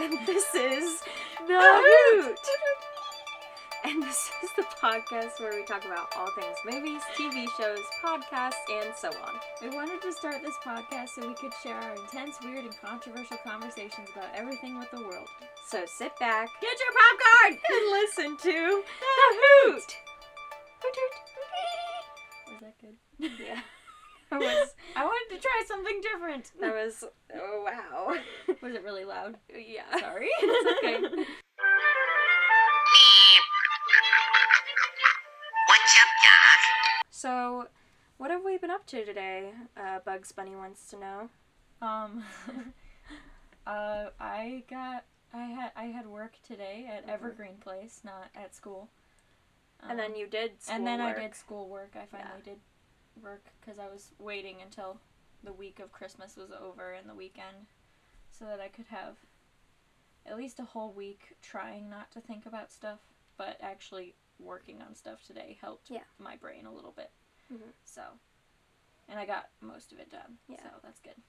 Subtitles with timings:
[0.00, 1.02] and this is
[1.46, 2.38] The Hoot.
[3.82, 8.60] And this is the podcast where we talk about all things movies, TV shows, podcasts,
[8.70, 9.34] and so on.
[9.62, 13.38] We wanted to start this podcast so we could share our intense, weird, and controversial
[13.42, 15.28] conversations about everything with the world.
[15.66, 17.58] So sit back Get your popcorn!
[17.72, 19.96] and listen to The Hoot.
[20.82, 22.52] Hoot hoot.
[22.52, 22.96] Was that good?
[23.46, 23.60] Yeah.
[24.30, 26.52] That was, I wanted to try something different.
[26.60, 27.02] that was.
[28.62, 29.36] Was it really loud?
[29.48, 29.84] Yeah.
[30.00, 30.28] Sorry.
[30.42, 31.00] It's okay.
[35.66, 37.04] What's up, Doc?
[37.10, 37.68] So,
[38.18, 39.52] what have we been up to today?
[39.76, 41.30] Uh, Bugs Bunny wants to know.
[41.80, 42.24] Um,
[43.66, 47.10] uh, I got, I had, I had work today at Mhm.
[47.10, 48.88] Evergreen Place, not at school.
[49.88, 51.96] And then Um, you did and then I did school work.
[51.96, 52.60] I finally did
[53.22, 55.00] work because I was waiting until
[55.42, 57.66] the week of Christmas was over and the weekend
[58.40, 59.16] so that I could have
[60.26, 63.00] at least a whole week trying not to think about stuff,
[63.36, 66.04] but actually working on stuff today helped Yeah.
[66.18, 67.10] my brain a little bit.
[67.52, 67.72] Mhm.
[67.84, 68.18] So,
[69.08, 70.38] and I got most of it done.
[70.48, 70.62] Yeah.
[70.62, 71.22] So that's good.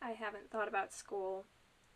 [0.00, 1.46] I haven't thought about school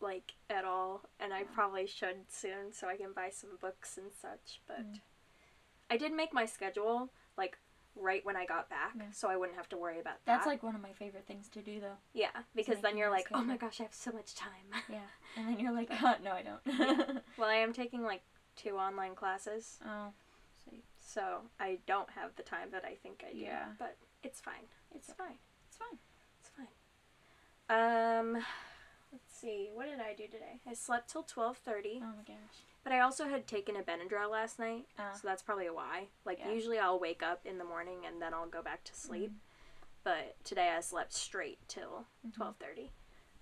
[0.01, 4.13] like at all, and I probably should soon so I can buy some books and
[4.13, 4.61] such.
[4.65, 5.01] But Mm.
[5.89, 7.11] I did make my schedule
[7.99, 9.03] right when I got back, Yeah.
[9.11, 10.25] so I wouldn't have to worry about that.
[10.25, 11.97] That's like one of my favorite things to do, though.
[12.13, 14.49] yeah, because then you're like, oh my gosh, I have so much time.
[14.89, 14.99] Yeah.
[15.37, 17.21] And then you're like, oh, no, I don't.
[17.37, 18.21] well, I am taking like
[18.55, 20.09] two online classes, oh,
[20.65, 20.81] see.
[20.99, 23.39] so I don't have the time that I think I do.
[23.39, 23.65] Yeah.
[23.77, 24.65] but it's fine.
[24.95, 25.37] It's, fine.
[25.67, 25.99] it's fine.
[26.41, 26.67] It's fine.
[27.69, 28.33] Um,
[29.11, 29.69] let's see.
[29.73, 30.59] What did I do today?
[30.67, 32.01] I slept till twelve thirty.
[32.03, 32.57] Oh my gosh.
[32.83, 35.11] But I also had taken a Benadryl last night, Ah.
[35.13, 36.09] so that's probably why.
[36.25, 36.51] Like Yeah.
[36.51, 39.31] usually I'll wake up in the morning and then I'll go back to sleep.
[40.03, 42.33] But today I slept straight till Mhm.
[42.33, 42.91] twelve thirty.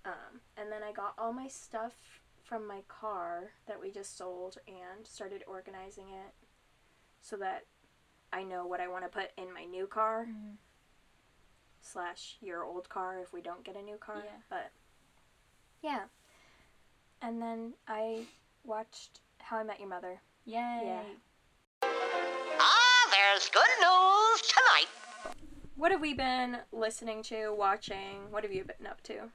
[0.04, 4.58] Um, and then I got all my stuff from my car that we just sold
[4.66, 6.34] and started organizing it
[7.20, 7.66] so that
[8.32, 10.56] I know what I want to put in my new car Mhm.
[11.80, 14.22] slash your old car if we don't get a new car.
[14.24, 14.40] Yeah.
[14.48, 14.72] But
[15.80, 16.08] yeah.
[17.20, 18.26] And then I
[18.64, 20.20] watched How I Met Your Mother.
[20.44, 21.00] Yay.
[21.82, 24.88] Ah, there's good news tonight.
[25.76, 28.30] What have we been listening to, watching?
[28.30, 29.30] What have you been up to?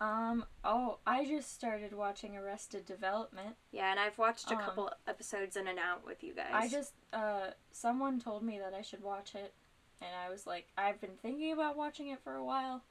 [0.00, 3.56] Um, oh, I just started watching Arrested Development.
[3.70, 6.50] Yeah, and I've watched a Um, couple episodes in and out with you guys.
[6.52, 9.54] I just, uh, someone told me that I should watch it,
[10.00, 12.82] and I was like, I've been thinking about watching it for a while,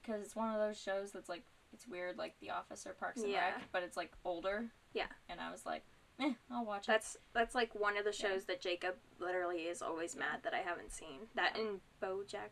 [0.00, 1.42] because it's one of those shows that's like,
[1.72, 3.46] it's weird, like The Office or Parks and Yeah.
[3.50, 4.66] Rec, but it's like older.
[4.94, 5.06] Yeah.
[5.28, 5.84] And I was like,
[6.20, 6.86] eh, I'll watch it.
[6.92, 8.30] That's that's like one of the Yeah.
[8.30, 11.28] shows that Jacob literally is always mad that I haven't seen.
[11.34, 12.50] That and BoJack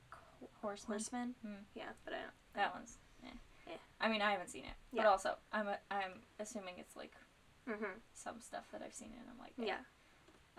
[0.60, 0.98] Horseman.
[0.98, 1.34] Horseman.
[1.42, 1.62] Hmm.
[1.74, 2.32] Yeah, but I don't.
[2.54, 3.28] That one's, eh.
[3.68, 3.76] Eh.
[4.00, 5.04] I mean, I haven't seen it, Yeah.
[5.04, 7.14] but also, I'm, a, I'm assuming it's like
[7.66, 8.00] Mhm.
[8.12, 9.66] some stuff that I've seen, and I'm like, eh.
[9.66, 9.78] Yeah.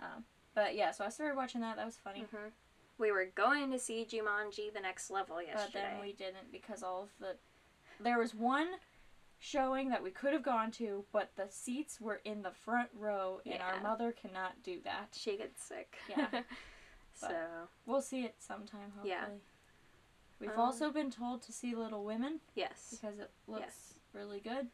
[0.00, 0.24] Um,
[0.54, 1.76] but yeah, so I started watching that.
[1.76, 2.22] That was funny.
[2.24, 2.52] Mhm.
[2.96, 6.82] We were going to see Jumanji: The Next Level yesterday, But then we didn't because
[6.82, 7.36] all of the
[8.00, 8.78] there was one
[9.48, 13.40] showing that we could have gone to, but the seats were in the front row,
[13.44, 15.08] and our mother cannot do that.
[15.12, 15.98] she gets sick.
[16.08, 16.28] Yeah.
[17.14, 17.28] so
[17.84, 19.10] We'll see it sometime, hopefully.
[19.10, 19.26] Yeah.
[20.40, 23.94] We've Um, also been told to see Little Women yes, because it looks Yes.
[24.14, 24.68] really good,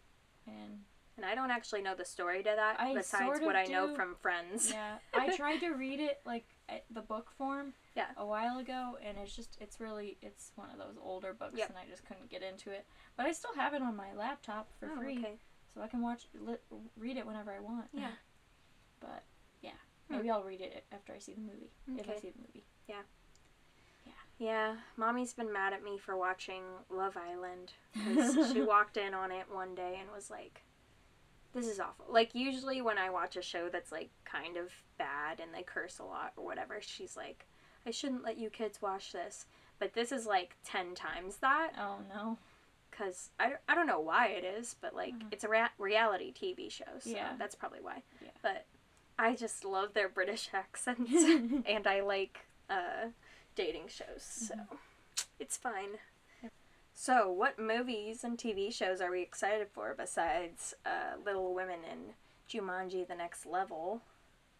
[0.47, 0.85] and
[1.17, 3.65] and I don't actually know the story to that I besides sort of what I
[3.65, 4.71] know from friends.
[4.71, 6.47] yeah, I tried to read it like
[6.91, 7.75] the book form.
[7.97, 8.07] Yeah.
[8.17, 11.69] A while ago, and it's just it's really it's one of those older books, Yep.
[11.71, 12.87] and I just couldn't get into it.
[13.17, 15.19] But I still have it on my laptop for Oh, free.
[15.19, 15.35] okay.
[15.75, 16.57] so I can watch li-
[16.97, 17.87] read it whenever I want.
[17.93, 18.11] Yeah.
[19.01, 19.25] But
[19.63, 19.71] yeah,
[20.09, 20.17] Hmm.
[20.17, 21.71] maybe I'll read it after I see the movie.
[21.99, 22.65] If I see the movie.
[22.87, 23.03] Yeah.
[24.05, 24.77] Yeah, Yeah.
[24.97, 29.47] mommy's been mad at me for watching Love Island because she walked in on it
[29.51, 30.63] one day and was like,
[31.53, 35.41] "This is awful." Like usually when I watch a show that's like kind of bad
[35.41, 37.47] and they curse a lot or whatever, she's like,
[37.87, 39.47] "I shouldn't let you kids watch this."
[39.79, 42.39] But this is like ten times that Oh no.
[42.91, 45.29] because I, I don't know why it is, but like Mhm.
[45.33, 47.35] it's a rea- reality TV show, so Yeah.
[47.39, 48.03] that's probably why.
[48.21, 48.29] Yeah.
[48.43, 48.67] But
[49.19, 51.13] I just love their British accents
[51.67, 53.09] and I like uh,
[53.55, 54.55] dating shows, so
[55.39, 55.99] it's fine.
[57.03, 62.01] So, what movies and TV shows are we excited for besides uh, Little Women and
[62.47, 64.03] Jumanji: The Next Level?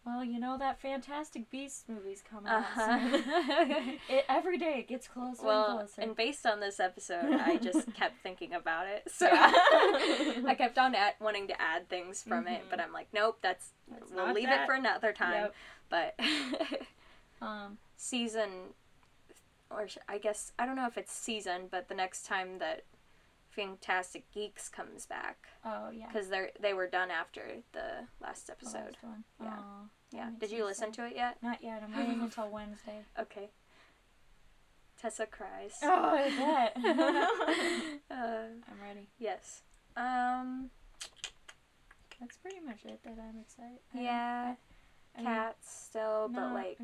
[0.03, 2.61] Well, you know that Fantastic Beasts movie's coming out.
[2.61, 2.97] Uh-huh.
[3.11, 3.99] soon.
[4.09, 6.01] it, every day it gets closer and Well, closer.
[6.01, 9.03] and based on this episode, I just kept thinking about it.
[9.15, 12.69] So I kept on at, wanting to add things from it, Mhm.
[12.71, 14.63] but I'm like, nope, that's That's we'll leave that.
[14.63, 15.43] it for another time.
[15.43, 15.55] Yep.
[15.91, 16.19] But
[17.39, 18.73] um, season,
[19.75, 22.83] or sh- I guess I don't know if it's season, but the next time that
[23.49, 26.07] Fantastic Geeks comes back Oh yeah.
[26.07, 27.41] because they they were done after
[27.73, 28.77] the last The episode.
[28.93, 29.23] last one.
[29.41, 29.47] Yeah.
[29.49, 30.29] Aw, Yeah.
[30.39, 31.03] Did you listen sad.
[31.03, 31.37] to it yet?
[31.41, 31.83] Not yet.
[31.83, 33.01] I'm waiting until Wednesday.
[33.19, 33.49] Okay.
[35.01, 35.77] Tessa cries.
[35.81, 36.29] Oh, I
[36.73, 36.77] bet.
[38.11, 38.15] uh,
[38.69, 39.07] I'm ready.
[39.19, 39.63] yes.
[39.97, 40.69] Um.
[42.19, 43.79] That's pretty much it that I'm excited.
[43.95, 44.53] Yeah.
[45.15, 46.77] I mean, Cats still, but like.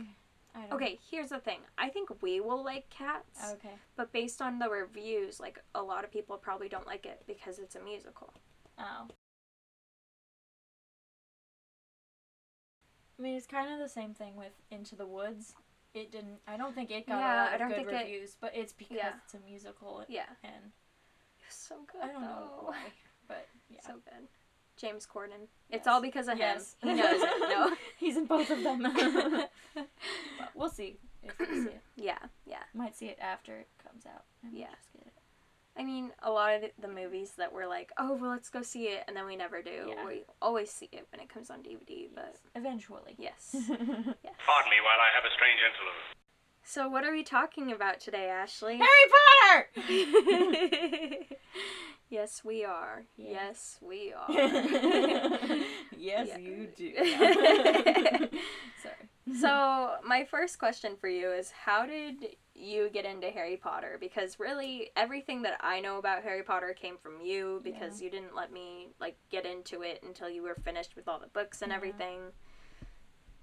[0.71, 1.59] Okay, here's the thing.
[1.77, 3.75] I think we will like cats, Okay.
[3.95, 7.59] but based on the reviews, like a lot of people probably don't like it because
[7.59, 8.33] it's a musical.
[8.77, 9.07] Oh.
[13.19, 15.55] I mean, it's kind of the same thing with Into the Woods.
[15.93, 16.39] It didn't.
[16.47, 18.35] I don't think it got Yeah, a lot of I don't good think it- reviews,
[18.39, 19.13] but it's because Yeah.
[19.23, 20.29] it's a musical, Yeah.
[20.43, 20.71] and
[21.45, 22.01] It's so good.
[22.01, 22.67] I don't know though.
[22.67, 22.93] why,
[23.27, 23.81] but yeah.
[23.81, 24.27] So good.
[24.77, 25.47] James Corden.
[25.69, 26.75] It's all because of Yes.
[26.81, 26.95] him.
[26.95, 27.39] He knows it.
[27.49, 27.75] No.
[27.97, 28.83] he's in both of them.
[30.55, 31.81] we'll see if we see it.
[31.95, 32.63] yeah, yeah.
[32.73, 34.23] Might see it after it comes out.
[34.43, 34.67] and we'll Yeah.
[34.75, 35.13] just get.
[35.79, 38.63] I mean, a lot of the- the movies that we're like, oh, well, let's go
[38.63, 39.89] see it, and then we never do.
[39.95, 40.05] Yeah.
[40.05, 43.15] We always see it when it comes on DVD, but Eventually.
[43.19, 43.51] yes.
[43.53, 46.15] Pardon me while I have a strange interlude.
[46.69, 48.77] So, what are we talking about today, Ashley?
[48.77, 48.89] Harry
[49.77, 51.25] Potter.
[52.09, 53.05] yes, we are.
[53.15, 53.31] Yeah.
[53.31, 54.27] Yes, we are.
[55.97, 56.37] yes, Yeah.
[56.37, 56.93] you do.
[58.83, 59.09] Sorry.
[59.39, 63.97] so, my first question for you is how did you get into Harry Potter?
[63.99, 68.35] Because really, everything that I know about Harry Potter came from you because you didn't
[68.35, 71.69] let me like get into it until you were finished with all the books and
[71.71, 71.75] Yeah.
[71.77, 72.19] everything.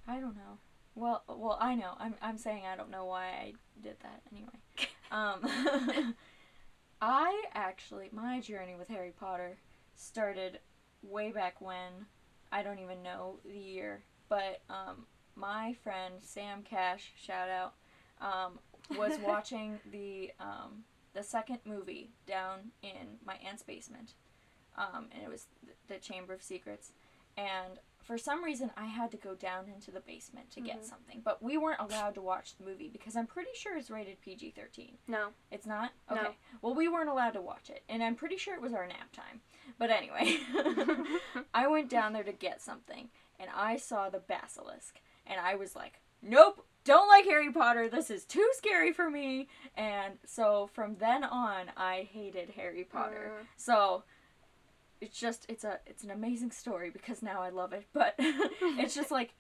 [0.07, 0.59] I don't know.
[0.95, 1.95] Well, well, I know.
[1.99, 3.53] I'm, I'm saying I don't know why I
[3.83, 4.49] did that anyway.
[5.13, 5.47] Um,
[7.01, 9.59] I actually, my journey with Harry Potter
[9.95, 10.59] started
[11.03, 12.07] way back when.
[12.51, 15.07] I don't even know the year, but um,
[15.37, 17.75] my friend Sam Cash, shout out,
[18.21, 18.59] um,
[18.99, 24.15] was watching the um, the second movie down in my aunt's basement,
[24.77, 26.93] um, and it was th- the Chamber of Secrets,
[27.37, 30.85] and for some reason I had to go down into the basement to get Mhm.
[30.85, 34.21] something, but we weren't allowed to watch the movie because I'm pretty sure it's rated
[34.21, 34.99] PG thirteen.
[35.09, 35.33] No.
[35.51, 35.93] It's not?
[36.11, 36.17] No.
[36.21, 36.37] Okay.
[36.63, 39.13] Well, we weren't allowed to watch it, and I'm pretty sure it was our nap
[39.13, 39.41] time.
[39.79, 40.39] But anyway,
[41.55, 45.75] I went down there to get something, and I saw the basilisk, and I was
[45.75, 47.89] like, nope, don't like Harry Potter.
[47.89, 49.49] This is too scary for me.
[49.75, 53.33] And so from then on, I hated Harry Potter.
[53.41, 53.47] Mm.
[53.57, 54.05] So
[55.05, 57.87] it's just it's a it's an amazing story because now I love it.
[57.93, 59.35] But it's just like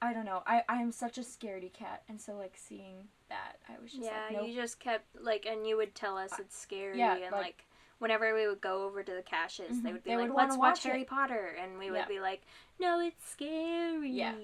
[0.00, 0.42] I don't know.
[0.46, 4.04] I I am such a scaredy cat, and so like seeing that, I was just
[4.04, 4.48] yeah, like, nope.
[4.48, 7.64] you just kept like, and you would tell us it's scary, yeah, and like- like,
[7.98, 9.92] whenever we would go over to the Cashes, they Mhm.
[9.94, 10.82] would be They like, would "Let's watch, watch.
[10.84, 12.06] Harry Potter," and we would Yeah.
[12.08, 12.42] be like,
[12.78, 14.34] "No, it's scary." Yeah.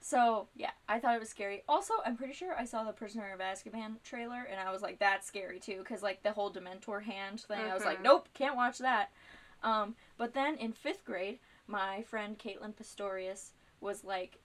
[0.00, 1.62] So yeah, I thought it was scary.
[1.68, 4.98] Also, I'm pretty sure I saw the Prisoner of Azkaban trailer, and I was like,
[4.98, 7.60] that's scary too, because like the whole Dementor hand thing.
[7.60, 8.04] I was like, Mhm.
[8.04, 9.12] nope, can't watch that.
[9.62, 13.50] Um, but then in fifth grade, my friend Caitlin Pistorius
[13.80, 14.38] was like,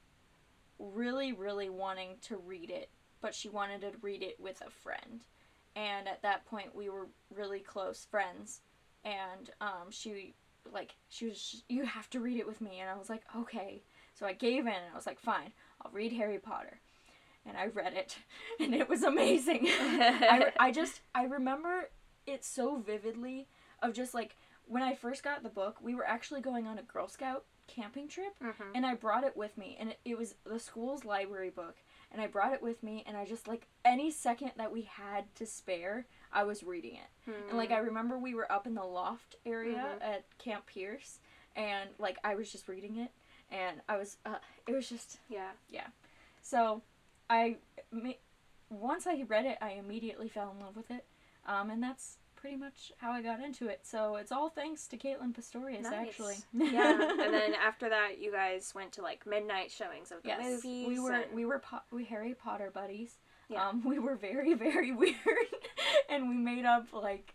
[0.80, 2.90] really, really wanting to read it,
[3.22, 5.22] but she wanted to read it with a friend,
[5.76, 8.62] and at that point we were really close friends,
[9.04, 10.34] and um, she
[10.74, 13.82] like she was you have to read it with me, and I was like, okay.
[14.18, 16.80] So I gave in and I was like, fine, I'll read Harry Potter.
[17.46, 18.18] And I read it,
[18.60, 19.68] and it was amazing.
[19.70, 21.90] I, I just, I remember
[22.26, 23.48] it so vividly
[23.82, 24.36] of just like
[24.68, 28.08] when I first got the book, we were actually going on a Girl Scout camping
[28.08, 28.72] trip, Mhm.
[28.76, 31.76] and I brought it with me, and it, it was the school's library book.
[32.12, 35.34] And I brought it with me, and I just like any second that we had
[35.36, 37.30] to spare, I was reading it.
[37.30, 37.50] Mm.
[37.50, 40.02] And like I remember we were up in the loft area Mhm.
[40.04, 41.20] at Camp Pierce
[41.56, 43.12] and like I was just reading it
[43.50, 45.88] and I was uh, it was just yeah, yeah,
[46.42, 46.82] so
[47.30, 47.58] I
[48.70, 51.06] once I read it I immediately fell in love with it.
[51.46, 53.82] Um and that's pretty much how I got into it.
[53.84, 55.94] So it's all thanks to Caitlin Pistorius Nice.
[55.94, 56.36] actually.
[56.54, 56.92] yeah.
[57.22, 60.88] and then after that, you guys went to like midnight showings of the yes, movies.
[60.88, 63.18] we were and- we were po- we Harry Potter buddies.
[63.50, 63.68] Yeah.
[63.68, 65.16] Um, we were very very weird,
[66.10, 67.34] and we made up like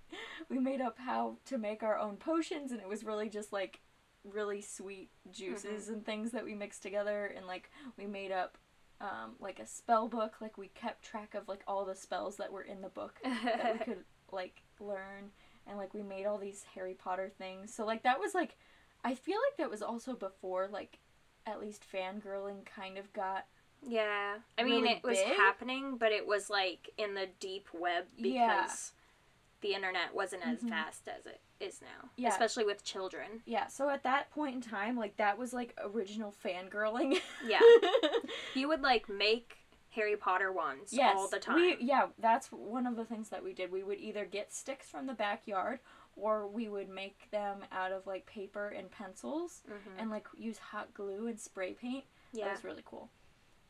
[0.49, 3.81] we made up how to make our own potions, and it was really just like
[4.25, 5.93] really sweet juices Mm-hmm.
[5.93, 8.57] and things that we mixed together, and like we made up
[9.03, 10.37] um, like a spell book.
[10.41, 13.73] Like we kept track of like all the spells that were in the book that
[13.79, 15.31] we could like learn,
[15.67, 17.73] and like we made all these Harry Potter things.
[17.75, 18.57] So like that was like
[19.05, 20.99] I feel like that was also before like
[21.47, 23.47] at least fangirling kind of got
[23.85, 24.37] yeah.
[24.57, 25.27] I mean, really it was big.
[25.37, 28.69] happening, but it was like in the deep web because Yeah.
[29.61, 30.69] the internet wasn't as Mhm.
[30.69, 32.29] fast as it is now, Yeah.
[32.29, 33.43] especially with children.
[33.45, 37.21] Yeah, so at that point in time, like that was like original fangirling.
[37.45, 37.61] Yeah.
[38.55, 39.62] You would like make
[39.95, 41.57] Harry Potter ones yes, all the time.
[41.57, 43.71] We, yeah, that's one of the things that we did.
[43.71, 45.81] We would either get sticks from the backyard,
[46.17, 50.01] or we would make them out of like paper and pencils Mhm.
[50.01, 52.05] and like use hot glue and spray paint.
[52.33, 52.53] That yeah.
[52.53, 53.11] was really cool.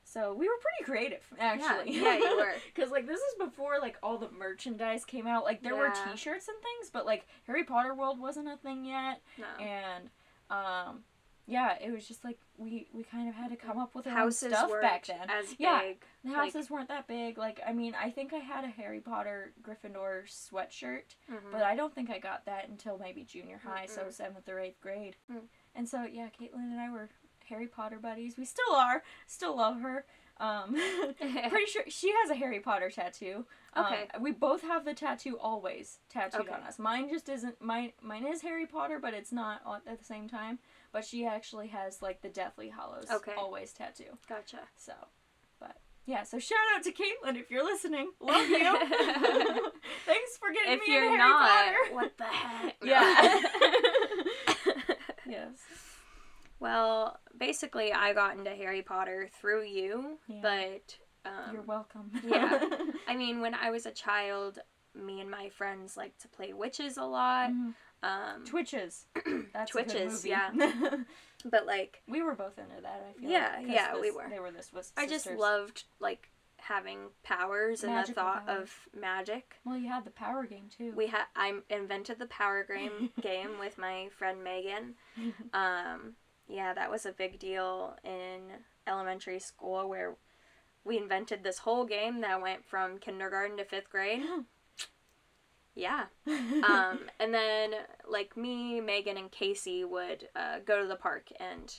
[0.04, 1.92] So we were pretty creative, actually.
[2.00, 2.54] yeah, you were.
[2.74, 5.44] Because like this is before like all the merchandise came out.
[5.44, 9.20] Like there were T-shirts and things, but like Harry Potter World wasn't a thing yet,
[9.38, 9.64] No.
[9.64, 10.10] and
[10.50, 11.04] um,
[11.52, 14.12] yeah, it was just like we we kind of had to come up with our
[14.12, 15.28] Houses own stuff back then.
[15.30, 15.80] as Yeah.
[15.80, 16.04] big.
[16.24, 17.38] The like- houses weren't that big.
[17.38, 21.52] Like I mean, I think I had a Harry Potter Gryffindor sweatshirt, Mhm.
[21.52, 24.12] but I don't think I got that until maybe junior high, so Mm-mm.
[24.12, 25.16] seventh or eighth grade.
[25.30, 25.42] Mm.
[25.74, 27.08] And so yeah, Caitlin and I were
[27.48, 28.36] Harry Potter buddies.
[28.36, 29.02] We still are.
[29.26, 30.06] Still love her.
[30.38, 30.74] Um,
[31.18, 33.46] pretty sure she has a Harry Potter tattoo.
[33.74, 34.08] Um, Okay.
[34.20, 36.52] we both have the tattoo always tattooed Okay.
[36.54, 36.78] on us.
[36.78, 37.60] Mine just isn't.
[37.60, 40.58] Mine mine is Harry Potter, but it's not at the same time.
[40.92, 43.32] But she actually has like the Deathly Hallows Okay.
[43.38, 44.18] always tattoo.
[44.28, 44.58] Gotcha.
[44.76, 44.92] So,
[45.58, 46.22] but yeah.
[46.24, 48.10] So shout out to Caitlin if you're listening.
[48.20, 48.58] Love you.
[50.06, 51.94] Thanks for getting If me you're into not, Harry Potter.
[51.94, 52.76] what the heck?
[52.84, 53.40] Yeah.
[55.26, 55.56] yes.
[56.60, 60.40] well, basically, I got into Harry Potter through you, Yeah.
[60.42, 62.10] but um, You're welcome.
[62.26, 62.60] yeah.
[63.08, 64.58] I mean, when I was a child,
[64.94, 67.50] me and my friends liked to play witches a lot.
[67.50, 67.74] Mhm.
[68.02, 69.06] Um, Twitches.
[69.52, 70.50] That's a good Twitches, yeah.
[71.44, 73.06] but like, we were both into that.
[73.08, 74.26] I feel Yeah, like, yeah, we were.
[74.28, 78.62] They were the Swiss I just loved like having powers and the thought powers.
[78.94, 79.56] of magic.
[79.64, 80.92] Well, you had the power game too.
[80.96, 84.94] We had I invented the power game game with my friend Megan.
[85.54, 86.14] Um,
[86.48, 88.40] yeah, that was a big deal in
[88.86, 90.16] elementary school where
[90.84, 94.22] we invented this whole game that went from kindergarten to fifth grade.
[95.74, 96.04] Yeah.
[96.64, 97.72] Um, and then
[98.08, 101.74] like me, Megan, and Casey would uh, go to the park and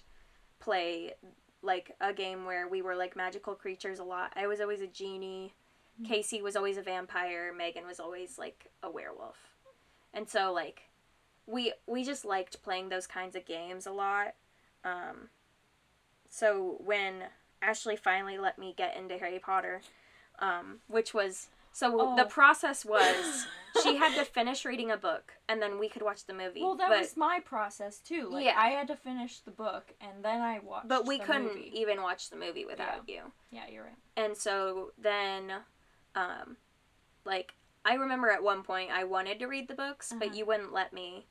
[0.59, 1.13] play
[1.61, 4.33] like a game where we were like magical creatures a lot.
[4.35, 5.53] I was always a genie.
[6.05, 7.53] Casey was always a vampire.
[7.55, 9.37] Megan was always like a werewolf.
[10.13, 10.81] And so like
[11.47, 14.33] we we just liked playing those kinds of games a lot.
[14.83, 15.29] Um,
[16.29, 17.23] so when
[17.61, 19.81] Ashley finally let me get into Harry Potter,
[20.39, 22.29] um, which was so the Oh.
[22.29, 23.47] process was
[23.81, 26.61] she had to finish reading a book and then we could watch the movie.
[26.61, 28.29] well, that but, was my process too.
[28.31, 28.55] Like Yeah.
[28.57, 30.87] I had to finish the book and then I watched.
[30.89, 31.71] but we couldn't movie.
[31.79, 33.21] even watch the movie without you.
[33.51, 33.93] Yeah, you're right.
[34.15, 35.51] And so then,
[36.15, 36.57] um,
[37.25, 37.53] like,
[37.85, 40.19] I remember at one point I wanted to read the books, Uh-huh.
[40.19, 41.25] but you wouldn't let me.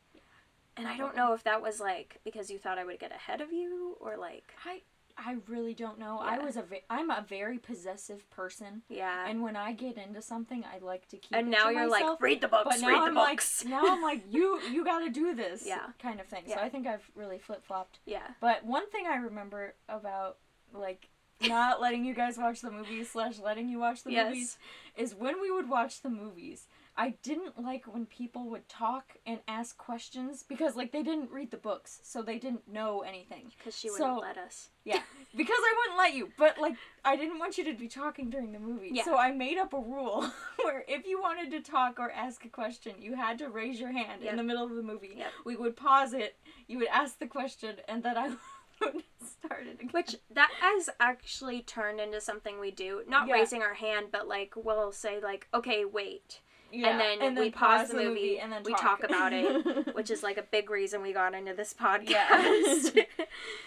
[0.76, 3.42] And I don't know if that was like because you thought I would get ahead
[3.42, 4.80] of you or like, I
[5.24, 6.18] I really don't know.
[6.20, 9.28] I was a ve- I'm a very possessive person, yeah.
[9.28, 11.36] and when I get into something, I like to keep.
[11.36, 12.10] And now you're myself.
[12.12, 13.64] like, read the books, but now read the I'm books.
[13.64, 15.86] like, now I'm like, you you got to do this, Yeah.
[16.00, 16.44] kind of thing.
[16.46, 16.56] Yeah.
[16.56, 18.00] So I think I've really flip flopped.
[18.06, 18.28] yeah.
[18.40, 20.38] But one thing I remember about
[20.74, 21.08] like
[21.46, 24.26] not letting you guys watch the movies slash letting you watch the Yes.
[24.28, 24.58] movies
[24.96, 26.66] is when we would watch the movies.
[26.94, 31.50] I didn't like when people would talk and ask questions because like they didn't read
[31.50, 33.50] the books, so they didn't know anything.
[33.56, 34.68] Because she wouldn't So- let us.
[34.84, 35.00] Yeah,
[35.36, 36.30] because I wouldn't let you.
[36.36, 38.90] But like, I didn't want you to be talking during the movie.
[38.92, 39.04] Yeah.
[39.04, 40.28] So I made up a rule
[40.62, 43.92] where if you wanted to talk or ask a question, you had to raise your
[43.92, 44.30] hand Yep.
[44.32, 45.14] in the middle of the movie.
[45.16, 45.30] Yep.
[45.46, 46.36] We would pause it.
[46.68, 48.28] You would ask the question, and then I
[48.82, 49.88] would start it again.
[49.92, 53.02] Which that has actually turned into something we do.
[53.08, 53.34] Not Yeah.
[53.34, 56.40] raising our hand, but like we'll say like, okay, wait.
[56.72, 60.22] Yeah, and then we pause the movie, and then we talk about it, which is
[60.22, 62.08] like a big reason we got into this podcast.
[62.08, 62.80] Yeah.
[62.94, 63.06] but,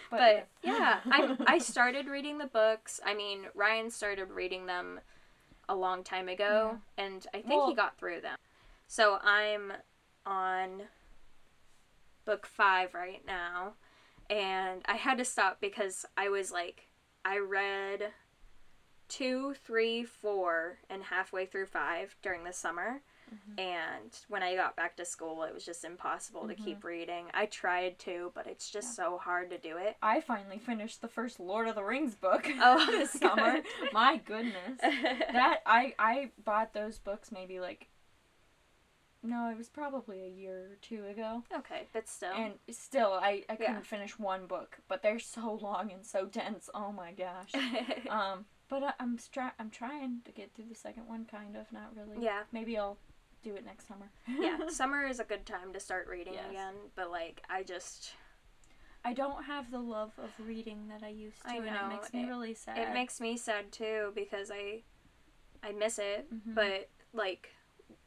[0.10, 3.00] But, yeah, I I started reading the books.
[3.06, 5.00] I mean, Ryan started reading them
[5.70, 8.38] a long time ago, and I think Well- he got through them.
[8.88, 9.74] So I'm
[10.26, 10.84] on
[12.26, 13.74] book five right now,
[14.30, 16.88] and I had to stop because I was like,
[17.24, 18.14] I read
[19.08, 23.02] two, three, four, and halfway through five during the summer.
[23.58, 27.26] And when I got back to school, it was just impossible to keep reading.
[27.34, 29.96] I tried to, but it's just so hard to do it.
[30.02, 33.62] I finally finished the first Lord of the Rings book Oh, this summer.
[33.94, 34.80] My goodness.
[34.82, 37.88] that I I bought those books maybe like
[39.24, 41.44] no, it was probably a year or two ago.
[41.58, 42.34] okay, but still.
[42.36, 43.80] And still I, I couldn't Yeah.
[43.82, 46.70] finish one book, but they're so long and so dense.
[46.76, 47.52] Oh my gosh.
[48.10, 51.72] um but I, I'm stri- I'm trying to get through the second one kind of,
[51.72, 52.24] not really.
[52.24, 52.98] yeah, Maybe I'll
[53.44, 54.10] do it next summer.
[54.28, 54.58] yeah.
[54.70, 56.50] Summer is a good time to start reading Yes.
[56.50, 58.12] again, but like I just
[59.04, 61.90] I don't have the love of reading that I used to I and know, it
[61.90, 62.78] makes me it- really sad.
[62.80, 64.82] it makes me sad too because I
[65.64, 66.56] I miss it, Mhm.
[66.56, 67.50] but like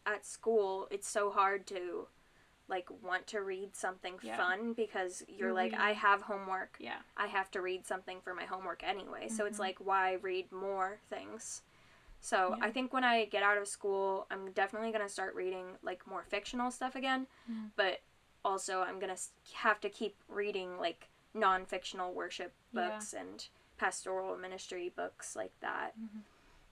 [0.07, 2.09] at school it's so hard to
[2.69, 4.37] like want to read something Yeah.
[4.37, 6.77] fun because you're, You're like I have homework.
[6.79, 6.99] Yeah.
[7.17, 9.29] I have to read something for my homework anyway.
[9.29, 9.61] So it's Mhm.
[9.61, 11.63] like why read more things?
[12.21, 12.67] So Yeah.
[12.67, 16.23] I think when I get out of school, I'm definitely gonna start reading like more
[16.25, 17.27] fictional stuff again.
[17.51, 17.71] Mhm.
[17.77, 18.01] But
[18.45, 19.17] also, I'm gonna
[19.55, 22.89] have to keep reading like non-fictional worship Yeah.
[22.91, 25.99] books and pastoral ministry books like that.
[25.99, 26.23] Mhm.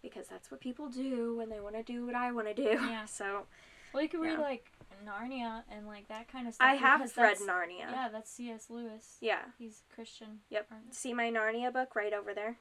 [0.02, 2.84] Because that's what people do when they want to do what I want to do.
[2.86, 3.04] Yeah.
[3.06, 3.46] So
[3.92, 4.40] Well, you could read Yeah.
[5.04, 6.66] Narnia and like that kind of stuff.
[6.68, 7.90] I have read Narnia.
[7.90, 8.66] Yeah, that's C.S.
[8.70, 9.16] Lewis.
[9.20, 9.40] Yeah.
[9.58, 10.40] He's Christian.
[10.50, 10.68] Yep.
[10.90, 12.56] See my Narnia book right over there?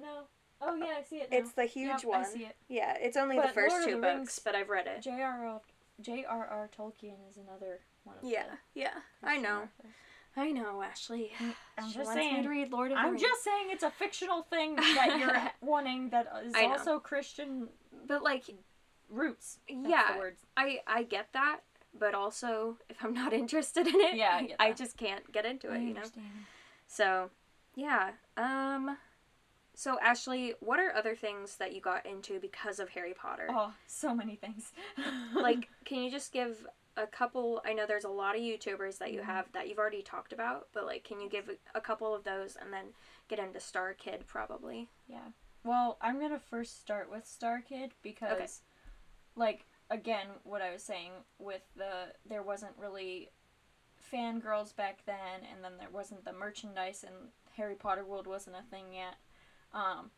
[0.00, 0.24] No.
[0.60, 1.36] Oh yeah, I see it now.
[1.38, 2.20] It's the huge Yep, one.
[2.20, 2.56] I see it.
[2.68, 5.02] Yeah, it's only But the first two the books, Rings- but I've read it.
[5.02, 5.60] J.R.R.
[6.00, 6.70] J.R.R.
[6.76, 8.94] Tolkien is another one of Yeah, yeah.
[9.22, 9.56] I know.
[9.80, 9.92] authors.
[10.38, 11.30] I know, Ashley.
[11.38, 12.42] Mm, I'm she just saying.
[12.42, 13.22] to read Lord of the I'm Rings.
[13.22, 17.68] just saying it's a fictional thing that you're wanting that is also Christian
[18.06, 18.44] But like,
[19.10, 19.58] roots.
[19.68, 20.18] That's yeah.
[20.56, 21.60] I I get that,
[21.98, 25.72] but also if I'm not interested in it, Yeah, I I just can't get into
[25.72, 26.02] it, you know.
[26.86, 27.30] So,
[27.74, 28.12] yeah.
[28.36, 28.96] Um
[29.74, 33.48] so Ashley, what are other things that you got into because of Harry Potter?
[33.50, 34.72] Oh, so many things.
[35.34, 39.12] Like, can you just give a couple I know there's a lot of YouTubers that
[39.12, 39.24] you Mhm.
[39.24, 42.24] have that you've already talked about, but like can you give a, a couple of
[42.24, 42.86] those and then
[43.28, 44.88] get into Star Kid probably?
[45.06, 45.28] Yeah.
[45.62, 48.62] Well, I'm gonna first start with Star Kid because,
[49.36, 53.30] like, again, what I was saying with the there wasn't really
[54.12, 57.14] fangirls back then, and then there wasn't the merchandise, and
[57.56, 59.16] Harry Potter World wasn't a thing yet.
[59.72, 60.10] Um,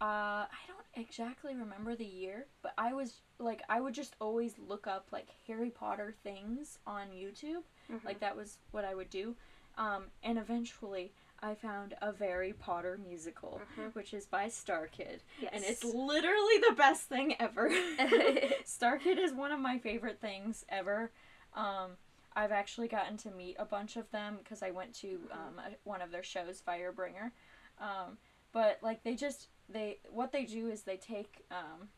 [0.00, 4.54] uh, I don't exactly remember the year, but I was like, I would just always
[4.68, 7.62] look up like Harry Potter things on YouTube.
[7.90, 8.06] Mm-hmm.
[8.06, 9.34] Like that was what I would do.
[9.78, 11.12] Um, and eventually
[11.42, 13.94] I found a Very Potter musical, Mhm.
[13.94, 15.22] which is by Star Kid.
[15.40, 15.50] yes.
[15.52, 17.70] And it's literally the best thing ever.
[18.64, 21.10] Star Kid is one of my favorite things ever.
[21.54, 21.96] Um,
[22.34, 25.70] I've actually gotten to meet a bunch of them because I went to um, a,
[25.84, 27.32] one of their shows, Firebringer.
[27.78, 28.18] Um,
[28.52, 31.88] but like they just they what they do is they take um,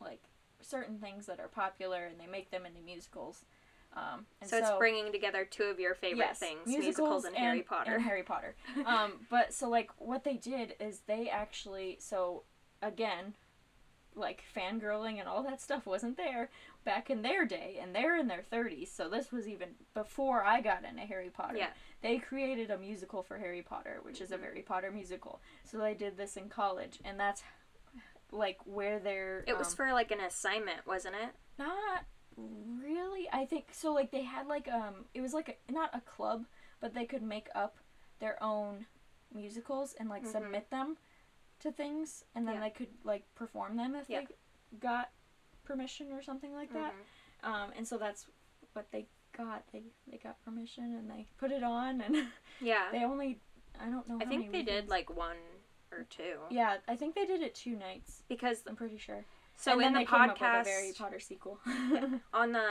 [0.00, 0.22] like
[0.60, 3.44] certain things that are popular and they make them into musicals.
[3.96, 7.62] Um, and so, it's bringing together two of your favorite Yes, things, musicals, and, Harry
[7.62, 7.94] Potter.
[7.94, 8.54] and Harry Potter.
[8.86, 12.42] um, but so like what they did is they actually so
[12.82, 13.34] again,
[14.14, 16.50] like fangirling and all that stuff wasn't there
[16.84, 18.92] back in their day, and they're in their thirties.
[18.94, 21.56] So this was even before I got into Harry Potter.
[21.56, 21.70] Yeah.
[22.02, 25.40] They created a musical for Harry Potter, which is a Harry Potter musical.
[25.64, 27.42] So they did this in college, and that's
[28.30, 29.42] like where they're.
[29.46, 31.30] it was um, for like an assignment, wasn't it?
[31.58, 32.04] not
[32.36, 33.28] really.
[33.32, 33.92] I think so.
[33.92, 36.44] Like they had like um, it was like a, not a club,
[36.80, 37.76] but they could make up
[38.20, 38.86] their own
[39.34, 40.32] musicals and like Mhm.
[40.32, 40.96] submit them
[41.60, 42.60] to things, and then Yeah.
[42.60, 44.20] they could like perform them if Yeah.
[44.22, 44.26] they
[44.78, 45.10] got
[45.64, 46.92] permission or something like that.
[47.42, 47.48] Mhm.
[47.48, 48.26] Um, and so that's
[48.72, 49.66] what they got.
[49.72, 52.14] They they got permission and they put it on, and
[52.60, 52.90] Yeah.
[52.90, 53.40] they only
[53.78, 54.18] I don't know.
[54.20, 55.36] I think they did like one
[55.92, 56.38] or two.
[56.50, 58.22] Yeah, I think they did it two nights.
[58.28, 59.24] Because I'm pretty sure.
[59.56, 61.58] So and in then the they came up with podcast a Harry Potter sequel.
[62.34, 62.68] on the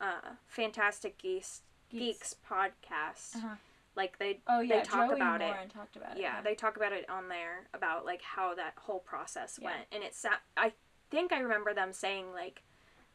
[0.00, 3.54] uh, Fantastic Geeks Geeks podcast, Uh-huh.
[3.96, 5.54] like they Oh yeah, they talk Joey about it.
[5.74, 6.20] Talked about it.
[6.22, 9.66] yeah, they talk about it on there about like how that whole process Yeah.
[9.70, 10.72] went, and it sa- I
[11.10, 12.62] think I remember them saying like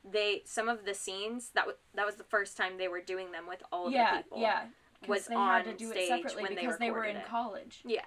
[0.03, 3.31] they some of the scenes that w- that was the first time they were doing
[3.31, 4.39] them with all yeah, the people.
[4.41, 4.65] yeah.
[5.07, 7.25] was they on had to do it separately when they because they were in it.
[7.25, 7.81] college.
[7.85, 8.01] Yeah.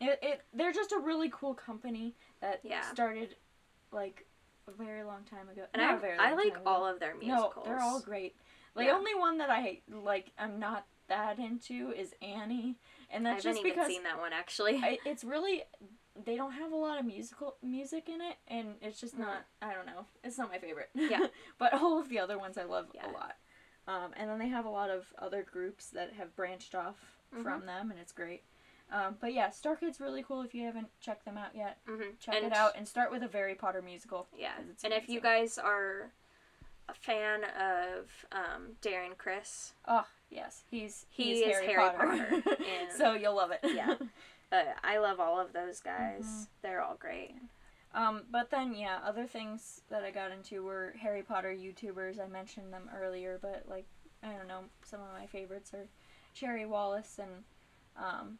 [0.00, 2.82] It, it they're just a really cool company that Yeah.
[2.82, 3.34] started
[3.92, 4.26] like
[4.68, 5.62] a very long time ago.
[5.74, 7.52] And Not I I like all of their musicals.
[7.56, 8.36] No, they're all great.
[8.74, 8.92] The Yeah.
[8.92, 12.76] only one that I like I'm not that into is Annie,
[13.10, 14.76] and that's just because I haven't just even because seen that one actually.
[14.82, 15.62] I, it's really
[16.24, 19.20] they don't have a lot of musical music in it, and it's just Mm.
[19.20, 19.44] not.
[19.62, 20.06] I don't know.
[20.24, 20.90] It's not my favorite.
[20.94, 21.26] Yeah.
[21.58, 23.10] but all of the other ones I love Yeah.
[23.10, 23.36] a lot.
[23.88, 26.96] Um, and then they have a lot of other groups that have branched off
[27.32, 27.42] Mhm.
[27.42, 28.42] from them, and it's great.
[28.92, 31.78] Um, but yeah, Star Kid's really cool if you haven't checked them out yet.
[31.86, 34.28] hmm Check it out and start with a Harry Potter musical.
[34.36, 34.52] Yeah,
[34.84, 36.12] and if you guys are
[36.88, 42.42] a fan of um, Darren Criss, Oh yes, he's He he's is Harry, Harry Potter,
[42.44, 42.58] Potter,
[42.96, 43.60] so you'll love it.
[43.74, 43.96] Yeah.
[44.52, 46.24] uh, I love all of those guys.
[46.24, 46.46] Mhm.
[46.62, 47.34] They're all great.
[47.92, 52.20] Um, but then yeah, other things that I got into were Harry Potter YouTubers.
[52.24, 53.86] I mentioned them earlier, but like
[54.22, 55.86] I don't know, some of my favorites are
[56.34, 57.30] Cherry Wallis and
[57.96, 58.38] um,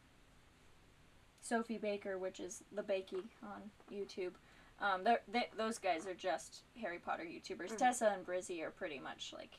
[1.47, 4.33] Sophie Baker, which is the Bakey on YouTube.
[4.79, 7.71] Um, they, those guys are just Harry Potter YouTubers.
[7.71, 7.77] Mhm.
[7.77, 9.57] Tessa and Brizzy are pretty much like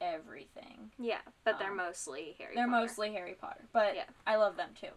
[0.00, 0.90] everything.
[0.98, 2.54] Yeah, but they're Um, mostly Harry.
[2.54, 2.80] They're Potter.
[2.80, 4.04] mostly Harry Potter, but Yeah.
[4.26, 4.92] I love them too.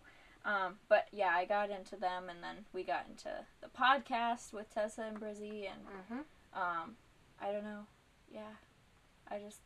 [0.46, 4.70] Um, but yeah, I got into them, and then we got into the podcast with
[4.74, 6.26] Tessa and Brizzy, and Mhm.
[6.58, 6.98] um,
[7.40, 7.88] I don't know,
[8.30, 8.56] yeah,
[9.28, 9.62] I just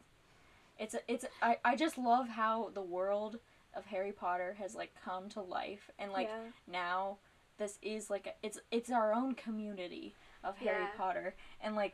[0.77, 3.39] it's a, it's I, I just love how the world
[3.75, 6.49] of Harry Potter has like come to life, and like yeah.
[6.71, 7.17] now
[7.57, 10.89] this is like a, it's it's our own community of Harry Yeah.
[10.97, 11.93] Potter and like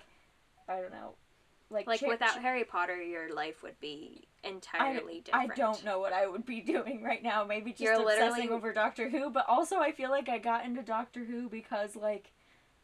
[0.67, 1.15] I don't know
[1.69, 5.51] like Like Cha- without Cha- Harry Potter, your life would be entirely I different.
[5.51, 7.43] I don't know what I would be doing right now.
[7.45, 10.65] Maybe just You're obsessing literally- over Doctor Who, but also I feel like I got
[10.65, 12.31] into Doctor Who because like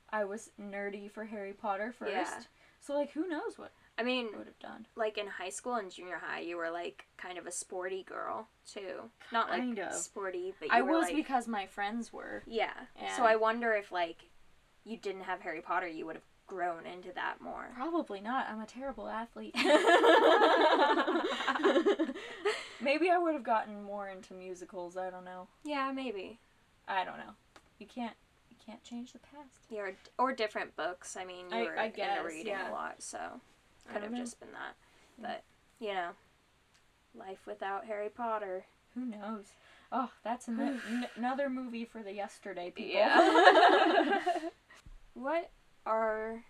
[0.09, 2.11] I was nerdy for Harry Potter first.
[2.13, 2.39] Yeah.
[2.79, 4.85] So like who knows what I mean, would have done.
[4.95, 8.47] like in high school and junior high, you were like kind of a sporty girl
[8.71, 9.09] too.
[9.31, 9.93] Not like Kind of.
[9.93, 12.43] sporty, but you I was like because my friends were.
[12.45, 12.73] yeah.
[13.15, 14.25] So I wonder if like
[14.85, 17.69] you didn't have Harry Potter, you would have grown into that more.
[17.75, 18.47] Probably not.
[18.49, 19.53] I'm a terrible athlete.
[22.81, 24.97] Maybe I would have gotten more into musicals.
[24.97, 25.47] I don't know.
[25.65, 26.39] Yeah, maybe.
[26.87, 27.33] I don't know.
[27.79, 28.13] You can't.
[28.49, 29.65] You can't change the past.
[29.69, 31.17] Yeah, or, or different books.
[31.19, 32.69] I mean, you I- were I guess, into reading yeah.
[32.69, 33.17] a lot, so
[33.93, 34.17] could have know.
[34.19, 34.75] just been that.
[35.19, 35.43] But
[35.79, 36.09] you know,
[37.15, 38.65] life without Harry Potter.
[38.95, 39.45] Who knows?
[39.91, 42.99] Oh, that's an- n- another movie for the yesterday people.
[42.99, 44.39] Yeah.
[45.13, 45.49] what
[45.85, 46.43] are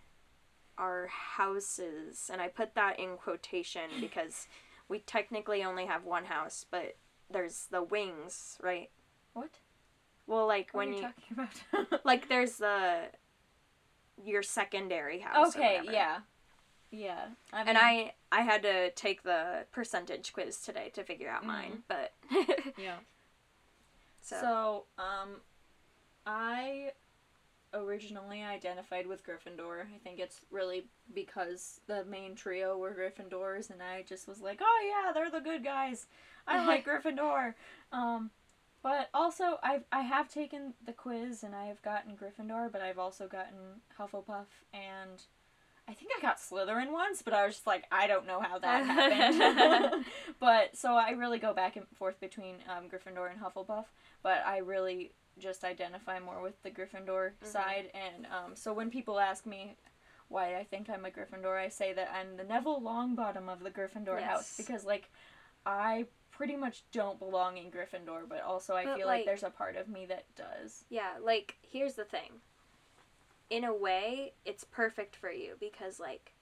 [0.77, 2.29] our houses?
[2.31, 4.47] And I put that in quotation because
[4.89, 6.95] we technically only have one house, but
[7.29, 8.89] there's the wings, right?
[9.33, 9.49] what?
[10.25, 11.03] Well, like What when are you, you
[11.35, 12.01] talking about?
[12.05, 13.03] like there's the
[14.23, 15.55] your secondary house.
[15.55, 16.17] okay, yeah,
[16.91, 17.25] yeah.
[17.53, 21.83] I And I I had to take the percentage quiz today to figure out mine,
[21.87, 22.13] but
[22.77, 22.97] yeah.
[24.21, 25.41] so, So, um,
[26.25, 26.91] I
[27.73, 29.81] originally identified with Gryffindor.
[29.81, 34.59] I think it's really because the main trio were Gryffindors, and I just was like,
[34.61, 36.07] oh yeah, they're the good guys.
[36.47, 37.53] I like Gryffindor.
[37.91, 38.31] Um,
[38.83, 42.99] but also, I've I have taken the quiz, and I have gotten Gryffindor, but I've
[42.99, 45.21] also gotten Hufflepuff, and
[45.89, 48.59] I think I got Slytherin once, but I was just like, I don't know how
[48.59, 50.05] that happened.
[50.39, 53.85] but so I really go back and forth between um, Gryffindor and Hufflepuff,
[54.21, 57.45] but I really just identify more with the Gryffindor Mhm.
[57.47, 57.89] side.
[57.93, 59.77] And um, so when people ask me
[60.27, 63.71] why I think I'm a Gryffindor, I say that I'm the Neville Longbottom of the
[63.71, 65.09] Gryffindor house because like
[65.65, 69.43] I pretty much don't belong in Gryffindor, but also I But, feel like, like- there's
[69.43, 70.83] a part of me that does.
[70.89, 72.41] yeah, like here's the thing.
[73.49, 76.33] In a way, it's perfect for you because like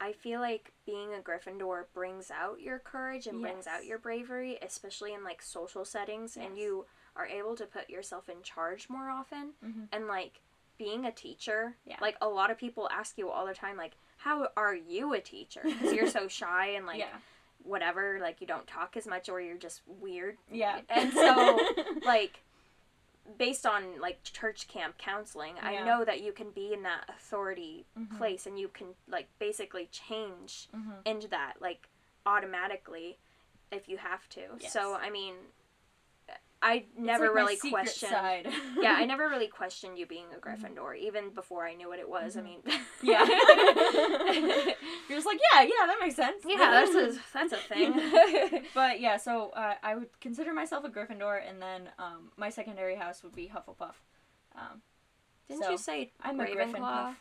[0.00, 4.58] I feel like being a Gryffindor brings out your courage and brings out your bravery,
[4.62, 9.10] especially in like social settings and you are able to put yourself in charge more
[9.10, 9.52] often.
[9.64, 9.88] Mhm.
[9.92, 10.40] and like
[10.78, 11.96] being a teacher Yeah.
[12.00, 15.20] like a lot of people ask you all the time like how are you a
[15.20, 15.60] teacher?
[15.62, 17.16] Because you're so shy and like yeah,
[17.62, 20.36] whatever like you don't talk as much or you're just weird.
[20.50, 21.58] Yeah, and so
[22.04, 22.40] like
[23.38, 27.86] based on like church camp counseling i know that you can be in that authority
[27.98, 28.16] Mhm.
[28.18, 31.00] place and you can like basically change Mhm.
[31.04, 31.88] into that like
[32.26, 33.18] automatically
[33.70, 34.72] if you have to Yes.
[34.72, 35.34] so i mean
[36.62, 38.46] i never like really questioned
[38.80, 42.08] yeah i never really questioned you being a gryffindor even before i knew what it
[42.08, 42.44] was i Mhm.
[42.44, 42.60] mean
[43.02, 43.24] Yeah.
[45.08, 46.44] You're just like, yeah, yeah, that makes sense.
[46.46, 50.88] yeah that's a that's a thing but yeah, so uh, I would consider myself a
[50.88, 53.94] Gryffindor, and then um, my secondary house would be Hufflepuff.
[54.54, 54.82] Um,
[55.48, 57.16] didn't So, you say I'm a Gryffindor.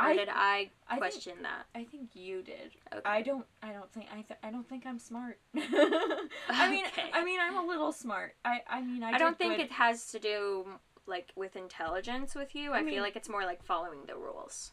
[0.00, 2.72] Or I, did i I think- question that I think you did.
[2.92, 3.46] okay I don't.
[3.62, 4.06] I don't think.
[4.12, 4.22] I.
[4.22, 5.38] Th- I don't think I'm smart.
[5.56, 6.84] I mean.
[6.86, 7.10] Okay.
[7.12, 7.38] I mean.
[7.40, 8.34] I'm a little smart.
[8.44, 8.60] I.
[8.68, 9.02] I mean.
[9.02, 10.66] I, I, don't think good- it has to do
[11.06, 12.72] like with intelligence with you.
[12.72, 14.72] I, I mean- feel like it's more like following the rules.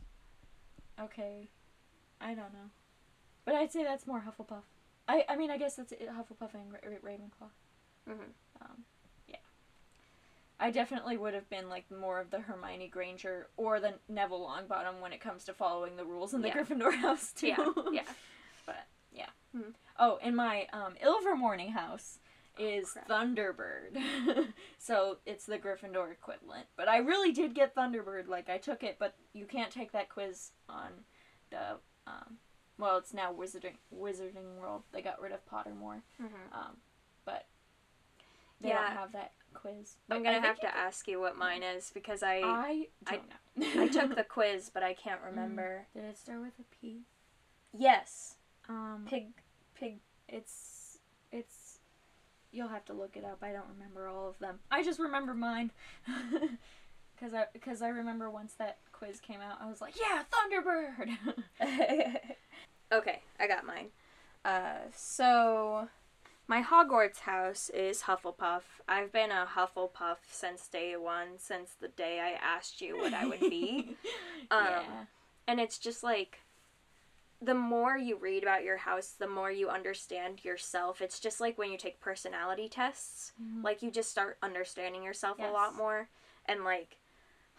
[1.02, 1.50] Okay.
[2.22, 2.70] I don't know.
[3.46, 4.64] But I'd say that's more Hufflepuff.
[5.08, 5.26] I.
[5.30, 5.52] I mean.
[5.52, 7.50] I guess that's it, Hufflepuff and Ra- Ra- Ravenclaw.
[8.10, 8.32] Mhm.
[8.62, 8.84] Um.
[10.60, 15.00] I definitely would have been like more of the Hermione Granger or the Neville Longbottom
[15.02, 16.58] when it comes to following the rules in the Yeah.
[16.58, 17.48] Gryffindor house too.
[17.48, 18.02] Yeah, yeah.
[18.66, 19.30] but yeah.
[19.56, 19.74] Mhm.
[19.98, 22.20] Oh, in my um, Ilvermorny house
[22.58, 23.08] is crap.
[23.08, 23.98] Thunderbird.
[24.78, 26.66] so it's the Gryffindor equivalent.
[26.76, 28.28] But I really did get Thunderbird.
[28.28, 30.90] Like I took it, but you can't take that quiz on
[31.52, 32.38] the um,
[32.78, 34.84] well, it's now Wizarding Wizarding World.
[34.92, 36.02] They got rid of Pottermore.
[36.22, 36.54] Mm-hmm.
[36.54, 36.78] Um,
[37.24, 37.46] but
[38.60, 38.82] they Yeah.
[38.88, 39.98] don't have that quiz.
[40.10, 42.88] I'm But gonna I have you to ask you what mine is because I I
[43.08, 43.30] I- don't
[43.76, 43.82] know.
[43.84, 45.88] I took the quiz but I can't remember.
[45.94, 47.02] Did it start with a P?
[47.78, 48.36] Yes,
[48.68, 49.28] Um, pig,
[49.76, 50.00] pig.
[50.28, 50.98] it's
[51.32, 51.80] it's.
[52.52, 53.40] You'll have to look it up.
[53.44, 54.58] I don't remember all of them.
[54.72, 55.72] I just remember mine.
[57.20, 62.16] Cause I, cause I remember once that quiz came out, I was like, "Yeah, Thunderbird."
[62.94, 63.88] okay, I got mine.
[64.46, 65.90] Uh, so
[66.50, 68.64] my Hogwarts house is Hufflepuff.
[68.88, 73.26] I've been a Hufflepuff since day one, since the day I asked you what I
[73.28, 73.96] would be.
[74.52, 75.04] Um, yeah.
[75.48, 76.40] and it's just like
[77.40, 81.02] the more you read about your house, the more you understand yourself.
[81.02, 83.64] It's just like when you take personality tests, Mhm.
[83.64, 86.10] like you just start understanding yourself a lot more
[86.48, 86.98] and like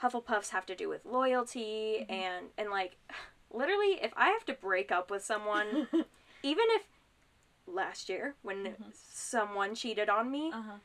[0.02, 2.10] Hufflepuffs have to do with loyalty Mhm.
[2.10, 2.96] and and like
[3.52, 5.86] literally if I have to break up with someone
[6.42, 6.82] even if
[7.74, 8.92] last year when Mhm.
[8.92, 10.78] someone cheated on me, uh huh.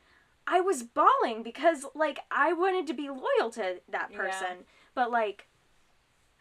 [0.46, 4.16] I was bawling because like I wanted to be loyal to that Yeah.
[4.18, 4.64] person.
[4.94, 5.46] But like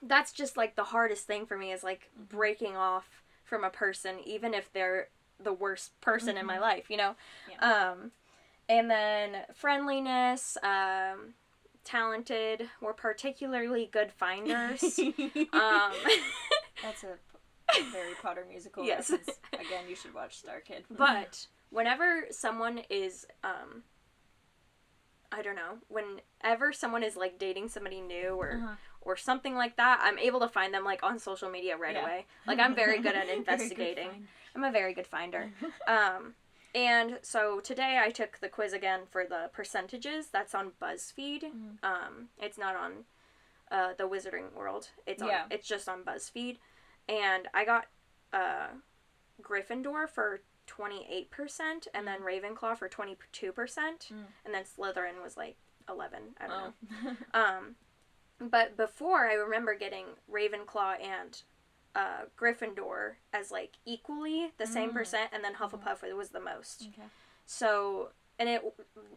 [0.02, 2.28] that's just like the hardest thing for me is like Mhm.
[2.30, 5.10] breaking off from a person even if they're
[5.44, 6.62] the worst person in my Mhm.
[6.62, 7.16] life, you know.
[7.60, 8.12] Um
[8.70, 11.34] and then friendliness, um
[11.84, 15.00] talented, we're particularly good finders.
[15.54, 15.98] um
[16.82, 17.18] That's a
[17.70, 19.10] Harry Potter musical Yes.
[19.10, 20.86] Again, you should watch Star Kid.
[20.90, 23.84] But whenever someone is, um,
[25.32, 28.76] I don't know, whenever someone is like dating somebody new or Uh-huh.
[29.02, 32.04] or something like that, I'm able to find them like on social media right Yeah.
[32.04, 32.26] away.
[32.46, 34.28] Like I'm very good at Very good investigating.
[34.56, 35.52] I'm a very good finder.
[35.88, 36.36] Um,
[36.74, 40.28] and so today I took the quiz again for the percentages.
[40.28, 41.44] That's on BuzzFeed.
[41.44, 41.84] Mhm.
[41.84, 43.06] Um, it's not on
[43.72, 44.90] uh, the Wizarding World.
[45.06, 45.30] It's on.
[45.30, 45.46] Yeah.
[45.50, 46.58] It's just on BuzzFeed,
[47.08, 47.86] and I got
[48.34, 48.68] uh,
[49.42, 54.26] Gryffindor for twenty eight percent, and then Ravenclaw for twenty two percent, Mm.
[54.46, 55.58] and then Slytherin was like
[55.90, 56.36] eleven.
[56.40, 56.74] I don't know.
[57.06, 57.16] Oh.
[57.40, 57.76] Um,
[58.50, 61.42] but before I remember getting Ravenclaw and
[61.96, 64.96] uh, Gryffindor as like equally the same Mm.
[64.96, 66.88] percent, and then Hufflepuff was the most.
[66.94, 67.08] okay.
[67.46, 68.62] So and it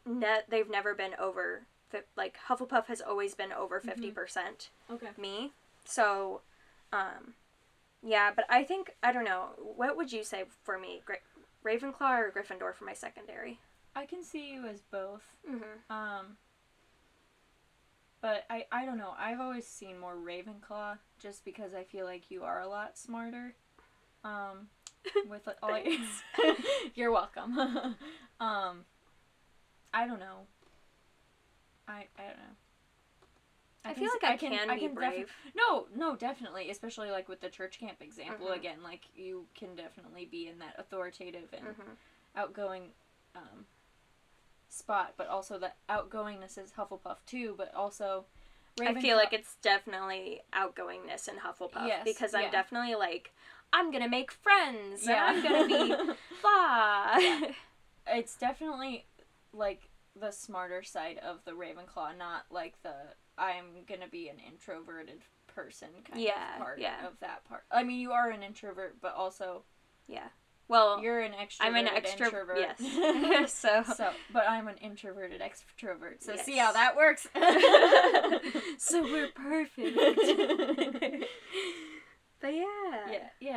[0.06, 3.88] net they've never been over fi- like Hufflepuff has always been over Mm-hmm.
[3.88, 5.08] 50 percent Okay.
[5.16, 5.52] me.
[5.84, 6.42] So,
[6.92, 7.32] um,
[8.02, 9.50] yeah, but I think I don't know.
[9.58, 11.16] What would you say for me, Gra-
[11.64, 13.60] Ravenclaw or Gryffindor for my secondary?
[13.94, 15.24] I can see you as both.
[15.48, 15.92] Mm-hmm.
[15.92, 16.36] Um,
[18.20, 19.14] but I, I don't know.
[19.18, 23.54] I've always seen more Ravenclaw just because I feel like you are a lot smarter.
[24.24, 24.68] Um,
[25.28, 25.98] with like, all your,
[26.94, 27.58] you're welcome.
[28.40, 28.84] um,
[29.92, 30.46] I don't know.
[31.86, 32.56] I I don't know.
[33.84, 35.32] I, can feel like I, can, be I can defi- brave.
[35.56, 38.56] no, no, definitely, especially like with the church camp example Mhm.
[38.56, 38.82] again.
[38.82, 41.92] Like you can definitely be in that authoritative and hmm
[42.36, 42.90] outgoing
[43.34, 43.66] um,
[44.68, 47.54] spot, but also the outgoingness is Hufflepuff too.
[47.56, 48.26] But also,
[48.80, 52.50] I feel like it's definitely outgoingness in Hufflepuff Yes, because I'm yeah.
[52.50, 53.32] definitely like
[53.72, 55.30] I'm gonna make friends Yeah.
[55.30, 55.94] and I'm gonna be
[56.42, 57.16] blah.
[57.18, 57.40] Yeah.
[58.08, 59.06] it's definitely
[59.52, 62.94] like the smarter side of the Ravenclaw, not like the
[63.38, 67.06] I'm gonna be an introverted person kind Yeah, of part yeah.
[67.06, 67.64] of that part.
[67.70, 69.62] I mean, you are an introvert, but also
[70.06, 70.28] yeah.
[70.68, 71.60] well, you're an extrovert.
[71.60, 72.26] I'm an extro.
[72.26, 72.58] introvert.
[72.58, 73.52] Yes.
[73.54, 73.82] so.
[73.94, 76.22] so, but I'm an introverted extrovert.
[76.22, 77.26] So see how that works.
[78.78, 81.24] so we're perfect.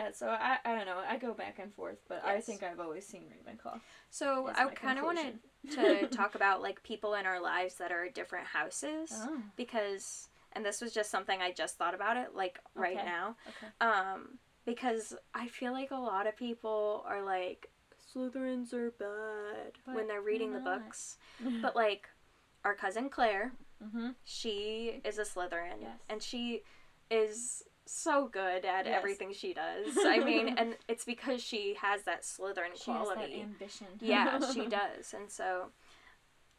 [0.05, 0.11] Yeah.
[0.13, 0.99] So I, I don't know.
[1.07, 3.79] I go back and forth, but I think I've always seen Ravenclaw.
[4.09, 5.39] So I kind of wanted
[5.75, 10.65] to talk about like people in our lives that are different houses Oh, because, and
[10.65, 13.05] this was just something I just thought about it like right Okay.
[13.05, 13.35] now.
[13.47, 13.67] okay.
[13.89, 17.69] Um, because I feel like a lot of people are like
[18.13, 21.17] Slytherins are bad But when they're reading the books,
[21.61, 22.09] but like
[22.65, 24.09] our cousin Claire, mm-hmm.
[24.23, 25.97] she is a Slytherin, Yes.
[26.09, 26.61] and she
[27.09, 28.95] is so good at Yes.
[28.97, 29.97] everything she does.
[29.97, 33.41] I mean, and it's because she has that Slytherin She has that quality.
[33.41, 33.87] ambition.
[33.99, 35.71] yeah, she does, and so,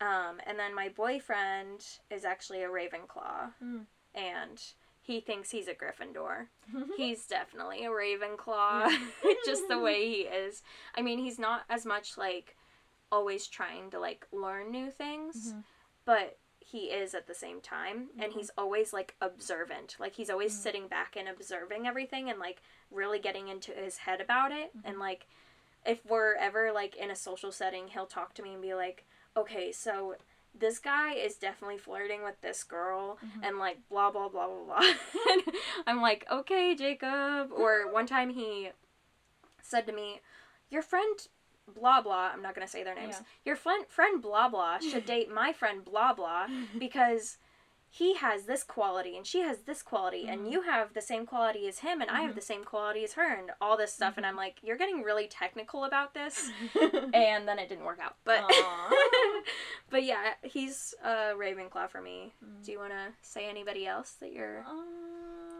[0.01, 3.87] um, and then my boyfriend is actually a Ravenclaw, Mm.
[4.15, 4.63] and
[5.01, 6.47] he thinks he's a Gryffindor.
[6.97, 8.91] he's definitely a Ravenclaw,
[9.47, 10.63] just the way he is.
[10.97, 12.57] I mean, he's not as much like
[13.11, 15.65] always trying to like learn new things, Mhm.
[16.05, 16.39] but
[16.73, 18.37] he is at the same time and Mhm.
[18.37, 20.63] he's always like observant like he's always Mhm.
[20.63, 24.99] sitting back and observing everything and like really getting into his head about it and
[24.99, 25.27] like
[25.85, 29.05] if we're ever like in a social setting he'll talk to me and be like
[29.37, 30.17] okay so
[30.55, 33.45] this guy is definitely flirting with this girl Mhm.
[33.47, 34.95] and like blah blah blah blah blah
[35.31, 35.43] and
[35.87, 38.71] i'm like okay jacob or one time he
[39.61, 40.21] said to me
[40.71, 41.29] your friend
[41.66, 43.25] blah blah i'm not going to say their names Yeah.
[43.44, 46.46] your friend friend blah blah should date my friend blah blah
[46.79, 47.38] because
[47.94, 50.51] he has this quality and she has this quality and Mhm.
[50.53, 52.37] you have the same quality as him and I have Mhm.
[52.37, 54.31] the same quality as her and all this stuff and Mhm.
[54.31, 56.51] I'm like you're getting really technical about this
[57.14, 58.42] and then it didn't work out but
[59.90, 62.64] but yeah he's a Ravenclaw for me Mm.
[62.64, 64.87] do you want to say anybody else that you're Um,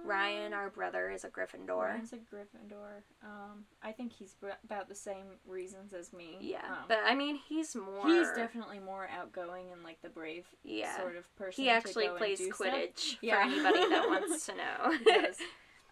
[0.04, 3.02] Ryan our brother is a Gryffindor Ryan's a Gryffindor.
[3.22, 6.36] Um, I think he's b- about the same reasons as me.
[6.40, 10.46] yeah Um, but I mean he's more he's definitely more outgoing and like the brave
[10.64, 11.62] yeah sort of person.
[11.64, 12.68] he actually plays do stuff.
[12.68, 13.36] Quidditch Yeah.
[13.36, 15.36] for anybody that wants to know does.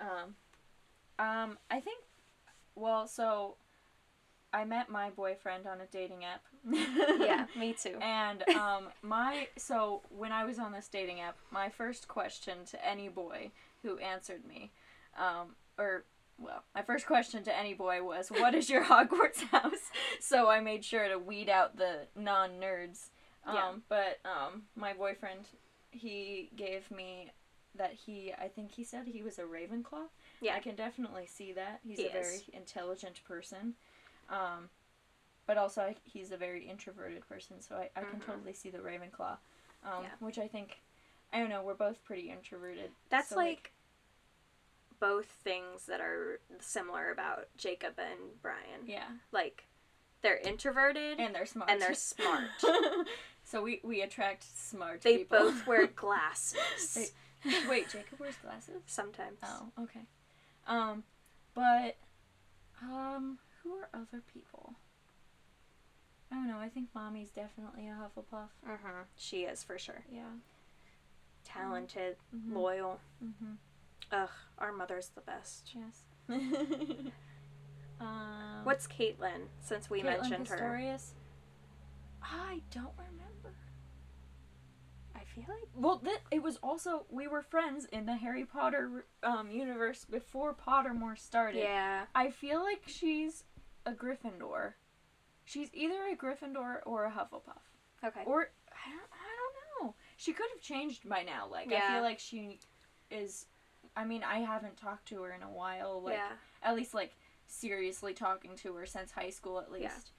[0.00, 0.34] Um,
[1.18, 2.02] Um, I think.
[2.74, 3.56] Well, so
[4.52, 6.42] I met my boyfriend on a dating app.
[7.20, 7.98] yeah, me too.
[8.00, 12.84] And um, my so when I was on this dating app, my first question to
[12.86, 13.50] any boy
[13.82, 14.70] who answered me,
[15.18, 16.04] um, or
[16.38, 19.90] well, my first question to any boy was, "What is your Hogwarts house?"
[20.20, 23.08] So I made sure to weed out the non nerds.
[23.46, 23.72] Um, Yeah.
[23.88, 25.46] But um, my boyfriend,
[25.90, 27.30] he gave me
[27.76, 30.08] that he, I think he said he was a Ravenclaw.
[30.40, 30.56] Yeah.
[30.56, 31.80] I can definitely see that.
[31.86, 33.74] He's He a very intelligent person.
[34.28, 34.68] Um,
[35.46, 38.26] but also I, he's a very introverted person, so I, I can Mhm.
[38.26, 39.36] totally see the Ravenclaw.
[39.84, 40.10] Um, Yeah.
[40.20, 40.80] Which I think,
[41.32, 42.90] I don't know, we're both pretty introverted.
[43.08, 43.72] That's so, like
[44.98, 48.86] both things that are similar about Jacob and Brian.
[48.86, 49.64] yeah, Like
[50.22, 51.70] they're introverted and they're smart.
[51.70, 52.44] and they're smart.
[53.44, 55.38] so we, we attract smart they people.
[55.38, 58.82] both wear glasses They- Wait, Jacob wears glasses?
[58.86, 59.38] sometimes.
[59.42, 60.00] Oh, okay.
[60.66, 61.04] Um,
[61.54, 61.96] but,
[62.82, 64.74] um, who are other people?
[66.30, 66.58] I don't know.
[66.58, 68.48] I think mommy's definitely a Hufflepuff.
[68.66, 70.02] hmm She is for sure.
[70.12, 70.24] Yeah.
[71.52, 72.52] Talented, Mhm.
[72.54, 73.00] loyal.
[73.24, 73.52] Mm-hmm.
[74.12, 75.74] Ugh, our mother's the best.
[75.74, 76.04] Yes.
[78.00, 79.46] um, What's Caitlin?
[79.60, 80.98] Since we Caitlin mentioned her,
[82.22, 83.54] I don't remember.
[85.14, 89.04] I feel like Well, th- it was also we were friends in the Harry Potter
[89.22, 91.58] um, universe before Pottermore started.
[91.62, 92.06] yeah.
[92.14, 93.44] I feel like she's
[93.86, 94.74] a Gryffindor.
[95.44, 97.62] She's either a Gryffindor or a Hufflepuff.
[98.04, 98.22] Okay.
[98.24, 99.19] Or I don't, I don't know.
[100.20, 101.48] She could have changed by now.
[101.50, 102.58] Like I feel like she
[103.10, 103.46] is.
[103.96, 106.02] I mean, I haven't talked to her in a while.
[106.02, 106.32] Like yeah.
[106.62, 110.10] at least like seriously talking to her since high school at least.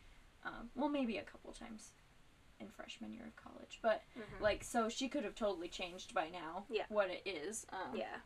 [0.43, 1.91] Um, well, maybe a couple times
[2.59, 4.41] in freshman year of college, but Mhm.
[4.41, 6.65] like so she could have totally changed by now.
[6.67, 6.85] Yeah.
[6.89, 7.67] What it is.
[7.69, 8.21] Um, Yeah.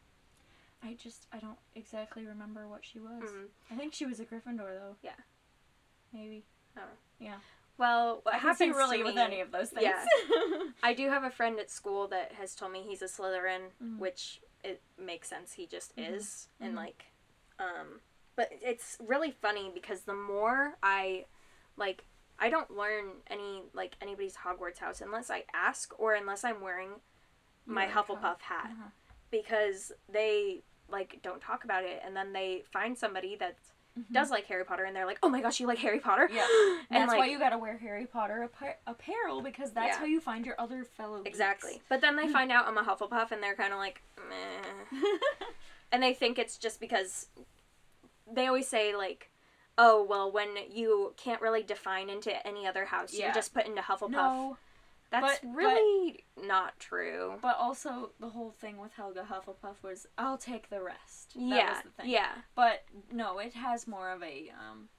[0.82, 3.30] I just I don't exactly remember what she was.
[3.30, 3.50] Mhm.
[3.70, 4.96] I think she was a Gryffindor though.
[5.02, 5.18] Yeah.
[6.14, 6.46] Maybe.
[7.78, 9.84] Well, what happens really with any of those things.
[9.84, 10.06] Yeah.
[10.84, 14.00] I do have a friend at school that has told me he's a Slytherin, Mhm.
[14.00, 15.54] which it makes sense.
[15.54, 16.14] He just Mhm.
[16.16, 16.78] is, and Mhm.
[16.78, 17.06] like,
[17.60, 18.02] um,
[18.36, 21.26] but it's really funny because the more I,
[21.76, 22.06] like,
[22.40, 27.02] I don't learn any like anybody's Hogwarts house unless I ask or unless I'm wearing
[27.66, 28.90] my Your Hufflepuff hat Uh-huh.
[29.32, 33.58] because they like don't talk about it, and then they find somebody that
[33.98, 34.12] Mhm.
[34.12, 36.46] does like Harry Potter, and they're like, "Oh my gosh, you like Harry Potter?" Yeah.
[36.90, 40.00] and That's like why you gotta wear Harry Potter appa- apparel because that's Yeah.
[40.00, 41.30] how you find your other fellow geeks.
[41.30, 41.82] exactly.
[41.88, 45.00] But then they find out I'm a Hufflepuff, and they're kind of like, Meh.
[45.92, 47.28] and they think it's just because
[48.32, 49.30] they always say like
[49.78, 53.28] oh well when you can't really define into any other house Yeah.
[53.28, 54.58] you just put into hufflepuff no,
[55.12, 60.38] that's but- really not true but also the whole thing with Helga Hufflepuff was I'll
[60.38, 61.34] take the rest.
[61.36, 62.10] That yeah was the thing.
[62.12, 64.90] yeah But no, it has more of a um,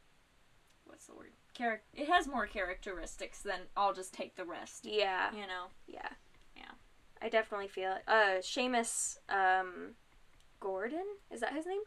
[0.87, 1.33] what's the word?
[1.59, 4.85] Charac- It has more characteristics than I'll just take the rest.
[4.87, 5.66] yeah You know.
[5.87, 6.09] yeah
[6.57, 6.71] Yeah.
[7.23, 9.95] i definitely feel it uh Seamus um
[10.61, 11.81] gordon is that his name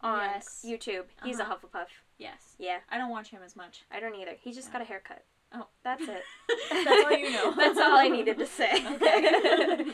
[0.00, 0.64] on Yes.
[0.66, 1.54] youtube he's Uh-huh.
[1.54, 1.86] a hufflepuff
[2.18, 2.54] Yes.
[2.58, 3.82] yeah I don't watch him as much.
[3.90, 4.72] i don't either he just Yeah.
[4.74, 5.66] got a haircut Oh.
[5.84, 6.22] that's it
[6.70, 7.52] That's all you know.
[7.56, 9.84] that's all i needed to say Okay.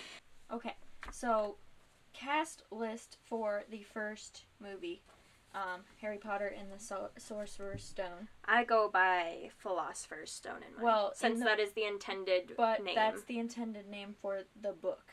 [0.52, 0.74] okay.
[1.12, 1.56] So,
[2.12, 5.02] cast list for the first movie,
[5.54, 8.28] um, Harry Potter and the so- Sorcerer's Stone.
[8.46, 10.82] I go by Philosopher's Stone in mind.
[10.84, 12.94] Well, since in the- that is the intended But name.
[12.94, 15.12] that's the intended name for the book.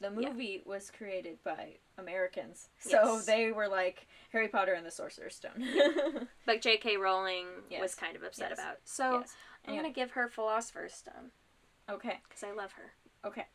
[0.00, 0.30] The Yeah.
[0.30, 3.26] movie was created by Americans, so Yes.
[3.26, 5.62] they were like Harry Potter and the Sorcerer's Stone.
[6.46, 6.96] Like J.K.
[6.96, 7.80] Rowling Yes.
[7.82, 8.58] was kind of upset Yes.
[8.58, 8.76] about.
[8.84, 9.34] So yes.
[9.64, 9.82] I'm Anyway.
[9.82, 11.32] gonna give her Philosopher's Stone
[11.88, 12.20] Okay.
[12.28, 12.92] because I love her.
[13.24, 13.46] Okay.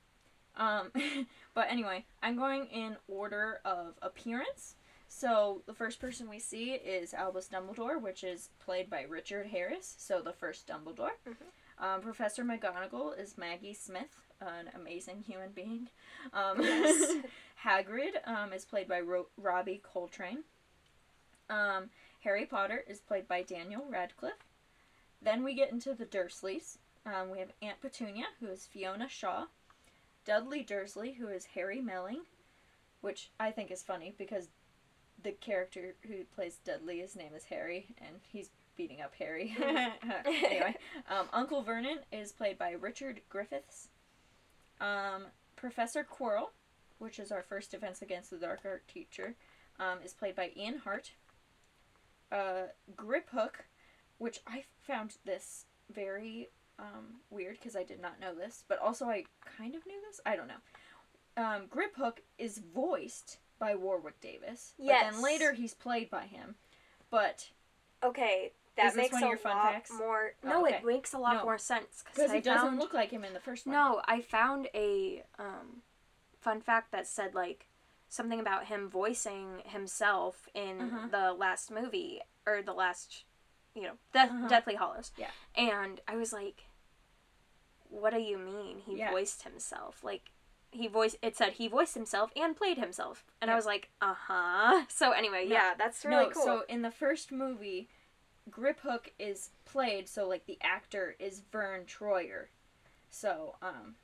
[0.56, 0.92] Um,
[1.54, 4.76] but anyway, I'm going in order of appearance.
[5.08, 9.96] So the first person we see is Albus Dumbledore, which is played by Richard Harris.
[9.98, 11.12] So the first Dumbledore.
[11.26, 11.38] Mhm.
[11.84, 15.90] Um, Professor McGonagall is Maggie Smith, an amazing human being.
[16.34, 17.18] Um, Yes.
[17.66, 20.44] Hagrid um, is played by Ro- Robbie Coltrane.
[21.50, 21.90] Um,
[22.24, 24.46] Harry Potter is played by Daniel Radcliffe.
[25.22, 26.78] Then we get into the Dursleys.
[27.06, 29.46] Um, we have Aunt Petunia, who is Fiona Shaw.
[30.26, 32.22] Dudley Dursley, who is Harry Melling,
[33.02, 34.48] which I think is funny because
[35.22, 39.56] the character who plays Dudley, his name is Harry, and he's beating up Harry.
[40.26, 40.76] anyway,
[41.10, 43.90] um, Uncle Vernon is played by Richard Griffiths.
[44.82, 46.50] Um, Professor Quirrell,
[47.00, 49.36] which is our first Defense Against the Dark Art teacher,
[49.80, 51.12] um, is played by Ian Hart.
[52.32, 53.66] Uh, Griphook,
[54.18, 56.50] which I found this very
[56.80, 59.26] um, weird because I did not know this, but also I
[59.58, 60.20] kind of knew this.
[60.26, 60.62] I don't know.
[61.38, 64.74] Um, Griphook is voiced by Warwick Davis.
[64.78, 65.14] But Yes.
[65.14, 66.56] then later he's played by him.
[67.12, 67.50] But
[68.04, 69.92] Okay, that Is makes a lot facts?
[69.98, 70.34] more.
[70.44, 70.76] Oh, No, okay.
[70.78, 71.44] it makes a lot No.
[71.44, 73.74] more sense because I he doesn't found- look like him in the first one.
[73.76, 75.84] No, I found a um,
[76.40, 77.68] fun fact that said like
[78.10, 81.08] something about him voicing himself in Uh-huh.
[81.12, 83.26] the last movie or the last,
[83.76, 84.48] you know, Death, Uh-huh.
[84.48, 85.12] Deathly Hallows.
[85.18, 85.32] Yeah.
[85.56, 86.66] And I was like,
[87.90, 89.12] "What do you mean he Yeah.
[89.12, 90.04] voiced himself?
[90.04, 90.30] Like."
[90.76, 91.18] He voiced.
[91.22, 95.12] It said he voiced himself and played himself, and I was like, "Uh huh." So
[95.12, 95.54] anyway, No.
[95.54, 96.44] yeah, that's really no, cool.
[96.44, 97.90] so in the first movie,
[98.50, 102.46] Griphook is played so like the actor is Verne Troyer.
[103.10, 103.96] So, um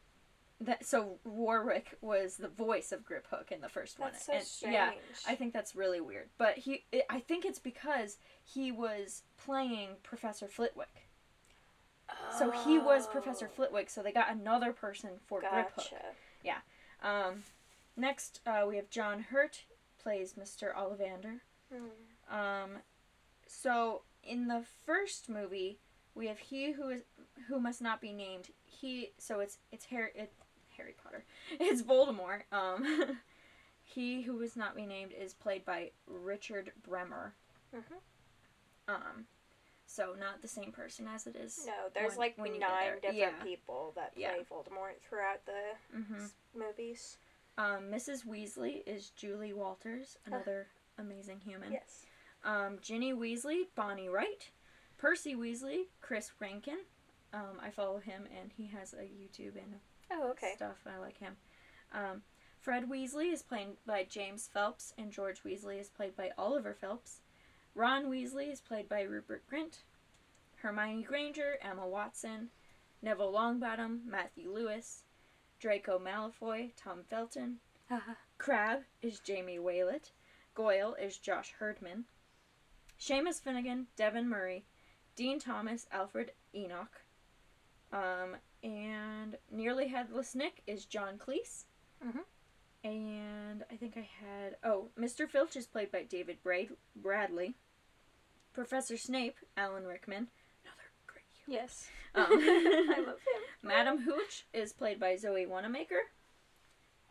[0.62, 4.42] that so Warwick was the voice of Griphook in the first that's one.
[4.42, 4.92] so And, yeah.
[5.28, 6.30] I think that's really weird.
[6.38, 11.10] But he it, I think it's because he was playing Professor Flitwick.
[12.38, 15.94] So he was Professor Oh, Flitwick, so they got another person for Griphook.
[16.44, 16.58] Yeah.
[17.04, 17.44] Um,
[17.96, 19.64] next, uh, we have John Hurt
[20.02, 20.74] plays Mr.
[20.76, 21.42] Ollivander.
[21.72, 22.36] Hmm.
[22.36, 22.70] Um,
[23.48, 25.80] so in the first movie,
[26.16, 27.02] we have he who is
[27.48, 28.50] who must not be named.
[28.66, 30.32] He so it's it's Harry it,
[30.78, 31.24] Harry Potter.
[31.60, 32.42] It's Voldemort.
[32.52, 33.18] Um,
[33.84, 37.32] he who is not be named is played by Richard Bremmer.
[37.76, 38.94] Mhm.
[38.94, 39.26] Um,
[39.86, 41.64] so not the same person as it is.
[41.66, 43.44] No, there's when- like when nine different Yeah.
[43.44, 44.44] people that play Yeah.
[44.52, 47.18] Voldemort throughout the hmm movies.
[47.58, 48.26] Um, Mrs.
[48.26, 50.68] Weasley is Julie Walters, another
[50.98, 51.72] amazing human.
[51.74, 52.06] Yes.
[52.44, 54.50] Um, Ginny Weasley, Bonnie Wright.
[54.98, 56.80] Percy Weasley, Chris Rankin.
[57.34, 59.76] Um, I follow him and he has a YouTube and
[60.12, 60.54] Oh, okay.
[60.56, 60.78] stuff.
[60.86, 61.38] I like him.
[61.94, 62.22] Um,
[62.62, 67.22] Fred Weasley is played by James Phelps, and George Weasley is played by Oliver Phelps.
[67.76, 69.80] Ron Weasley is played by Rupert Grint.
[70.58, 72.50] Hermione Granger, Emma Watson.
[73.02, 75.04] Neville Longbottom, Matthew Lewis.
[75.60, 77.60] Draco Malfoy, Tom Felton.
[78.38, 80.12] Crabbe is Jamie Waylett.
[80.56, 82.06] Goyle is Josh Herdman.
[83.00, 84.66] Seamus Finnigan, Devon Murray.
[85.16, 87.02] Dean Thomas, Alfred Enoch.
[87.92, 91.66] Um, and Nearly Headless Nick is John Cleese.
[92.04, 92.24] Mhm.
[92.84, 94.58] And I think I had.
[94.64, 95.30] Oh, Mr.
[95.30, 97.56] Filch is played by David Brad- Bradley.
[98.54, 100.30] Professor Snape, Alan Rickman.
[100.64, 101.62] Another great human.
[101.62, 101.90] Yes.
[102.16, 103.44] Um, I love him.
[103.62, 106.02] Madam Hooch is played by Zoe Wanamaker.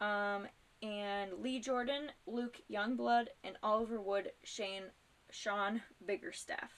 [0.00, 0.46] Um,
[0.82, 4.84] and Lee Jordan, Luke Youngblood, and Oliver Wood, Shane,
[5.30, 6.70] Sean Biggerstaff.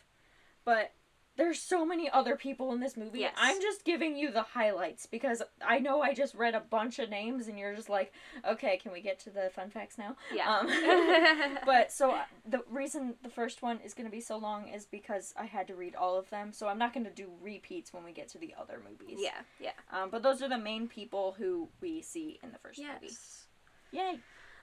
[0.64, 0.92] But
[1.36, 3.20] there's so many other people in this movie.
[3.20, 3.32] Yes.
[3.38, 7.08] I'm just giving you the highlights because I know I just read a bunch of
[7.08, 8.12] names and you're just like,
[8.46, 10.16] okay, can we get to the fun facts now?
[10.34, 10.58] Yeah.
[10.58, 14.68] Um, But so uh, the reason the first one is going to be so long
[14.68, 16.52] is because I had to read all of them.
[16.52, 19.18] So I'm not going to do repeats when we get to the other movies.
[19.20, 19.40] yeah.
[19.60, 19.70] Yeah.
[19.92, 22.90] Um, but those are the main people who we see in the first movie.
[23.02, 23.46] Yes.
[23.92, 24.18] Yay!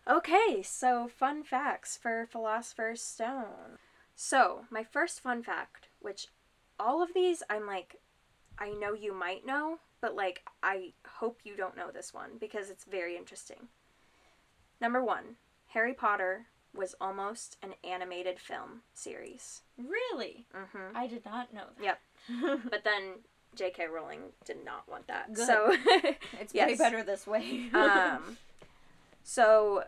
[0.10, 3.78] Okay, so fun facts for Philosopher's Stone.
[4.16, 6.28] So, my first fun fact, which
[6.80, 7.98] all of these I'm like,
[8.58, 12.70] I know you might know, but like, I hope you don't know this one because
[12.70, 13.68] it's very interesting.
[14.80, 15.36] Number one
[15.70, 19.62] Harry Potter was almost an animated film series.
[19.78, 20.46] Really?
[20.54, 21.84] hmm I did not know that.
[21.84, 22.62] Yep.
[22.70, 23.16] But then
[23.56, 23.88] J.K.
[23.88, 25.34] Rowling did not want that.
[25.34, 25.48] Good.
[25.48, 25.76] So,
[26.40, 26.70] it's yes.
[26.70, 27.70] way better this way.
[27.74, 28.38] um,
[29.24, 29.84] so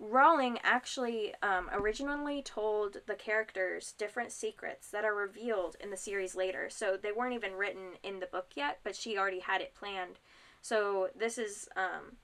[0.00, 6.34] Rowling actually um, originally told the characters different secrets that are revealed in the series
[6.34, 6.68] later.
[6.68, 10.18] So they weren't even written in the book yet, but she already had it planned.
[10.60, 12.16] So this is um,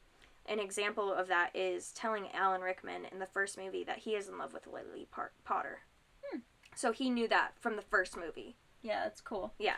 [0.46, 4.28] an example of that is telling Alan Rickman in the first movie that he is
[4.28, 5.80] in love with Lily Par- Potter.
[6.24, 6.40] Hmm.
[6.74, 8.56] So he knew that from the first movie.
[8.82, 9.54] yeah, that's cool.
[9.58, 9.76] Yeah.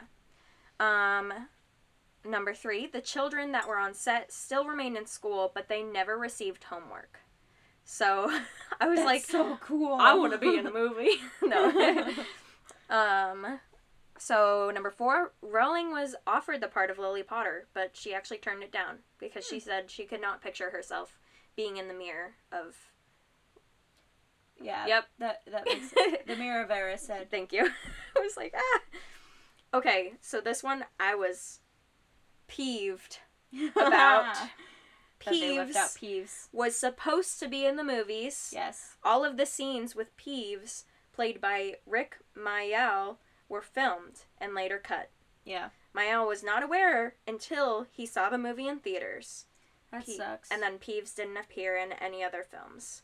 [0.80, 1.32] Um,
[2.24, 6.16] number three, the children that were on set still remained in school, but they never
[6.16, 7.20] received homework.
[7.84, 8.30] So
[8.80, 9.94] I was That's like, so cool.
[10.00, 11.10] I want to be in a movie.
[11.42, 12.08] no.
[12.90, 13.60] um,
[14.18, 18.62] so number four, Rowling was offered the part of Lily Potter, but she actually turned
[18.62, 21.18] it down because she said she could not picture herself
[21.56, 22.76] being in the mirror of.
[24.60, 24.86] yeah.
[24.86, 25.04] Yep.
[25.18, 25.92] That that makes
[26.26, 27.30] the Mirror of Erised.
[27.30, 27.68] Thank you.
[28.16, 28.80] I was like, ah.
[29.74, 31.60] Okay, so this one I was
[32.46, 33.18] peeved
[33.76, 34.36] About
[35.24, 36.48] that they left out Peeves Peeves.
[36.52, 38.50] was supposed to be in the movies.
[38.52, 38.96] Yes.
[39.04, 43.16] All of the scenes with Peeves, played by Rik Mayall,
[43.48, 45.10] were filmed and later cut.
[45.44, 45.70] Yeah.
[45.94, 49.46] Mayall was not aware until he saw the movie in theaters.
[49.90, 50.50] That sucks.
[50.50, 53.02] And then Peeves didn't appear in any other films.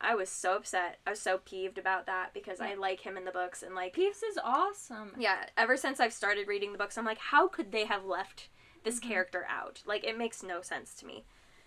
[0.00, 0.98] I was so upset.
[1.06, 3.96] I was so peeved about that because I like him in the books and like
[3.96, 5.12] Peeves is awesome.
[5.18, 8.48] yeah, ever since I've started reading the books, I'm like, how could they have left
[8.84, 9.08] this Mhm.
[9.08, 9.82] character out?
[9.86, 11.24] Like, it makes no sense to me.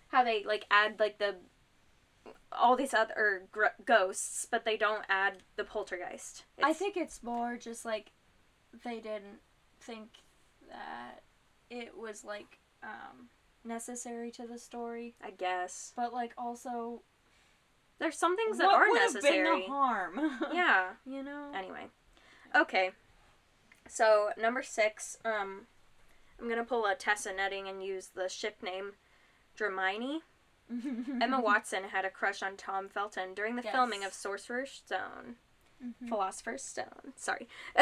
[0.08, 1.36] How they like add like the
[2.52, 6.44] all these other gr- ghosts, but they don't add the poltergeist.
[6.62, 8.12] I think it's more just like
[8.84, 9.40] they didn't
[9.80, 10.08] think
[10.68, 11.22] that
[11.70, 13.28] it was like um,
[13.64, 17.02] necessary to the story, I guess but like also
[17.98, 19.60] there's some things that what are would have necessary.
[19.60, 20.20] been harm?
[20.52, 20.90] yeah.
[21.04, 21.50] you know.
[21.54, 21.86] Anyway,
[22.54, 22.90] okay.
[23.88, 25.62] So number six, um,
[26.40, 28.92] I'm gonna pull a Tessa Netting and use the ship name
[29.58, 30.20] Dramione.
[31.20, 33.72] Emma Watson had a crush on Tom Felton during the Yes.
[33.74, 35.36] filming of Sorcerer's Stone.
[35.82, 36.08] Mhm.
[36.08, 37.12] Philosopher's Stone.
[37.16, 37.48] Sorry.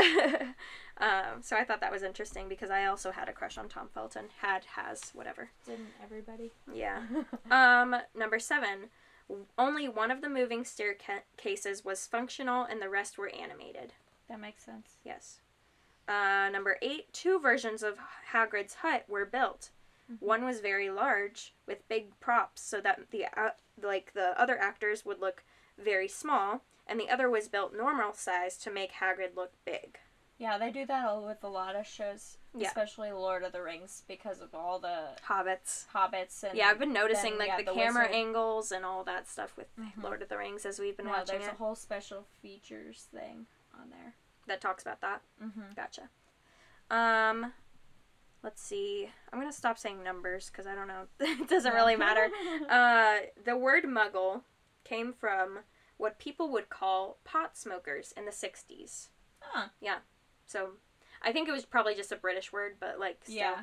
[0.99, 3.89] um, so I thought that was interesting because I also had a crush on Tom
[3.93, 4.27] Felton.
[4.41, 5.51] Had, has, whatever.
[5.67, 6.53] Didn't everybody?
[6.73, 7.03] Yeah.
[7.51, 8.91] Um, number seven.
[9.59, 13.93] Only one of the moving staircases was functional and the rest were animated.
[14.29, 14.99] that makes sense.
[15.05, 15.41] Yes.
[16.09, 17.13] Uh, number eight.
[17.13, 17.99] Two versions of
[18.33, 19.71] Hagrid's hut were built.
[20.21, 23.51] One was very large with big props so that the uh,
[23.83, 25.45] like the other actors would look
[25.79, 29.99] very small, and the other was built normal size to make Hagrid look big.
[30.39, 32.69] Yeah, they do that all with a lot of shows, Yeah.
[32.69, 35.87] especially Lord of the Rings, because of all the Hobbits.
[35.95, 38.15] hobbits and Yeah, I've been noticing then, like yeah, the, the camera wizard.
[38.17, 40.03] angles and all that stuff with Mhm.
[40.03, 41.55] Lord of the Rings as we've been no, watching there's it.
[41.55, 43.47] a whole special features thing
[43.81, 44.15] on there.
[44.47, 45.23] that talks about that.
[45.43, 45.73] Mm-hmm.
[45.75, 46.11] Gotcha.
[46.91, 47.53] Um,
[48.43, 49.09] let's see.
[49.33, 51.07] I'm gonna stop saying numbers because I don't know.
[51.21, 52.29] it doesn't really matter.
[52.71, 54.43] Uh, the word Muggle
[54.85, 55.61] came from
[55.99, 59.09] what people would call pot smokers in the '60s.
[59.41, 59.69] Huh.
[59.81, 59.99] Yeah.
[60.47, 60.71] So,
[61.23, 63.37] I think it was probably just a British word, but like, still.
[63.37, 63.61] Yeah,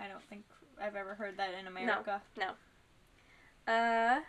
[0.00, 0.44] I don't think
[0.80, 2.22] I've ever heard that in America.
[2.36, 3.72] No.
[3.72, 4.20] Uh,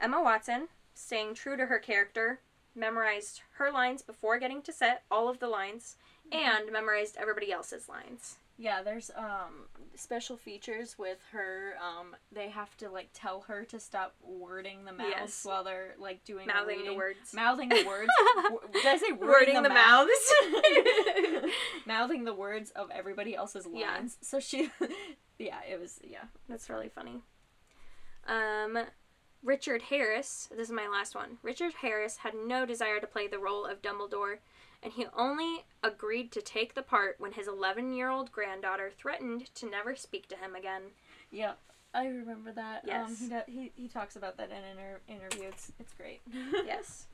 [0.00, 2.40] Emma Watson, staying true to her character,
[2.74, 5.96] memorized her lines before getting to set, all of the lines,
[6.30, 8.36] and memorized everybody else's lines.
[8.58, 11.74] Yeah, there's um special features with her.
[11.80, 15.44] Um, they have to like tell her to stop wording the mouths Yes.
[15.44, 17.32] while they're like doing Mouthing the words.
[17.34, 18.10] Mouthing the words.
[18.72, 21.50] Did I say wording, Wording the, the mouths?
[21.86, 24.16] Mouthing the words of everybody else's lines.
[24.20, 24.26] Yeah.
[24.28, 24.70] So she,
[25.38, 26.24] yeah, it was yeah.
[26.48, 27.22] That's really funny.
[28.26, 28.78] Um,
[29.42, 31.38] Richard Harris, this is my last one.
[31.42, 34.36] Richard Harris had no desire to play the role of Dumbledore,
[34.82, 39.54] and he only agreed to take the part when his 11 year old granddaughter threatened
[39.54, 40.82] to never speak to him again.
[41.30, 41.52] Yeah,
[41.94, 42.82] I remember that.
[42.84, 43.18] Um, Yes.
[43.20, 45.48] he, do- he he talks about that in an inter- interview.
[45.48, 46.20] It's it's great.
[46.66, 47.06] yes.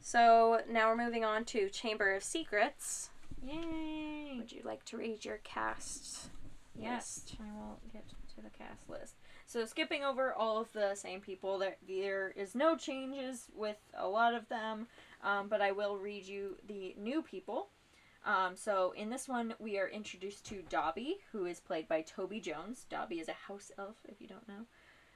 [0.00, 3.10] So now we're moving on to Chamber of Secrets.
[3.42, 4.34] Yay!
[4.38, 6.28] Would you like to read your cast?
[6.78, 9.14] Yes, I will get to the cast list.
[9.46, 14.08] So skipping over all of the same people, there there is no changes with a
[14.08, 14.86] lot of them,
[15.22, 17.68] um, but I will read you the new people.
[18.24, 22.40] Um, so in this one, we are introduced to Dobby, who is played by Toby
[22.40, 22.86] Jones.
[22.90, 24.66] Dobby is a house elf, if you don't know.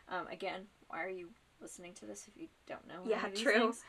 [0.08, 1.28] Um, again, why are you
[1.60, 3.02] listening to this if you don't know?
[3.06, 3.52] Yeah, true.
[3.52, 3.82] things?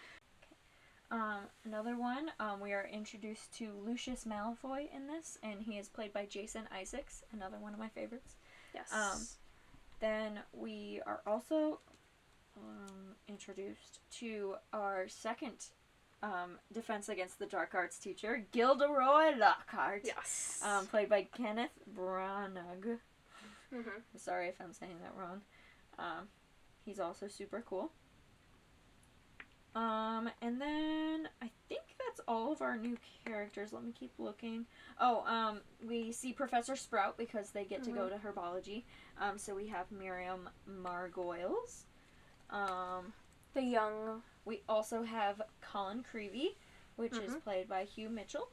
[1.12, 5.88] Um, another one, um, we are introduced to Lucius Malfoy in this, and he is
[5.88, 8.36] played by Jason Isaacs, another one of my favorites.
[8.74, 8.92] Yes.
[8.92, 9.22] Um,
[10.00, 11.80] Then we are also
[12.58, 15.68] um, introduced to our second
[16.26, 20.60] um, Defense Against the Dark Arts teacher, Gilderoy Lockhart, yes.
[20.66, 22.98] um, played by Kenneth Branagh.
[23.70, 23.80] hmm
[24.14, 25.42] I'm sorry if I'm saying that wrong.
[26.00, 26.28] Um,
[26.84, 27.92] he's also super cool.
[29.76, 33.74] Um, and then I think that's all of our new characters.
[33.74, 34.66] Let me keep looking.
[35.02, 38.84] Oh, um, we see Professor Sprout because they get to go to herbology.
[39.22, 40.50] Um, so we have Miriam
[40.82, 41.84] Margolyes.
[42.50, 43.12] Um,
[43.54, 44.22] The young.
[44.46, 46.56] We also have Colin Creevey,
[46.96, 47.44] which is Mhm.
[47.44, 48.52] played by Hugh Mitchell.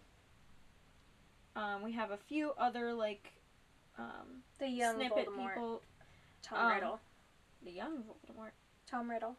[1.55, 3.35] Um, we have a few other like
[3.99, 5.55] um, The young snippet Voldemort.
[5.55, 5.83] people.
[6.41, 7.01] Tom um, Riddle.
[7.63, 8.53] The young Voldemort.
[8.87, 9.37] Tom Riddle.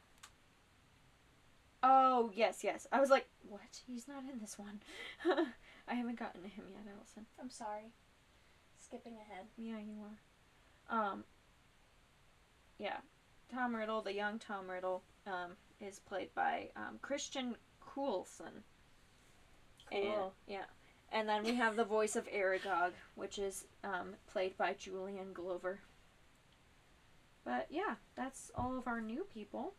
[1.82, 2.88] Oh yes, yes.
[2.92, 3.82] I was like, what?
[3.88, 4.82] He's not in this one.
[5.88, 7.26] I haven't gotten to him yet, Allison.
[7.42, 7.92] I'm sorry.
[8.80, 9.48] Skipping ahead.
[9.58, 9.96] Yeah, you
[10.90, 10.98] are.
[11.12, 11.24] Um.
[12.78, 12.98] Yeah,
[13.52, 18.64] Tom Riddle, the young Tom Riddle, um, is played by um, Christian Coulson.
[19.92, 20.34] And, Cool.
[20.48, 20.66] yeah,
[21.12, 25.80] and then we have the voice of Aragog, which is um, played by Julian Glover.
[27.46, 29.74] But yeah, that's all of our new people.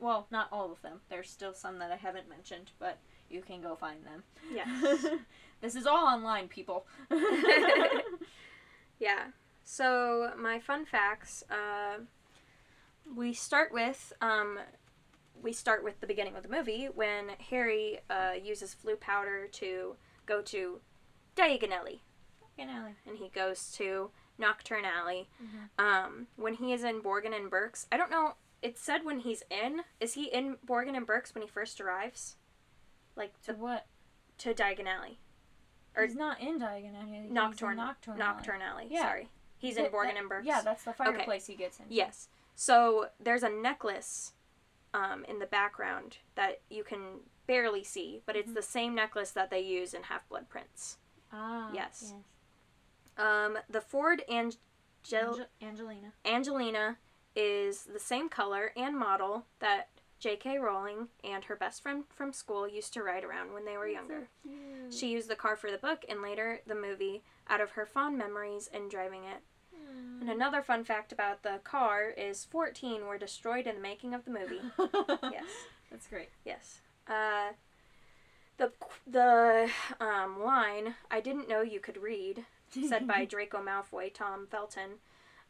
[0.00, 1.00] Well, not all of them.
[1.08, 2.98] There's still some that I haven't mentioned, but
[3.30, 4.24] you can go find them.
[4.52, 5.06] Yes.
[5.60, 6.86] this is all online, people.
[9.02, 9.26] Yeah.
[9.64, 11.42] So my fun facts.
[11.50, 12.02] Uh,
[13.16, 14.60] we start with um,
[15.42, 19.96] we start with the beginning of the movie when Harry uh, uses Floo powder to
[20.26, 20.80] go to
[21.36, 22.02] Diagon Alley,
[22.58, 25.28] and he goes to Knockturn Alley.
[25.42, 25.82] Mhm.
[25.84, 28.34] Um, when he is in Borgin and Burke's, I don't know.
[28.62, 29.80] it said when he's in.
[29.98, 32.36] Is he in Borgin and Burke's when he first arrives?
[33.16, 33.86] Like To what?
[34.38, 35.18] to Diagon Alley.
[35.96, 37.28] Or- he's not in Diagon Alley.
[37.28, 37.76] Knockturn.
[37.76, 38.16] Knockturn.
[38.18, 38.86] Knockturn Alley.
[38.88, 39.02] Yeah.
[39.02, 39.28] Sorry.
[39.58, 40.46] He's in Borgin that- and Burke's.
[40.46, 41.86] Yeah, that's the fireplace he gets in.
[41.88, 42.28] Yes.
[42.54, 44.32] So there's a necklace
[44.94, 48.54] um, in the background that you can barely see, but it's Mhm.
[48.54, 50.98] the same necklace that they use in Half Blood Prince.
[51.32, 51.70] Ah.
[51.72, 52.14] Yes.
[53.16, 54.60] Um, the Ford Angel-
[55.12, 56.12] Ange- Angelina.
[56.24, 56.98] Angelina
[57.34, 59.88] is the same color and model that
[60.18, 60.58] J.K.
[60.58, 64.28] Rowling and her best friend from school used to ride around when they were younger.
[64.90, 68.16] She used the car for the book and later the movie out of her fond
[68.18, 69.42] memories in driving it.
[70.20, 74.24] And another fun fact about the car is 14 were destroyed in the making of
[74.24, 74.60] the movie.
[75.32, 75.44] yes.
[75.90, 76.30] That's great.
[76.44, 76.80] Yes.
[77.08, 77.52] Uh,
[78.56, 78.70] the
[79.06, 79.68] the
[80.00, 82.44] um, line "I didn't know you could read,"
[82.88, 85.00] said by Draco Malfoy, Tom Felton,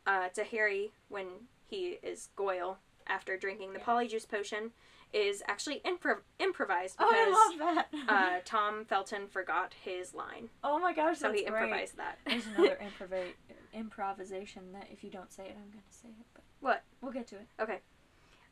[0.06, 1.26] uh, to Harry when
[1.68, 3.88] he is Goyle after drinking the Yes.
[3.88, 4.70] Polyjuice potion,
[5.12, 8.12] is actually impro- improvised Oh, because I love that.
[8.12, 11.62] uh, Tom Felton forgot his line, oh my gosh, so he great.
[11.62, 12.18] improvised that.
[12.26, 13.32] There's another improva-
[13.74, 16.26] improvisation that if you don't say it, I'm going to say it.
[16.34, 16.82] But What?
[17.00, 17.46] We'll get to it.
[17.60, 17.78] Okay.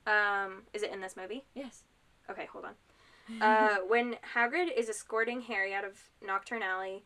[0.06, 1.44] Um, is it in this movie?
[1.54, 1.82] Yes.
[2.30, 2.72] Okay, hold on.
[3.40, 7.04] Uh, when Hagrid is escorting Harry out of Knockturn Alley,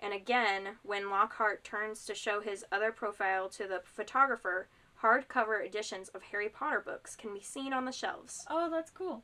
[0.00, 4.68] and again when Lockhart turns to show his other profile to the photographer,
[5.02, 8.44] hardcover editions of Harry Potter books can be seen on the shelves.
[8.50, 9.22] oh, that's cool.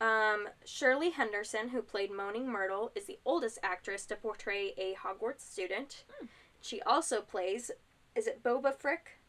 [0.00, 5.40] Um, Shirley Henderson, who played Moaning Myrtle, is the oldest actress to portray a Hogwarts
[5.40, 6.04] student.
[6.18, 6.26] Hmm.
[6.60, 7.70] She also plays,
[8.14, 9.20] is it Boba Frik?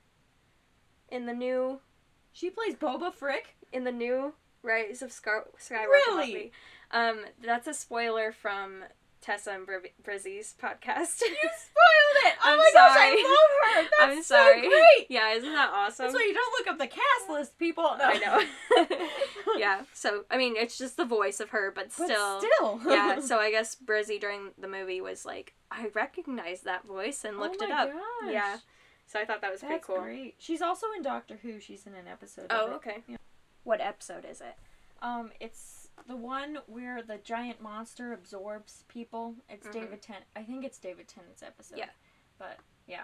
[1.09, 1.81] In the new,
[2.33, 3.55] She plays Boba Frik.
[3.71, 4.33] in the new
[4.63, 5.87] Rise of Scar- Skywalker.
[5.87, 6.27] Really?
[6.33, 6.51] movie.
[6.91, 8.83] Um, that's a spoiler from
[9.25, 11.19] Tessa and Bri- Brizzy's podcast.
[11.21, 12.33] You spoiled it.
[12.43, 13.09] Oh I'm my gosh, sorry.
[13.09, 13.89] I love her.
[13.99, 15.07] That's I'm so great.
[15.09, 16.05] yeah, isn't that awesome?
[16.05, 17.83] That's why you don't look up the cast list, people.
[17.97, 18.05] No.
[18.05, 18.17] I
[18.87, 18.97] know.
[19.57, 22.39] yeah, so I mean, it's just the voice of her, but But still.
[22.41, 22.81] still.
[22.87, 27.39] yeah, so I guess Brizzy during the movie was like, I recognize that voice and
[27.39, 27.89] looked oh it up.
[27.91, 28.31] Gosh.
[28.31, 28.57] Yeah,
[29.07, 30.01] so I thought that was pretty cool.
[30.01, 30.35] great.
[30.37, 31.59] She's also in Doctor Who.
[31.59, 32.45] She's in an episode.
[32.51, 32.97] Oh, okay.
[33.07, 33.17] Yeah.
[33.63, 34.55] What episode is it?
[35.01, 39.35] Um, it's the one where the giant monster absorbs people.
[39.49, 39.71] It's Mhm.
[39.71, 40.25] David Tennant.
[40.35, 41.77] I think it's David Tennant's episode.
[41.77, 41.89] Yeah.
[42.37, 43.03] But yeah.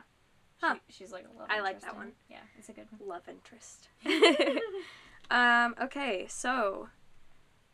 [0.61, 0.75] Huh.
[0.87, 2.11] She, she's like a love I like interest that one.
[2.29, 3.07] Yeah, it's a good one.
[3.09, 3.89] Love interest.
[5.31, 6.89] um, okay, so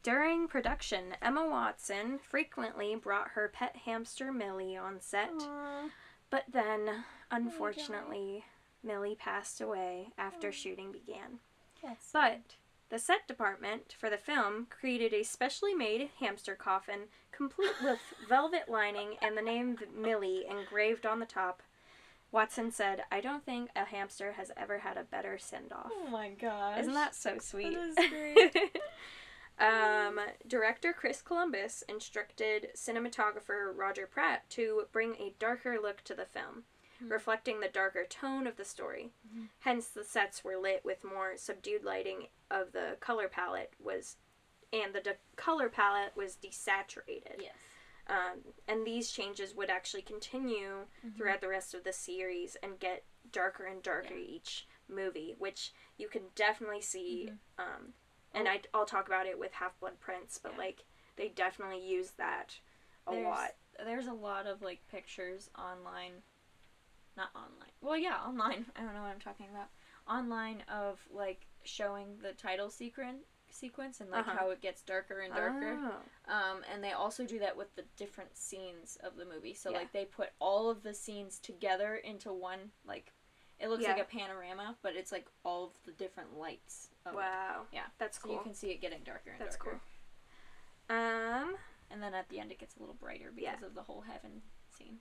[0.03, 5.89] during production, Emma Watson frequently brought her pet hamster Millie on set, Aw.
[6.29, 8.45] but then, unfortunately,
[8.83, 10.51] Millie passed away after Oh.
[10.51, 11.39] shooting began.
[11.83, 12.55] That's But
[12.89, 18.69] the set department for the film created a specially made hamster coffin complete with velvet
[18.69, 21.61] lining and the name Millie engraved on the top.
[22.31, 25.89] Watson said, I don't think a hamster has ever had a better send off.
[25.91, 26.79] Oh my gosh.
[26.79, 27.77] Isn't that so sweet?
[27.77, 28.77] is great.
[29.59, 36.25] um, director Chris Columbus instructed cinematographer Roger Pratt to bring a darker look to the
[36.25, 36.63] film,
[36.99, 37.09] Hmm.
[37.09, 39.11] reflecting the darker tone of the story.
[39.27, 39.49] Mhm.
[39.59, 44.17] Hence, the sets were lit with more subdued lighting of the color palette was,
[44.73, 47.41] and the de- color palette was desaturated.
[47.41, 47.55] Yes.
[48.07, 51.17] Um, and these changes would actually continue Mhm.
[51.17, 54.35] throughout the rest of the series and get darker and darker Yeah.
[54.35, 57.27] each movie, which you can definitely see.
[57.29, 57.39] Mhm.
[57.63, 57.93] Um,
[58.33, 60.57] and I, I'll talk about it with Half Blood Prince, but Yeah.
[60.59, 60.85] like
[61.17, 62.59] they definitely use that
[63.05, 63.55] a there's, lot.
[63.77, 66.23] There's a lot of like pictures online.
[67.17, 67.71] Not online.
[67.81, 68.65] Well, yeah, online.
[68.75, 69.67] I don't know what I'm talking about.
[70.07, 74.37] Online of like showing the title sequence sequence and like Uh-huh.
[74.39, 75.77] how it gets darker and darker.
[75.79, 76.31] Oh.
[76.33, 79.53] Um, and they also do that with the different scenes of the movie.
[79.53, 79.77] So Yeah.
[79.77, 83.13] like they put all of the scenes together into one like
[83.59, 83.93] it looks Yeah.
[83.93, 86.89] like a panorama, but it's like all of the different lights.
[87.05, 87.17] Of it.
[87.17, 87.65] Wow.
[87.71, 87.85] Yeah.
[87.97, 88.33] That's So cool.
[88.35, 89.81] you can see it getting darker and That's darker.
[90.89, 91.57] Um,
[91.89, 93.65] And then at the end it gets a little brighter because Yeah.
[93.65, 94.99] of the whole heaven scene.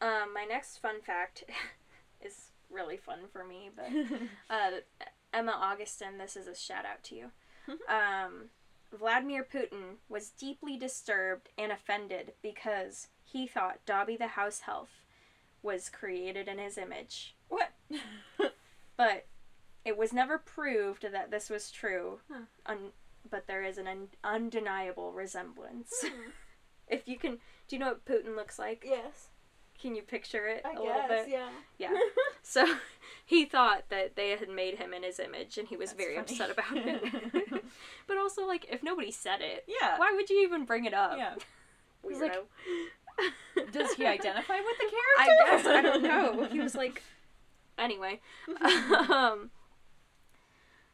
[0.00, 1.44] Um, my next fun fact
[2.20, 3.86] is really fun for me, but
[4.50, 4.70] uh,
[5.32, 7.30] Emma Augustin, this is a shout out to you.
[7.88, 8.50] um,
[8.96, 14.88] Vladimir Putin was deeply disturbed and offended because he thought Dobby the house elf
[15.62, 17.34] was created in his image.
[17.48, 17.70] what?
[18.96, 19.26] But
[19.84, 22.20] it was never proved that this was true.
[22.32, 22.44] Huh.
[22.64, 22.92] Un-
[23.30, 25.92] but there is an un- undeniable resemblance.
[26.88, 27.32] if you can,
[27.68, 28.84] do you know what Putin looks like?
[28.88, 29.28] yes.
[29.80, 31.28] Can you picture it I a guess, little bit?
[31.28, 31.48] yeah.
[31.78, 31.92] Yeah.
[32.42, 32.64] So
[33.26, 36.14] he thought that they had made him in his image and he was That's very
[36.14, 36.22] funny.
[36.32, 37.64] upset about it.
[38.06, 39.98] but also, like, if nobody said it, yeah.
[39.98, 41.14] why would you even bring it up?
[41.18, 41.34] Yeah.
[42.04, 42.20] Weirdo.
[42.20, 44.94] like, Does he identify with the character?
[45.18, 45.66] I guess.
[45.66, 46.44] I don't know.
[46.44, 47.02] He was like.
[47.78, 48.20] Anyway.
[49.10, 49.50] um,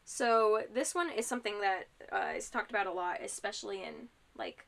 [0.04, 4.66] So this one is something that uh, is talked about a lot, especially in like,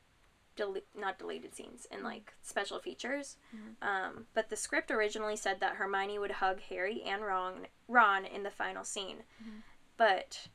[0.55, 3.37] del- not deleted scenes, and like special features.
[3.55, 3.75] Mhm.
[3.81, 8.43] Um, but the script originally said that Hermione would hug Harry and Ron, Ron in
[8.43, 9.63] the final scene, Mhm.
[9.97, 10.47] but.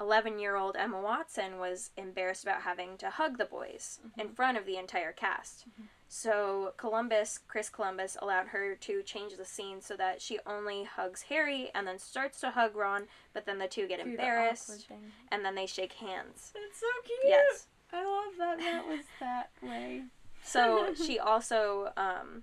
[0.00, 4.56] 11 year old Emma Watson was embarrassed about having to hug the boys in front
[4.56, 5.66] of the entire cast.
[6.08, 11.24] So Columbus, Chris Columbus, allowed her to change the scene so that she only hugs
[11.24, 15.12] Harry and then starts to hug Ron, but then the two get Do embarrassed thing.
[15.30, 16.52] and then they shake hands.
[16.54, 17.18] It's so cute.
[17.24, 17.66] Yes.
[17.92, 20.04] I love that that was that way.
[20.42, 22.42] So she also um,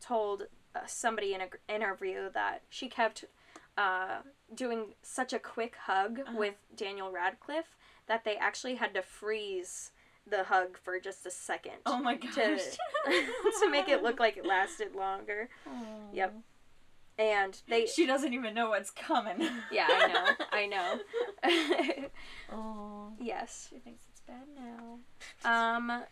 [0.00, 3.24] told uh, somebody in an interview that she kept
[3.78, 4.18] uh,
[4.54, 6.38] doing such a quick hug Uh-huh.
[6.38, 7.76] with Daniel Radcliffe
[8.06, 9.92] that they actually had to freeze
[10.26, 12.32] the hug for just a second Oh my gosh.
[12.34, 12.58] to
[13.60, 15.48] to make it look like it lasted longer.
[16.12, 16.34] Yep.
[17.18, 19.40] And they She doesn't even know what's coming.
[19.70, 22.06] yeah, I know, I know.
[22.52, 23.12] Oh.
[23.20, 23.68] yes.
[23.70, 24.98] She thinks bad now.
[25.44, 26.04] Um,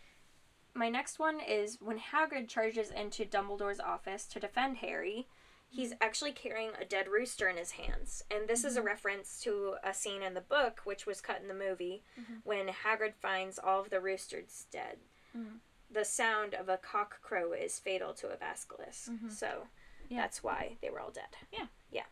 [0.73, 5.27] my next one is when Hagrid charges into Dumbledore's office to defend Harry.
[5.69, 9.75] He's actually carrying a dead rooster in his hands, and this is a reference to
[9.83, 12.41] a scene in the book, which was cut in the movie, Mhm.
[12.43, 14.99] when Hagrid finds all of the roosters dead.
[15.35, 15.59] Mhm.
[15.89, 19.31] The sound of a cock crow is fatal to a basilisk, Mhm.
[19.31, 19.69] so
[20.09, 20.19] Yeah.
[20.21, 21.37] that's why they were all dead.
[21.53, 21.67] Yeah.
[21.89, 22.05] yeah.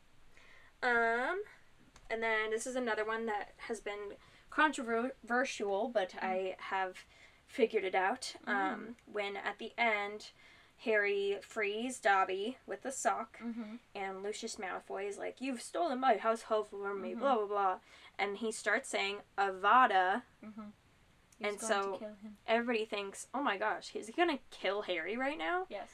[0.81, 1.43] Um,
[2.09, 4.15] and then this is another one that has been
[4.49, 6.95] controversial, but I have
[7.47, 8.35] figured it out.
[8.45, 10.31] Um, when at the end,
[10.83, 13.75] Harry frees Dobby with a sock, Mm-hmm.
[13.95, 17.19] and Lucius Malfoy is like, "You've stolen my household from me," Mhm.
[17.19, 17.79] blah blah blah,
[18.17, 20.23] and he starts saying Avada.
[20.43, 20.69] Mm-hmm.
[21.41, 22.37] And so- to kill him.
[22.47, 25.89] Everybody thinks, "Oh my gosh, is he gonna kill Harry right now?" Yes.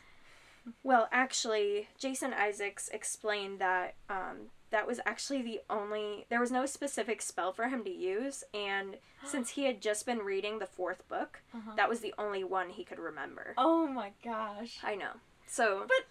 [0.83, 6.25] Well, actually, Jason Isaacs explained that um, that was actually the only.
[6.29, 10.19] There was no specific spell for him to use, and since he had just been
[10.19, 11.71] reading the fourth book, Uh-huh.
[11.77, 13.53] that was the only one he could remember.
[13.57, 14.77] Oh my gosh.
[14.83, 15.13] I know.
[15.47, 16.05] So But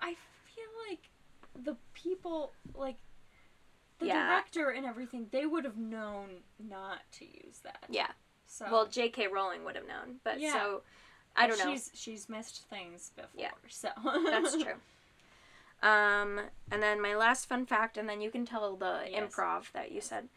[0.00, 0.14] I
[0.54, 1.10] feel like
[1.64, 2.96] the people, like
[3.98, 4.28] the Yeah.
[4.28, 7.84] director and everything, they would have known not to use that.
[7.90, 8.12] yeah.
[8.46, 9.26] So Well, J.K.
[9.28, 10.54] Rowling would have known, but Yeah.
[10.54, 10.82] so
[11.36, 11.70] I don't know.
[11.72, 13.30] She's she's missed things before.
[13.36, 13.50] Yeah.
[13.68, 13.90] So
[14.24, 14.74] That's true.
[15.82, 19.34] Um, and then my last fun fact, and then you can tell the Yes.
[19.34, 20.28] improv that you said.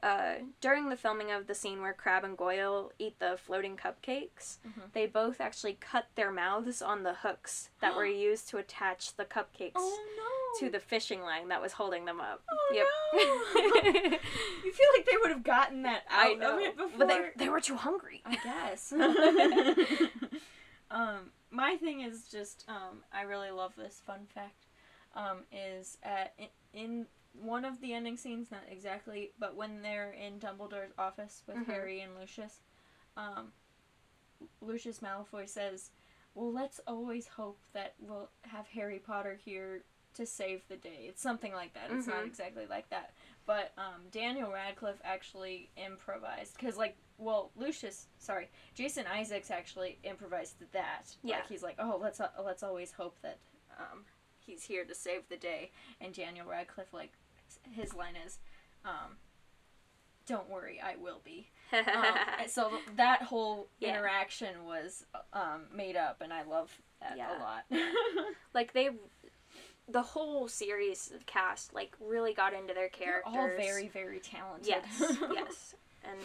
[0.00, 4.58] Uh, during the filming of the scene where Crabbe and Goyle eat the floating cupcakes,
[4.66, 4.92] Mhm.
[4.92, 9.24] they both actually cut their mouths on the hooks that were used to attach the
[9.24, 10.60] cupcakes Oh no.
[10.66, 12.42] to the fishing line that was holding them up.
[12.48, 12.86] Oh yep.
[14.64, 16.98] you feel like they would have gotten that out I know, of it before.
[16.98, 18.22] but they, they were too hungry.
[18.24, 18.92] I guess.
[20.92, 24.66] um, my thing is just um, I really love this fun fact.
[25.14, 30.12] Um, is at in, in one of the ending scenes, not exactly, but when they're
[30.12, 31.66] in Dumbledore's office with Mhm.
[31.66, 32.60] Harry and Lucius,
[33.16, 33.52] um,
[34.60, 35.90] Lucius Malfoy says,
[36.34, 39.84] "Well, let's always hope that we'll have Harry Potter here
[40.14, 41.90] to save the day." It's something like that.
[41.90, 42.26] It's not Mhm.
[42.26, 43.14] exactly like that,
[43.46, 50.60] but um, Daniel Radcliffe actually improvised because, like, well, Lucius, sorry, Jason Isaacs actually improvised
[50.72, 51.16] that.
[51.22, 51.36] Yeah.
[51.38, 53.38] Like he's like, oh, let's uh, let's always hope that
[53.78, 54.04] um,
[54.48, 55.70] he's here to save the day,
[56.00, 57.12] and Daniel Radcliffe like
[57.72, 58.38] his line is,
[58.84, 59.16] um,
[60.26, 61.84] "Don't worry, I will be." Um,
[62.48, 63.90] so that whole Yeah.
[63.90, 67.36] interaction was um, made up, and I love that Yeah.
[67.36, 67.64] a lot.
[68.54, 68.90] like they,
[69.88, 73.34] the whole series cast like really got into their They're characters.
[73.36, 74.68] all very very talented.
[74.68, 74.98] Yes,
[75.32, 75.74] yes,
[76.04, 76.18] and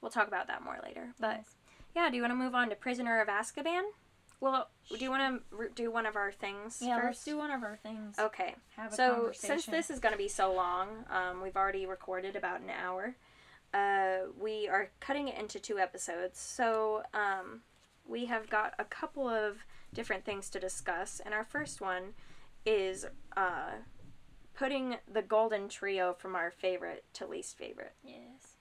[0.00, 1.14] we'll talk about that more later.
[1.18, 1.54] But Yes.
[1.96, 3.82] yeah, do you want to move on to Prisoner of Azkaban?
[4.40, 7.06] Well, do you want to do one of our things Yeah, first?
[7.06, 8.18] let's do one of our things.
[8.18, 8.54] Okay.
[8.76, 12.36] Have a So since this is going to be so long, um, we've already recorded
[12.36, 13.16] about an hour.
[13.74, 16.38] Uh, we are cutting it into two episodes.
[16.40, 17.60] So um,
[18.06, 19.58] we have got a couple of
[19.92, 22.14] different things to discuss, and our first one
[22.64, 23.72] is uh,
[24.54, 27.94] putting the golden trio from our favorite to least favorite.
[28.02, 28.56] yes.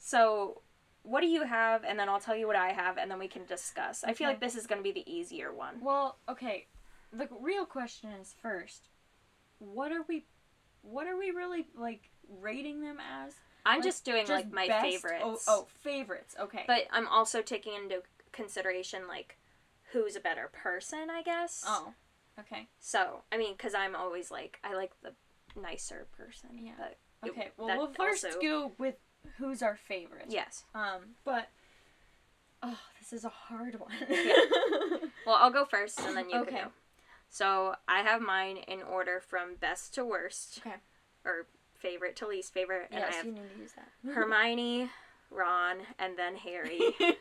[0.00, 0.62] So,
[1.08, 1.84] what do you have?
[1.84, 4.04] And then I'll tell you what I have, and then we can discuss.
[4.04, 4.34] I feel Okay.
[4.34, 5.80] like this is going to be the easier one.
[5.80, 6.66] Well, okay.
[7.12, 8.88] The real question is first,
[9.58, 10.26] what are we,
[10.82, 13.34] what are we really like rating them as?
[13.64, 15.24] I'm Like, just doing just like my best- favorites.
[15.24, 16.34] Oh, oh, favorites.
[16.38, 16.64] Okay.
[16.66, 18.02] But I'm also taking into
[18.32, 19.38] consideration like
[19.92, 21.64] who's a better person, I guess.
[21.66, 21.94] oh,
[22.38, 22.68] okay.
[22.78, 25.12] So, I mean, because I'm always like, I like the
[25.60, 26.50] nicer person.
[26.60, 26.72] Yeah.
[27.26, 27.48] Okay.
[27.56, 28.94] Well, we'll first also- go with
[29.38, 30.26] who's our favorite.
[30.28, 30.64] Yes.
[30.74, 31.48] Um, but
[32.62, 33.92] oh, this is a hard one.
[35.26, 36.50] Well, I'll go first and then you Okay.
[36.56, 36.70] can go.
[37.30, 40.60] So, I have mine in order from best to worst.
[40.66, 40.76] Okay.
[41.24, 43.88] Or favorite to least favorite, and yes, I have you need to use that.
[44.14, 44.88] Hermione,
[45.30, 46.80] Ron, and then Harry.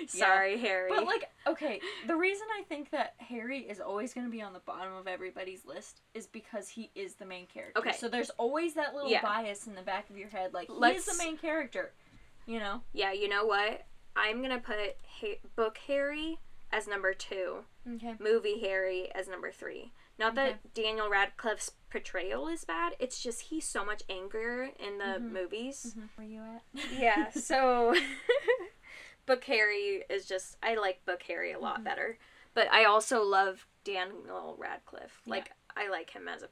[0.00, 0.06] Yeah.
[0.26, 0.90] Sorry, Harry.
[0.94, 4.52] But like, okay, the reason I think that Harry is always going to be on
[4.52, 7.80] the bottom of everybody's list is because he is the main character.
[7.80, 7.92] Okay.
[7.92, 9.22] So there's always that little Yeah.
[9.22, 11.92] bias in the back of your head, like he Let's- is the main character.
[12.46, 12.82] You know?
[12.92, 13.86] yeah, you know what?
[14.14, 14.76] I'm gonna put
[15.20, 16.38] ha- book Harry
[16.72, 17.64] as number two,
[17.96, 18.14] Okay.
[18.20, 19.92] movie Harry as number three.
[20.18, 22.94] Not that Daniel Radcliffe's portrayal is bad.
[22.98, 25.30] It's just he's so much angrier in the Mhm.
[25.32, 25.94] movies.
[26.16, 26.62] Where you at?
[26.92, 27.94] Yeah, so
[29.26, 31.62] Book Harry is just I like Book Harry a Mm-hmm.
[31.64, 32.18] lot better.
[32.54, 35.20] But I also love Daniel Radcliffe.
[35.26, 35.30] Yeah.
[35.30, 36.48] Like I like him as a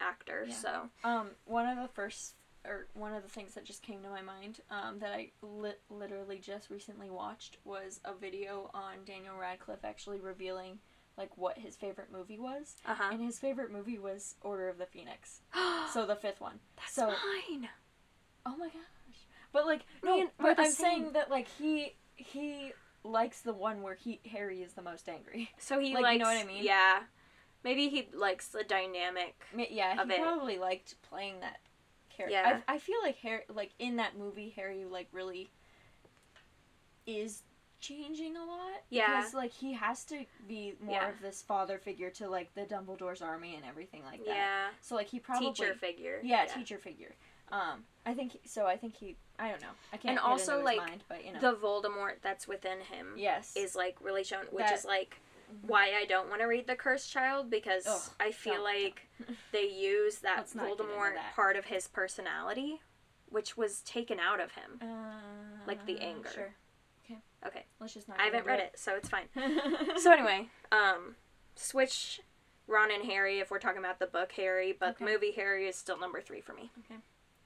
[0.00, 0.54] actor, Yeah.
[0.54, 2.34] so Um, one of the first,
[2.64, 5.74] or one of the things that just came to my mind, um, that I li-
[5.90, 10.78] literally just recently watched was a video on Daniel Radcliffe actually revealing
[11.16, 13.10] like what his favorite movie was, uh-huh.
[13.12, 15.40] and his favorite movie was Order of the Phoenix.
[15.92, 16.58] So the fifth one.
[16.76, 17.68] That's so mine.
[18.46, 22.72] oh my gosh, but like no, we're but I'm saying that like he he
[23.04, 25.50] likes the one where he Harry is the most angry.
[25.58, 26.64] So he Like, likes you know what I mean?
[26.64, 27.00] Yeah.
[27.62, 29.34] Maybe he likes the dynamic.
[29.56, 31.60] Yeah, he probably liked playing that
[32.10, 32.36] character.
[32.36, 32.60] Yeah.
[32.68, 35.50] I, I feel like Harry, like in that movie, Harry like really
[37.06, 37.42] is
[37.88, 38.82] changing a lot.
[38.90, 39.16] Yeah.
[39.18, 41.08] Because like he has to be more Yeah.
[41.10, 44.34] of this father figure to like the Dumbledore's army and everything like that.
[44.36, 44.66] Yeah.
[44.80, 46.20] So like he probably Teacher figure.
[46.22, 47.14] Yeah, teacher figure.
[47.52, 48.66] Um, I think so.
[48.66, 49.16] I think he.
[49.38, 49.68] I don't know.
[49.92, 50.10] I can't.
[50.12, 51.40] And also, like, mind, but you know.
[51.40, 53.52] The Voldemort that's within him yes.
[53.56, 55.20] is like really shown, which That- is like
[55.52, 55.68] Mhm.
[55.68, 59.08] why I don't want to read The Cursed Child because Ugh, I feel don't, like
[59.52, 61.34] they use that Let's not get into Voldemort that.
[61.34, 62.80] part of his personality,
[63.28, 64.78] which was taken out of him.
[64.80, 65.20] Uh,
[65.66, 66.30] like the anger.
[66.34, 66.54] Sure.
[67.46, 68.18] Okay, Let's just not.
[68.20, 69.24] I haven't read into it, so it's fine.
[69.98, 71.16] So anyway, um,
[71.56, 72.20] switch
[72.66, 75.76] Ron and Harry if we're talking about the book Harry, but the movie Harry is
[75.76, 76.70] still number three for me.
[76.84, 77.00] Okay.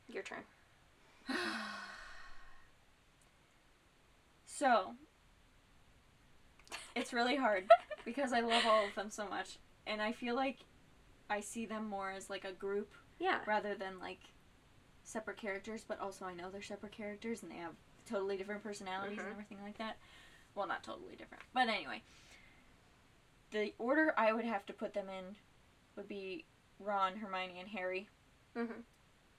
[0.09, 0.43] Your turn.
[4.47, 4.95] So,
[6.97, 7.67] it's really hard
[8.05, 10.59] because I love all of them so much, and I feel like
[11.31, 13.39] I see them more as like a group Yeah.
[13.47, 14.19] rather than like
[15.05, 15.85] separate characters.
[15.87, 17.75] But also, I know they're separate characters and they have
[18.09, 19.23] totally different personalities Mhm.
[19.23, 19.97] and everything like that.
[20.55, 22.03] Well, not totally different, but anyway,
[23.51, 25.37] the order I would have to put them in
[25.97, 26.45] would be
[26.79, 28.09] Ron, Hermione, and Harry
[28.55, 28.81] hmm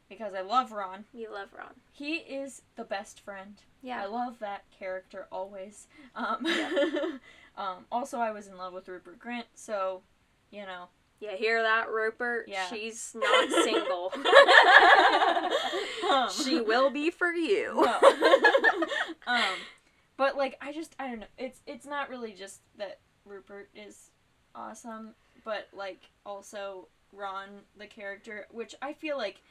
[0.07, 1.05] because I love Ron.
[1.13, 1.75] You love Ron.
[1.91, 3.61] He is the best friend.
[3.83, 4.01] Yeah.
[4.01, 5.87] I love that character always.
[6.15, 6.43] Um,
[7.55, 10.01] um, also, I was in love with Rupert Grint, so
[10.49, 10.89] you know.
[11.19, 12.47] Yeah, hear that, Rupert?
[12.47, 12.65] Yeah.
[12.69, 14.11] She's not single.
[16.09, 17.75] Um, she will be for you.
[17.85, 17.99] No.
[19.29, 19.55] Um,
[20.17, 21.27] but like, I just I don't know.
[21.37, 24.09] It's it's not really just that Rupert is
[24.55, 25.13] awesome,
[25.45, 29.41] but like also Ron the character, which I feel like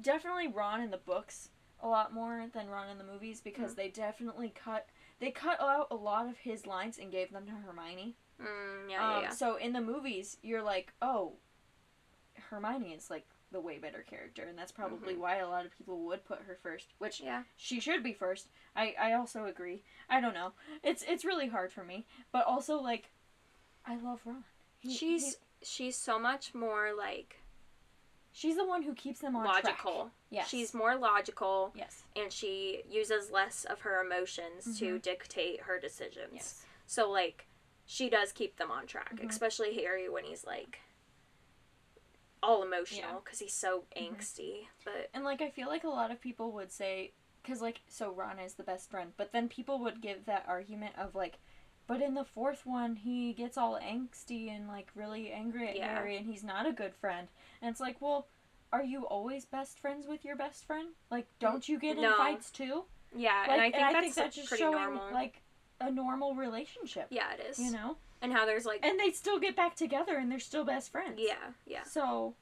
[0.00, 1.48] definitely Ron in the books
[1.82, 3.76] a lot more than Ron in the movies because Mm.
[3.76, 4.88] they definitely cut
[5.20, 8.16] they cut out a lot of his lines and gave them to Hermione.
[8.40, 9.30] Mm, yeah, yeah, Um, yeah.
[9.30, 11.34] So in the movies, you're like, oh,
[12.50, 15.18] Hermione is like the way better character, and that's probably Mhm.
[15.18, 16.92] why a lot of people would put her first.
[16.98, 17.44] Which Yeah.
[17.56, 18.48] she should be first.
[18.76, 19.84] I I also agree.
[20.10, 20.52] I don't know.
[20.82, 23.10] It's it's really hard for me, but also like,
[23.86, 24.44] I love Ron.
[24.80, 27.38] He- She's he- she's so much more like
[28.32, 29.64] she's the one who keeps them on track.
[29.64, 30.10] logical.
[30.30, 30.48] Yes.
[30.48, 32.02] She's more logical yes.
[32.16, 35.02] and she uses less of her emotions to Mhm.
[35.02, 36.32] dictate her decisions.
[36.34, 36.66] Yes.
[36.86, 37.46] So like
[37.86, 39.28] she does keep them on track, Mhm.
[39.30, 40.80] especially Harry when he's like
[42.44, 43.18] all emotional Yeah.
[43.24, 44.10] because he's so Mhm.
[44.16, 44.66] angsty.
[44.84, 48.10] But And like I feel like a lot of people would say cuz like so
[48.10, 51.38] Ron is the best friend, but then people would give that argument of like
[51.86, 55.94] but in the fourth one he gets all angsty and like really angry at Yeah.
[55.96, 57.28] Harry and he's not a good friend.
[57.60, 58.26] And it's like, well,
[58.72, 60.94] are you always best friends with your best friend?
[61.10, 62.84] Like don't you get in fights too?
[63.14, 65.12] yeah, Like and I think that's that's just pretty showing normal.
[65.12, 65.42] like
[65.80, 67.06] a normal relationship.
[67.10, 67.58] yeah, it is.
[67.58, 67.96] You know?
[68.24, 71.18] And how there's like And they still get back together and they're still best friends.
[71.18, 71.82] yeah, yeah.
[71.84, 72.34] So,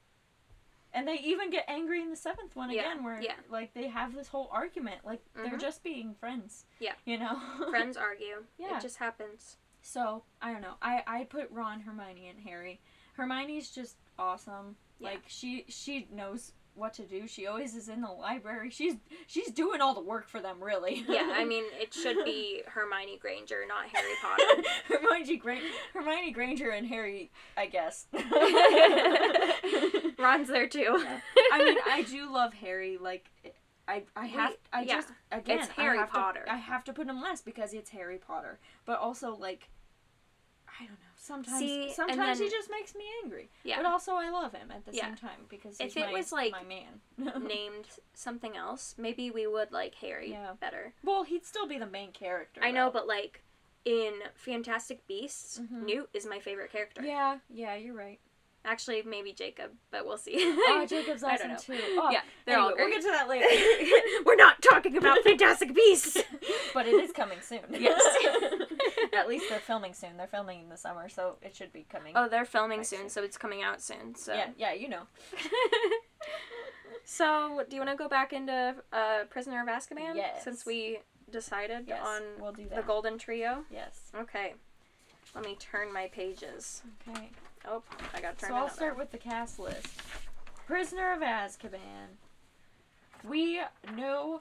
[0.95, 3.33] and they even get angry in the seventh one Yeah, again, where yeah.
[3.51, 5.61] like they have this whole argument, like they're Mhm.
[5.61, 6.67] just being friends.
[6.79, 6.93] Yeah.
[7.05, 7.37] you know.
[7.71, 8.45] Friends argue.
[8.59, 8.77] Yeah.
[8.77, 9.57] It just happens.
[9.81, 10.75] So I don't know.
[10.81, 12.81] I I put Ron, Hermione, and Harry.
[13.15, 14.77] Hermione's just awesome.
[15.01, 15.11] Yeah.
[15.11, 17.27] Like she she knows what to do.
[17.27, 18.71] She always is in the library.
[18.71, 18.95] She's
[19.27, 21.05] she's doing all the work for them, really.
[21.09, 24.69] Yeah, I mean it should be Hermione Granger, not Harry Potter.
[24.89, 28.07] Hermione Granger, Hermione Granger, and Harry, I guess.
[30.19, 31.03] Ron's there too.
[31.05, 31.21] Yeah.
[31.53, 32.97] I mean, I do love Harry.
[32.99, 33.31] Like,
[33.87, 34.95] I I have I yeah.
[34.95, 36.45] just again It's Harry I have Potter.
[36.47, 38.59] To, I have to put him last because it's Harry Potter.
[38.87, 39.69] But also like,
[40.69, 41.12] I don't know.
[41.23, 43.49] Sometimes See, sometimes he just makes me angry.
[43.63, 43.77] Yeah.
[43.77, 45.07] But also I love him at the Yeah.
[45.07, 47.01] same time because If it my, was, like, my man.
[47.47, 50.55] named something else, maybe we would like Harry Yeah.
[50.61, 50.95] better.
[51.05, 52.61] well, he'd still be the main character.
[52.63, 53.43] I know, but like
[53.85, 55.85] in Fantastic Beasts, Mhm.
[55.85, 57.03] Newt is my favorite character.
[57.03, 58.21] Yeah, yeah, you're right.
[58.65, 60.35] Actually, maybe Jacob, but we'll see.
[60.39, 61.79] Oh, Jacob's awesome too.
[61.99, 62.85] Oh, Yeah, they're all great.
[62.87, 63.47] We'll get to that later.
[64.25, 66.17] We're not talking about Fantastic Beasts.
[66.73, 67.61] but it is coming soon.
[67.71, 68.01] Yes.
[69.13, 70.17] At least they're filming soon.
[70.17, 72.13] They're filming in the summer, so it should be coming.
[72.17, 73.09] oh, they're filming soon, soon.
[73.11, 74.15] so it's coming out soon.
[74.15, 75.03] So yeah, yeah, you know.
[77.05, 80.15] so, do you want to go back into uh, Prisoner of Azkaban?
[80.15, 80.45] Yes.
[80.45, 81.01] Since we
[81.31, 82.83] decided Yes, on we'll the.
[82.87, 83.65] Golden Trio.
[83.71, 84.11] Yes.
[84.17, 84.55] Okay.
[85.35, 86.83] Let me turn my pages.
[87.09, 87.31] Okay.
[87.67, 87.83] Oh,
[88.15, 89.87] I got to turn So I'll start with the cast list.
[90.67, 92.19] Prisoner of Azkaban.
[93.25, 93.61] We
[93.97, 94.41] know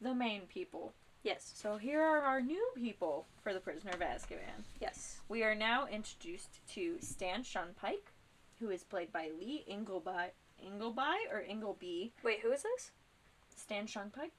[0.00, 0.92] the main people.
[1.22, 1.52] Yes.
[1.54, 4.64] So here are our new people for the Prisoner of Azkaban.
[4.80, 5.20] Yes.
[5.28, 8.12] We are now introduced to Stan Shunpike,
[8.60, 10.30] who is played by Lee Ingleby,
[10.64, 12.12] Ingleby or Ingleby.
[12.24, 12.90] Wait, who is this?
[13.54, 14.30] Stan Shunpike,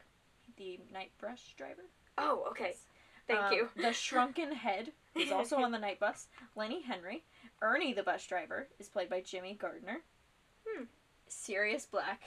[0.57, 1.83] the night brush driver.
[2.17, 2.69] Oh, okay.
[2.69, 2.83] Yes.
[3.27, 3.69] Thank Um, you.
[3.75, 6.27] the shrunken head is also on the night bus.
[6.55, 7.23] Lenny Henry.
[7.61, 10.01] Ernie, the bus driver, is played by Jimmy Gardner.
[10.67, 10.83] Hmm.
[11.27, 12.21] Sirius Black,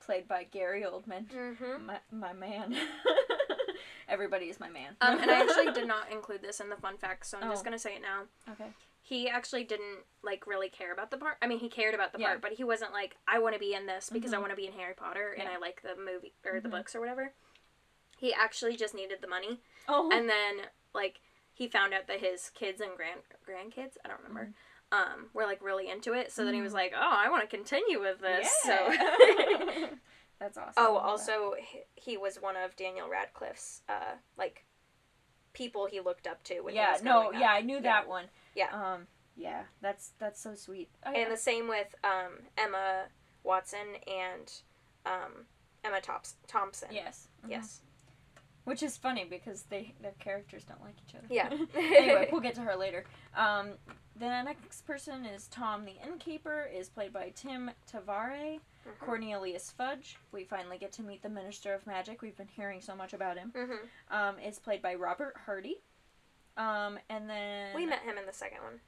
[0.00, 1.26] played by Gary Oldman.
[1.28, 1.86] Mm-hmm.
[1.86, 2.76] My, my man.
[4.08, 4.96] Everybody is my man.
[5.00, 7.50] Um, and I actually did not include this in the fun facts, so I'm Oh.
[7.52, 8.22] just gonna say it now.
[8.52, 8.70] Okay.
[9.02, 11.36] He actually didn't like really care about the part.
[11.42, 12.28] I mean, he cared about the Yeah.
[12.28, 14.40] part, but he wasn't like, I want to be in this because I Mhm.
[14.40, 16.72] want to be in Harry Potter and I like the movie or the Mhm.
[16.72, 17.32] books or whatever.
[18.18, 20.10] He actually just needed the money, Oh.
[20.12, 21.20] and then like
[21.52, 24.54] he found out that his kids and grand grandkids, I don't remember,
[24.92, 26.32] um, were like really into it.
[26.32, 26.76] So then he was Mm.
[26.76, 28.48] like, oh, I want to continue with this.
[28.64, 28.70] So.
[28.72, 29.86] Yeah.
[30.40, 30.72] That's awesome.
[30.76, 31.08] Oh, love that.
[31.08, 31.54] also,
[31.96, 34.64] he, was one of Daniel Radcliffe's, uh, like,
[35.52, 37.80] people he looked up to when he yeah, was no, yeah, I knew Yeah.
[37.82, 38.26] that one.
[38.54, 38.68] Yeah.
[38.72, 40.90] Um, yeah, that's that's so sweet.
[41.04, 43.06] I, And the same with um, Emma
[43.42, 44.52] Watson and
[45.06, 45.46] um,
[45.82, 46.88] Emma Tops- Thompson.
[46.92, 47.50] yes, mhm.
[47.50, 47.80] Yes.
[48.68, 51.26] Which is funny because they their characters don't like each other.
[51.30, 51.48] Yeah.
[51.74, 53.06] anyway, we'll get to her later.
[53.34, 53.70] Um,
[54.14, 58.60] the next person is Tom the Innkeeper, is played by Tim Tavare.
[58.86, 58.98] Mhm.
[59.00, 60.18] Cornelius Fudge.
[60.32, 62.20] We finally get to meet the Minister of Magic.
[62.20, 63.52] We've been hearing so much about him.
[63.54, 63.78] Mhm.
[64.10, 65.80] Um, is played by Robert Hardy.
[66.58, 68.80] Um, and then We met him in the second one.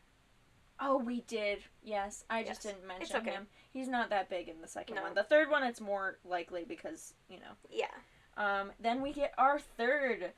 [0.78, 1.64] Oh, we did.
[1.82, 3.30] Yes, I just didn't mention okay.
[3.30, 3.48] him.
[3.70, 5.02] He's not that big in the second No.
[5.04, 5.14] one.
[5.14, 7.52] The third one, it's more likely because you know.
[7.70, 7.94] Yeah.
[8.36, 10.32] Um, then we get our third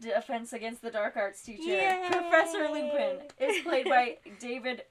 [0.00, 1.62] defense against the dark arts teacher.
[1.62, 2.06] Yay!
[2.10, 4.82] Professor Lupin is played by David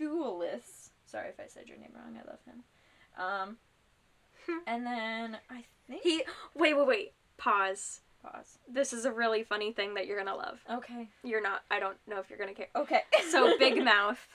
[0.00, 0.90] Thewlis.
[1.06, 2.16] Sorry if I said your name wrong.
[2.16, 2.62] I love him.
[3.18, 3.56] Um,
[4.66, 6.22] and then I think He.
[6.54, 7.12] Wait, wait, wait.
[7.36, 8.00] Pause.
[8.22, 8.58] pause.
[8.68, 10.60] This is a really funny thing that you're gonna love.
[10.70, 11.08] Okay.
[11.22, 11.62] You're not.
[11.70, 12.68] I don't know if you're gonna care.
[12.76, 13.02] Okay.
[13.30, 14.26] So, Big Mouth.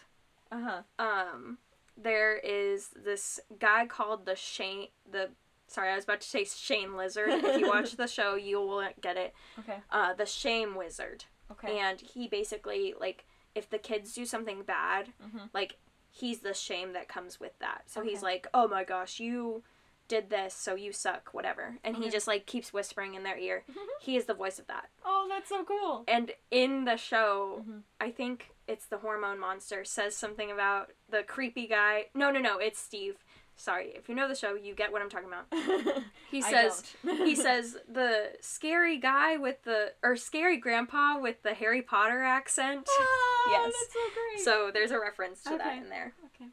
[0.52, 1.04] Uh huh.
[1.04, 1.58] um
[2.02, 5.30] there is this guy called the Shane the
[5.70, 7.30] sorry I was about to say Shane Lizard.
[7.30, 9.34] if you watch the show, you will get it.
[9.60, 9.78] Okay.
[9.92, 11.78] Uh, the Shame Wizard, Okay.
[11.80, 15.50] and he basically like if the kids do something bad, Mhm.
[15.54, 15.78] like
[16.12, 17.84] he's the shame that comes with that.
[17.88, 19.64] So he's like, oh my gosh, you
[20.08, 23.64] did this, so you suck, whatever, and he just like keeps whispering in their ear.
[24.02, 24.90] he is the voice of that.
[25.06, 26.04] oh, that's so cool.
[26.08, 27.84] And in the show, Mhm.
[28.02, 32.08] I think it's the hormone monster says something about the creepy guy.
[32.16, 33.18] No, no, no, it's Steve.
[33.62, 35.46] Sorry, if you know the show, you get what I'm talking about.
[36.32, 41.82] He says he says the scary guy with the or scary grandpa with the Harry
[41.82, 42.88] Potter accent.
[42.90, 43.74] Oh, Yes.
[43.82, 44.46] That's so great.
[44.46, 46.14] So there's a reference to that in there.
[46.36, 46.50] Okay.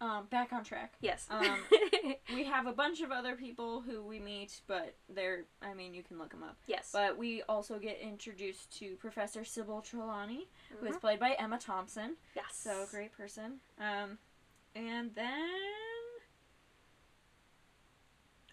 [0.00, 0.94] Um, back on track.
[1.00, 1.26] Yes.
[1.30, 1.58] Um,
[2.34, 6.02] We have a bunch of other people who we meet, but they're, I mean, you
[6.02, 6.56] can look them up.
[6.66, 6.90] yes.
[6.92, 10.48] But we also get introduced to Professor Sybil Trelawney,
[10.80, 11.00] who is Mhm.
[11.00, 12.16] played by Emma Thompson.
[12.34, 12.46] yes.
[12.52, 13.60] So, great person.
[13.78, 14.18] Um,
[14.74, 15.48] and then.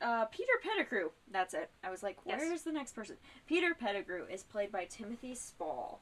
[0.02, 1.10] Uh, Peter Pettigrew.
[1.30, 1.70] That's it.
[1.84, 2.40] I was like, Yes.
[2.40, 3.18] where's the next person?
[3.48, 6.02] Peter Pettigrew is played by Timothy Spall.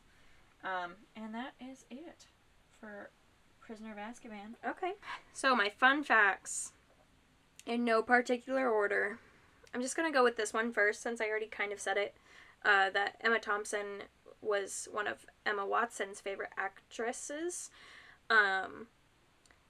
[0.63, 2.27] Um, and that is it
[2.79, 3.09] for
[3.59, 4.53] Prisoner of Azkaban.
[4.67, 4.93] Okay.
[5.33, 6.73] So my fun facts,
[7.65, 9.17] in no particular order.
[9.73, 12.15] I'm just gonna go with this one first, since I already kind of said it.
[12.63, 14.03] Uh, that Emma Thompson
[14.41, 17.69] was one of Emma Watson's favorite actresses.
[18.29, 18.87] Um,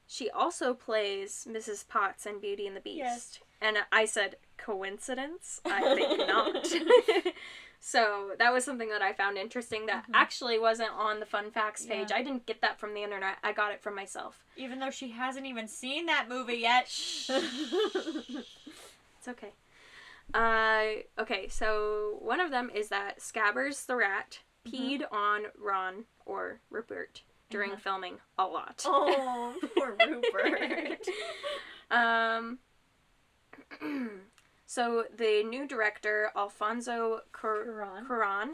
[0.08, 1.88] she also plays Mrs.
[1.88, 2.98] Potts in Beauty and the Beast.
[2.98, 3.40] Yes.
[3.62, 5.62] And I said coincidence.
[5.66, 6.66] I think not.
[7.80, 10.12] so that was something that I found interesting that Mhm.
[10.14, 12.10] actually wasn't on the fun facts page.
[12.12, 12.18] Yeah.
[12.18, 13.38] I didn't get that from the internet.
[13.44, 14.44] I got it from myself.
[14.56, 16.86] Even though she hasn't even seen that movie yet.
[19.20, 19.54] It's okay.
[20.34, 26.60] Uh, okay, so one of them is that Scabbers the rat peed on Ron or
[26.70, 28.84] Rupert during filming a lot.
[28.86, 31.08] Oh, poor Rupert.
[31.90, 32.60] Um,
[34.66, 38.08] so the new director Alfonso Cuarón.
[38.08, 38.50] Cuarón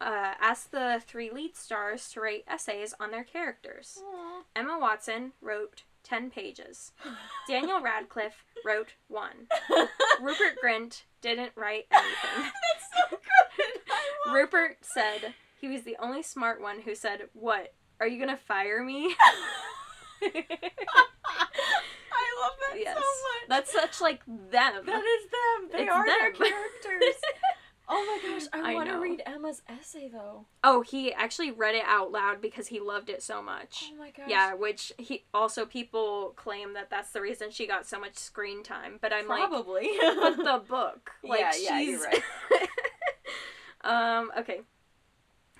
[0.00, 3.98] uh, asked the three lead stars to write essays on their characters.
[4.02, 4.42] Aw.
[4.56, 6.92] Emma Watson wrote ten pages.
[7.48, 9.48] Daniel Radcliffe wrote one.
[10.20, 12.52] Rupert Grint didn't write anything.
[12.52, 14.32] That's so good.
[14.32, 17.74] Rupert said he was the only smart one who said, "What?
[18.00, 19.14] Are you gonna fire me?"
[20.22, 20.32] I
[22.42, 23.48] love that yes, so much.
[23.48, 24.46] that's such like them.
[24.50, 25.68] that is them.
[25.72, 27.14] They It's are their characters.
[27.88, 30.44] oh my gosh, I, I want to read Emma's essay though.
[30.62, 33.90] Oh, he actually read it out loud because he loved it so much.
[33.92, 34.26] Oh my gosh.
[34.28, 38.62] Yeah, which he also people claim that that's the reason she got so much screen
[38.62, 38.98] time.
[39.00, 39.90] But I'm like, Probably.
[40.00, 42.22] but the book, like Yeah, she's you're right.
[43.84, 44.30] um.
[44.38, 44.60] Okay.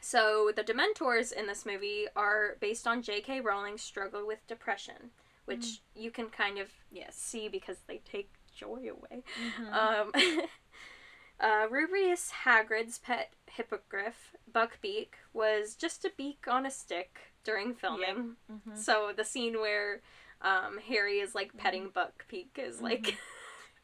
[0.00, 3.40] So the Dementors in this movie are based on J.K.
[3.40, 5.10] Rowling's struggle with depression,
[5.44, 5.80] which Mm.
[5.94, 7.16] you can kind of yes.
[7.16, 9.22] see because they take joy away.
[9.58, 9.72] Mhm.
[9.72, 10.12] Um,
[11.40, 18.36] uh, Rubeus Hagrid's pet hippogriff, Buckbeak, was just a beak on a stick during filming.
[18.50, 18.76] Mhm.
[18.76, 20.00] So the scene where
[20.42, 21.98] um, Harry is like petting Mm-hmm.
[21.98, 23.16] Buckbeak is like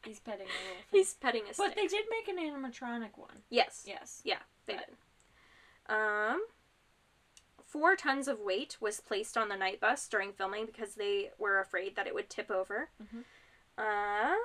[0.03, 0.83] He's petting a little.
[0.91, 1.65] he's petting a stick.
[1.67, 3.43] But they did make an animatronic one.
[3.49, 4.21] yes, Yes.
[4.23, 4.95] yeah, they but- did.
[5.89, 6.45] Um,
[7.65, 11.59] four tons of weight was placed on the night bus during filming because they were
[11.59, 12.89] afraid that it would tip over.
[13.01, 13.23] Mhm.
[13.77, 14.35] Uh,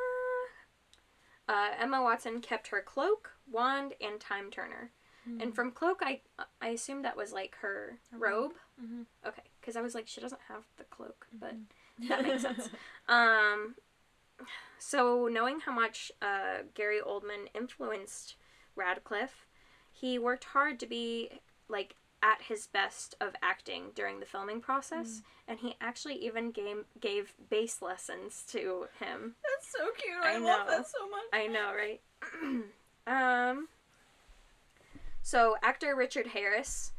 [1.49, 4.91] uh, Emma Watson kept her cloak, wand, and time turner.
[5.39, 6.21] And from cloak, I
[6.61, 8.55] I assumed that was like her A robe.
[8.83, 9.07] Mhm.
[9.25, 11.55] Okay, because I was like, she doesn't have the cloak, but
[12.09, 12.71] that makes sense.
[13.07, 13.77] Um,
[14.79, 18.35] so knowing how much uh, Gary Oldman influenced
[18.75, 19.47] Radcliffe,
[20.03, 21.31] he worked hard to be
[21.69, 26.85] like at his best of acting during the filming process, and he actually even gave
[27.01, 29.37] gave bass lessons to him.
[29.49, 30.23] That's so cute.
[30.23, 31.25] I I, love that so much.
[31.33, 32.01] I know, right?
[33.07, 33.69] um.
[35.23, 36.93] So actor Richard Harris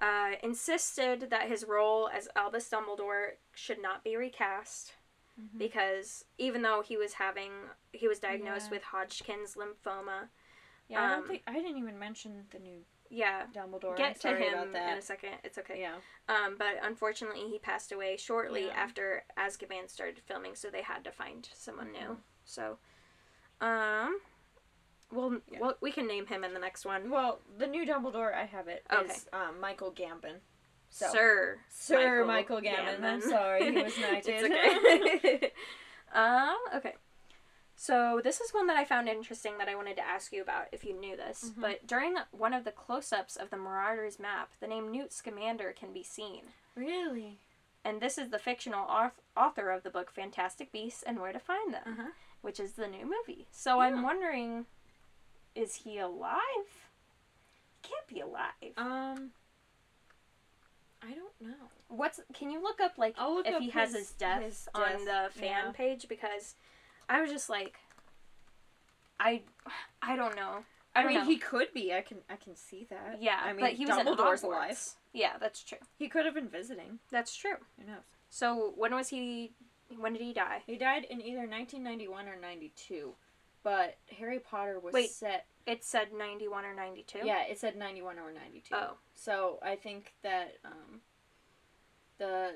[0.00, 4.94] uh, insisted that his role as Albus Dumbledore should not be recast
[5.40, 5.58] Mhm.
[5.58, 7.52] because even though he was having
[7.92, 8.72] he was diagnosed Yeah.
[8.76, 10.28] with Hodgkin's lymphoma.
[10.92, 13.96] Yeah, I don't um, think I didn't even mention the new Yeah, Dumbledore.
[13.96, 15.30] get to him in a second.
[15.44, 15.80] It's okay.
[15.80, 15.96] Yeah.
[16.28, 18.74] Um, but unfortunately, he passed away shortly Yeah.
[18.74, 21.98] after Azkaban started filming, so they had to find someone new.
[21.98, 22.16] Mhm.
[22.44, 22.78] So,
[23.60, 24.20] um,
[25.10, 25.60] well, Yeah.
[25.60, 27.10] well, we can name him in the next one.
[27.10, 28.84] Well, the new Dumbledore, I have it.
[28.90, 29.12] Okay.
[29.12, 30.40] Is, um, Michael Gambon.
[30.90, 31.06] So.
[31.08, 31.60] Sir.
[31.70, 33.02] Sir Michael, Gambon.
[33.02, 34.34] I'm sorry, he was knighted.
[34.44, 34.44] it's
[35.24, 35.52] okay.
[36.12, 36.94] um, okay.
[37.76, 40.66] So this is one that I found interesting that I wanted to ask you about
[40.72, 41.50] if you knew this.
[41.50, 41.60] Mhm.
[41.60, 45.92] But during one of the close-ups of the Marauders map, the name Newt Scamander can
[45.92, 46.52] be seen.
[46.74, 47.38] really?
[47.84, 51.74] And this is the fictional author of the book Fantastic Beasts and Where to Find
[51.74, 52.10] Them, Uh-huh.
[52.40, 53.48] which is the new movie.
[53.50, 54.66] So I'm wondering,
[55.56, 56.88] is he alive?
[57.82, 58.72] He can't be alive.
[58.76, 59.32] Um.
[61.02, 61.68] I don't know.
[61.88, 65.04] What's can you look up like look if up he has his- his death on
[65.04, 65.72] the fan yeah.
[65.72, 66.54] page because
[67.12, 67.78] I was just like
[69.20, 69.42] I
[70.00, 70.64] I don't know.
[70.94, 71.26] I, I, don't mean, know.
[71.26, 71.94] he could be.
[71.94, 72.18] I can.
[72.28, 73.18] I can see that.
[73.20, 74.78] yeah, I mean, but he was Dumbledore's alive.
[75.14, 75.78] Yeah, that's true.
[75.98, 76.98] He could have been visiting.
[77.10, 77.56] That's true.
[77.78, 78.02] Who knows?
[78.28, 79.52] So when was he?
[79.98, 80.62] When did he die?
[80.66, 83.12] He died in either 1991 or 92,
[83.62, 85.10] but Harry Potter was Wait.
[85.10, 85.46] set.
[85.66, 87.20] It said ninety one or ninety two.
[87.24, 88.74] Yeah, it said 91 or 92.
[88.74, 88.94] Oh.
[89.14, 91.00] So I think that um,
[92.18, 92.54] the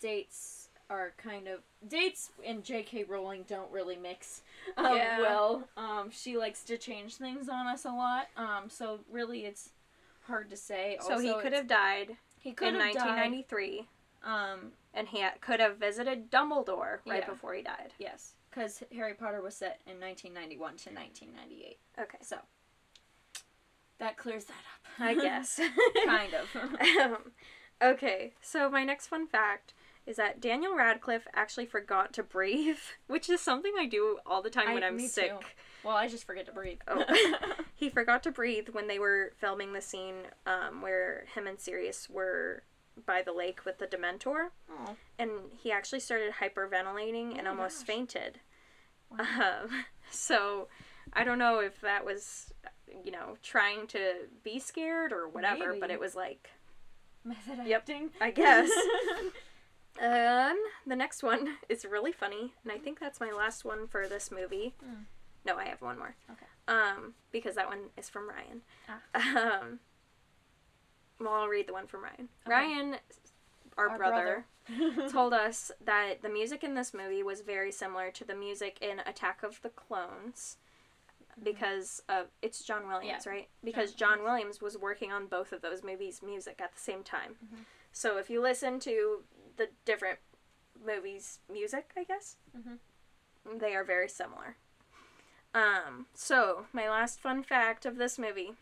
[0.00, 3.04] dates are kind of dates and J.K.
[3.04, 4.42] Rowling don't really mix
[4.76, 5.20] um, Yeah.
[5.20, 5.68] well.
[5.76, 8.28] Um, she likes to change things on us a lot.
[8.36, 9.70] Um, so really, it's
[10.26, 10.98] hard to say.
[11.06, 13.84] So he could have died he could in have nineteen died.
[14.24, 17.28] Um, and he ha- could have visited Dumbledore right Yeah.
[17.30, 17.92] before he died.
[17.98, 21.78] yes, because Harry Potter was set in 1991 to 1998.
[22.00, 22.38] Okay, So
[23.98, 25.00] that clears that up.
[25.00, 25.60] I guess.
[26.04, 26.54] kind of.
[27.00, 27.16] um,
[27.82, 29.74] okay, so my next fun fact
[30.08, 34.50] is that Daniel Radcliffe actually forgot to breathe, which is something I do all the
[34.50, 35.30] time when I'm me sick.
[35.38, 35.46] too.
[35.84, 36.80] Well, I just forget to breathe.
[36.88, 37.04] Oh.
[37.76, 40.16] He forgot to breathe when they were filming the scene
[40.46, 42.64] um, where him and Sirius were
[43.06, 44.94] by the lake with the Dementor, Aw.
[45.16, 47.86] and he actually started hyperventilating and Oh almost gosh.
[47.86, 48.40] fainted.
[49.10, 49.18] Wow.
[49.62, 50.66] Um, so
[51.12, 52.52] I don't know if that was,
[53.04, 56.50] you know, trying to be scared or whatever, but it was like,
[57.24, 58.10] Method Yep, acting.
[58.20, 58.70] I guess.
[60.00, 60.56] Um,
[60.86, 64.30] the next one is really funny, and I think that's my last one for this
[64.30, 64.74] movie.
[64.84, 65.02] Hmm.
[65.44, 66.14] No, I have one more.
[66.30, 66.46] Okay.
[66.66, 68.60] Um, because that one is from Ryan.
[68.88, 69.60] Ah.
[69.60, 69.78] Um,
[71.20, 72.28] well, I'll read the one from Ryan.
[72.46, 72.50] Okay.
[72.54, 72.96] Ryan,
[73.76, 75.08] our, Our brother, brother.
[75.10, 79.00] told us that the music in this movie was very similar to the music in
[79.00, 80.58] Attack of the Clones
[81.42, 83.32] because of it's John Williams, Yeah.
[83.32, 83.48] right?
[83.64, 87.36] Because John Williams was working on both of those movies' music at the same time.
[87.44, 87.58] Mhm.
[87.92, 89.22] So if you listen to
[89.58, 90.18] the different
[90.84, 92.78] movies' music, I guess, Mhm.
[93.58, 94.56] they are very similar.
[95.54, 98.56] Um, so my last fun fact of this movie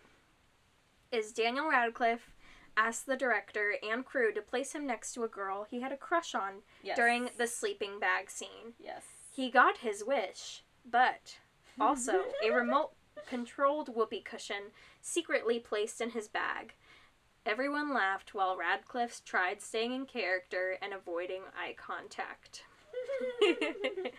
[1.12, 2.32] is Daniel Radcliffe
[2.77, 5.97] asked the director and crew to place him next to a girl he had a
[5.97, 6.97] crush on Yes.
[6.97, 8.74] during the sleeping bag scene.
[8.78, 9.05] Yes.
[9.31, 11.39] He got his wish, but
[11.81, 12.94] also a remote
[13.27, 16.74] controlled whoopee cushion secretly placed in his bag.
[17.47, 22.64] Everyone laughed while Radcliffe tried staying in character and avoiding eye contact.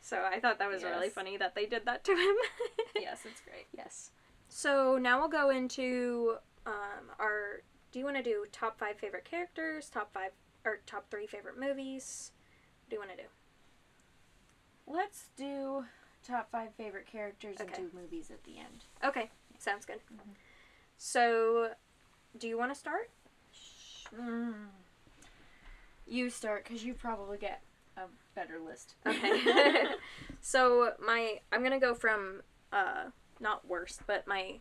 [0.00, 2.34] so I thought that was really funny that they did that to him.
[3.00, 3.66] yes, it's great.
[3.76, 4.10] yes.
[4.48, 6.34] So now we'll go into
[6.66, 7.62] um, our.
[7.92, 10.32] Do you want to do top five favorite characters, top five
[10.64, 12.32] or top three favorite movies?
[12.84, 13.28] What do you want to do?
[14.88, 15.84] Let's do
[16.26, 17.72] top five favorite characters Okay.
[17.80, 18.84] and two movies at the end.
[19.04, 20.00] Okay, sounds good.
[20.12, 20.34] Mhm.
[20.96, 21.70] So,
[22.38, 23.10] do you want to start?
[24.14, 24.54] Mm.
[26.06, 27.62] You start because you probably get
[27.96, 28.02] a
[28.34, 28.94] better list.
[29.06, 29.42] Okay.
[30.40, 32.42] so my I'm gonna go from
[32.72, 33.04] uh
[33.40, 34.56] not worst, but my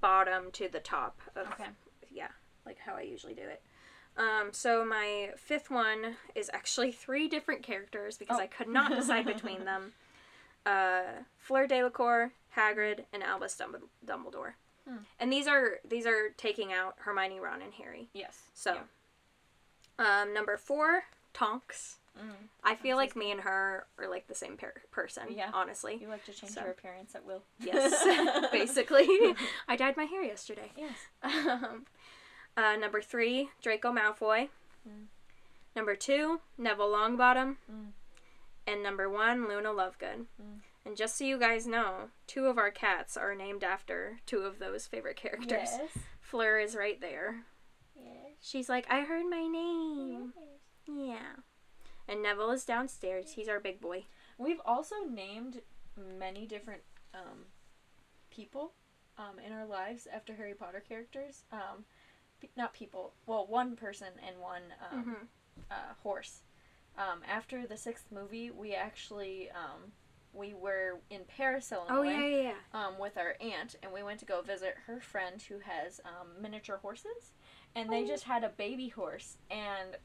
[0.00, 1.70] bottom to the top of Okay.
[2.12, 2.28] yeah,
[2.66, 3.62] like how I usually do it.
[4.16, 8.42] Um, so my fifth one is actually three different characters because Oh.
[8.42, 9.92] I could not decide between them.
[10.66, 11.02] Uh,
[11.38, 13.56] Fleur Delacour, Hagrid, and Albus
[14.04, 14.52] Dumbledore.
[14.88, 14.96] Hmm.
[15.20, 18.08] And these are these are taking out Hermione, Ron, and Harry.
[18.14, 18.38] yes.
[18.54, 18.78] So,
[19.98, 21.04] um, number four,
[21.34, 21.96] Tonks.
[22.18, 22.48] Mm.
[22.64, 25.24] I feel like me and her are like the same per- person.
[25.30, 25.50] Yeah.
[25.54, 25.98] honestly.
[26.00, 26.62] You like to change So.
[26.62, 27.42] your appearance at will.
[27.60, 27.94] Yes,
[28.52, 29.06] basically.
[29.68, 30.72] I dyed my hair yesterday.
[30.76, 30.96] Yes.
[31.46, 31.86] Um,
[32.56, 34.48] uh, number three, Draco Malfoy.
[34.88, 35.04] Mm.
[35.76, 37.56] Number two, Neville Longbottom.
[37.70, 37.90] Mm.
[38.66, 40.24] And number one, Luna Lovegood.
[40.88, 44.58] And just so you guys know, two of our cats are named after two of
[44.58, 45.68] those favorite characters.
[45.70, 45.90] Yes.
[46.18, 47.44] Fleur is right there.
[47.94, 48.14] Yes.
[48.40, 50.32] She's like, I heard my name.
[50.34, 50.96] Yes.
[50.96, 51.42] Yeah.
[52.08, 53.32] And Neville is downstairs.
[53.32, 54.06] He's our big boy.
[54.38, 55.60] We've also named
[56.18, 56.80] many different
[57.12, 57.44] um,
[58.30, 58.72] people
[59.18, 61.42] um, in our lives after Harry Potter characters.
[61.52, 61.84] Um,
[62.40, 63.12] pe- not people.
[63.26, 65.26] Well, one person and one um, Mhm.
[65.70, 66.40] uh, horse.
[66.96, 69.92] Um, after the sixth movie, we actually um,
[70.32, 72.86] we were in Paris, Illinois, Oh, yeah, yeah, yeah.
[72.86, 76.28] um, with our aunt, and we went to go visit her friend who has um,
[76.40, 77.32] miniature horses,
[77.74, 78.06] and they Oh.
[78.06, 79.96] just had a baby horse, and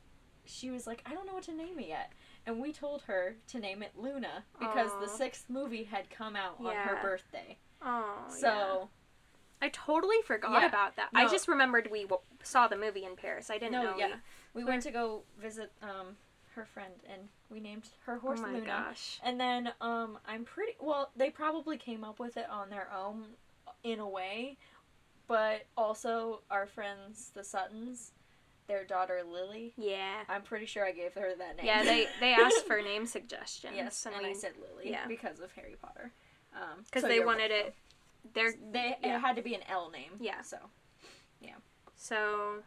[0.46, 2.12] she was like, I don't know what to name it yet,
[2.46, 6.56] and we told her to name it Luna because the sixth movie had come out
[6.60, 8.86] on her birthday, Oh, so yeah.
[9.62, 10.68] I totally forgot Yeah.
[10.68, 11.10] about that.
[11.14, 13.50] I just remembered we w- saw the movie in Paris.
[13.50, 13.98] I didn't no, know.
[13.98, 14.16] yeah,
[14.54, 16.18] we- we went to go visit um,
[16.56, 18.66] her friend, and we named her horse oh my Luna.
[18.66, 19.20] gosh.
[19.24, 21.12] And then um, I'm pretty well.
[21.16, 23.26] They probably came up with it on their own,
[23.84, 24.58] in a way,
[25.28, 28.12] but also our friends, the Suttons,
[28.68, 29.74] their daughter Lily.
[29.78, 30.22] Yeah.
[30.30, 31.66] I'm pretty sure I gave her that name.
[31.66, 33.74] Yeah, they they asked for name suggestions.
[33.76, 35.08] yes, and, and I we said Lily yeah.
[35.08, 36.12] because of Harry Potter.
[36.56, 37.76] Um, because so they wanted it.
[38.34, 39.18] They're They yeah.
[39.18, 40.12] it had to be an L name.
[40.20, 40.42] Yeah.
[40.42, 40.58] So
[41.42, 41.56] yeah.
[41.96, 42.60] so.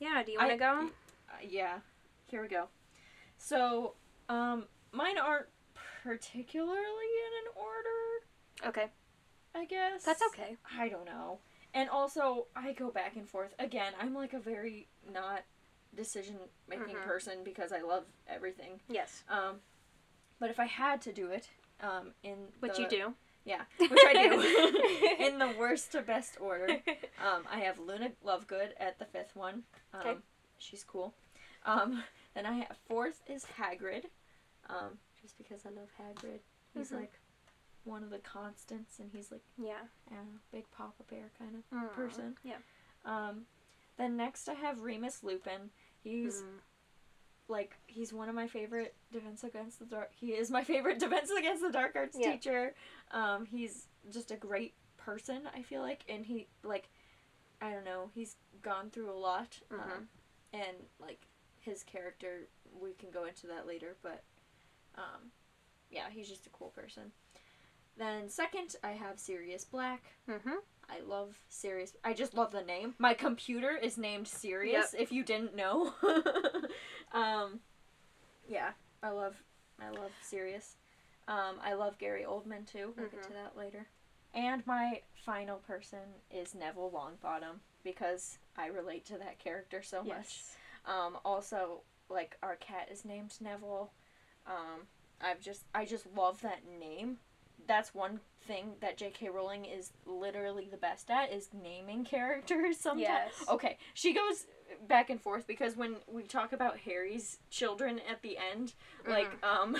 [0.00, 0.22] Yeah.
[0.24, 0.88] Do you want to go?
[1.30, 1.78] uh, yeah,
[2.26, 2.68] here we go.
[3.44, 3.92] So
[4.30, 5.48] um, mine aren't
[6.02, 8.68] particularly in an order.
[8.70, 8.86] Okay.
[9.54, 10.56] I guess That's okay.
[10.78, 11.40] I don't know.
[11.74, 13.52] And also, I go back and forth.
[13.58, 15.42] Again, I'm like a very not
[15.94, 16.36] decision
[16.68, 17.02] making Mhm.
[17.02, 18.80] person because I love everything.
[18.88, 19.24] Yes.
[19.28, 19.60] Um,
[20.38, 21.50] but if I had to do it,
[21.80, 23.14] um, in Which the- you do.
[23.44, 26.80] yeah, which I do, in the worst to best order,
[27.22, 29.64] um, I have Luna Lovegood at the fifth one.
[29.92, 30.18] Um, Okay.
[30.58, 31.14] she's cool.
[32.36, 34.04] Um, then I have fourth is Hagrid,
[34.68, 36.40] um, just because I love Hagrid.
[36.74, 37.00] He's Mhm.
[37.00, 37.20] like
[37.84, 39.86] one of the constants, and he's like yeah.
[40.10, 42.36] Know, big Papa Bear kind of Aw, person.
[42.42, 42.58] Yeah.
[43.04, 43.46] Um,
[43.96, 45.70] then next I have Remus Lupin.
[46.02, 46.60] He's Mm.
[47.46, 50.12] like he's one of my favorite Defense Against the Dark.
[50.14, 52.32] He is my favorite Defense Against the Dark Arts Yeah.
[52.32, 52.74] teacher.
[53.10, 55.46] Um, he's just a great person.
[55.54, 56.88] I feel like, and he like
[57.60, 58.10] I don't know.
[58.14, 59.80] He's gone through a lot, Mhm.
[59.80, 60.08] um,
[60.52, 61.28] and like
[61.64, 62.48] his character,
[62.80, 63.96] we can go into that later.
[64.02, 64.22] But
[64.96, 65.30] um,
[65.90, 67.12] yeah, he's just a cool person.
[67.96, 70.02] Then second, I have Sirius Black.
[70.28, 70.56] Mhm.
[70.90, 71.94] I love Sirius.
[72.04, 72.94] I just love the name.
[72.98, 74.94] My computer is named Sirius.
[74.98, 75.94] If you didn't know,
[77.12, 77.60] um,
[78.48, 78.70] yeah,
[79.02, 79.36] I love,
[79.80, 80.76] I love Sirius.
[81.26, 82.92] Um, I love Gary Oldman too.
[82.96, 83.86] We'll get to that later.
[84.34, 86.00] And my final person
[86.30, 90.42] is Neville Longbottom because I relate to that character so much.
[90.86, 93.90] Um, also, like our cat is named Neville.
[94.46, 94.82] Um,
[95.20, 97.18] I've just I just love that name.
[97.66, 99.30] That's one thing that J.K.
[99.30, 102.78] Rowling is literally the best at is naming characters.
[102.78, 103.02] Sometimes.
[103.02, 103.32] Yes.
[103.48, 104.46] Okay, she goes
[104.88, 108.74] back and forth because when we talk about Harry's children at the end,
[109.08, 109.76] like um,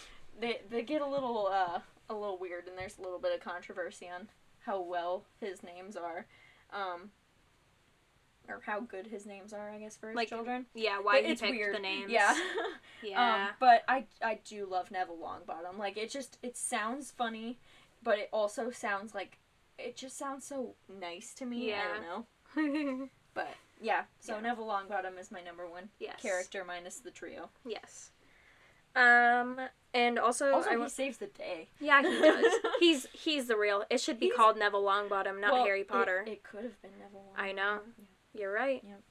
[0.40, 3.40] they they get a little uh a little weird and there's a little bit of
[3.40, 4.28] controversy on
[4.60, 6.26] how well his names are.
[6.72, 7.10] Um,
[8.48, 10.66] or how good his names are, I guess, for his Like, children.
[10.74, 11.74] Yeah, why he it's picked weird.
[11.74, 12.10] the names.
[12.10, 12.36] Yeah.
[13.02, 13.46] Yeah.
[13.46, 15.78] Um, but I I do love Neville Longbottom.
[15.78, 17.58] Like it just it sounds funny,
[18.02, 19.38] but it also sounds like
[19.78, 21.68] it just sounds so nice to me.
[21.70, 21.80] Yeah.
[22.54, 23.08] I don't know.
[23.32, 24.40] But yeah, so Yeah.
[24.42, 26.20] Neville Longbottom is my number one yes.
[26.20, 27.48] character minus the trio.
[27.64, 28.10] Yes.
[28.96, 29.58] Um,
[29.94, 31.68] and also, Also, I he saves the day.
[31.80, 32.52] yeah, he does.
[32.80, 33.84] he's he's the real.
[33.88, 36.24] It should be He's- called Neville Longbottom, not Well, Harry it- Potter.
[36.26, 37.20] It, could have been Neville.
[37.36, 37.40] Longbottom.
[37.42, 37.78] I know.
[37.98, 38.04] Yeah.
[38.34, 38.82] You're right.
[38.84, 39.02] Yep.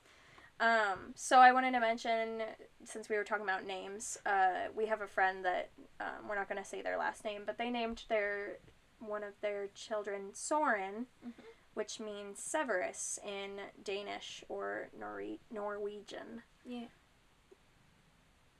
[0.61, 2.41] Um, so I wanted to mention,
[2.83, 5.69] since we were talking about names, uh, we have a friend that
[6.01, 8.57] um, we're not going to say their last name, but they named their
[8.99, 11.31] one of their children Soren, Mhm.
[11.75, 13.51] which means Severus in
[13.81, 16.43] Danish or Nor- Norwegian.
[16.65, 16.87] Yeah.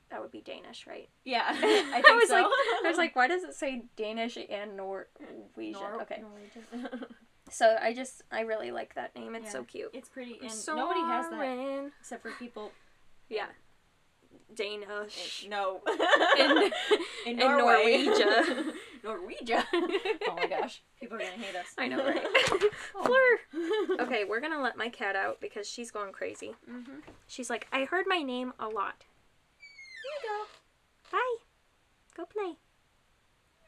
[0.10, 1.10] That would be Danish, right?
[1.26, 2.36] Yeah, I I was so.
[2.36, 5.74] like, I was like, why does it say Danish and Norwegian?
[5.82, 7.06] Nor- okay, Norwegian.
[7.50, 9.36] So I just I really like that name.
[9.36, 9.52] It's Yeah.
[9.52, 9.90] so cute.
[9.94, 11.92] it's pretty, and nobody has that Soren.
[12.00, 12.72] except for people.
[13.30, 13.48] Yeah,
[14.56, 15.46] Danish.
[15.50, 15.82] No.
[16.40, 16.72] In-
[17.26, 18.06] in in Norway.
[18.06, 18.74] Norwegia.
[19.04, 19.64] Norwegia.
[19.74, 21.68] oh my gosh, people are gonna hate us.
[21.78, 22.26] I know, right?
[23.04, 24.00] Fleur.
[24.02, 26.56] Okay, we're gonna let my cat out because she's going crazy.
[26.70, 27.00] Mm-hmm.
[27.28, 29.04] She's like, I heard my name a lot.
[30.04, 31.18] Here you go.
[31.18, 31.36] Bye.
[32.18, 32.58] Go play.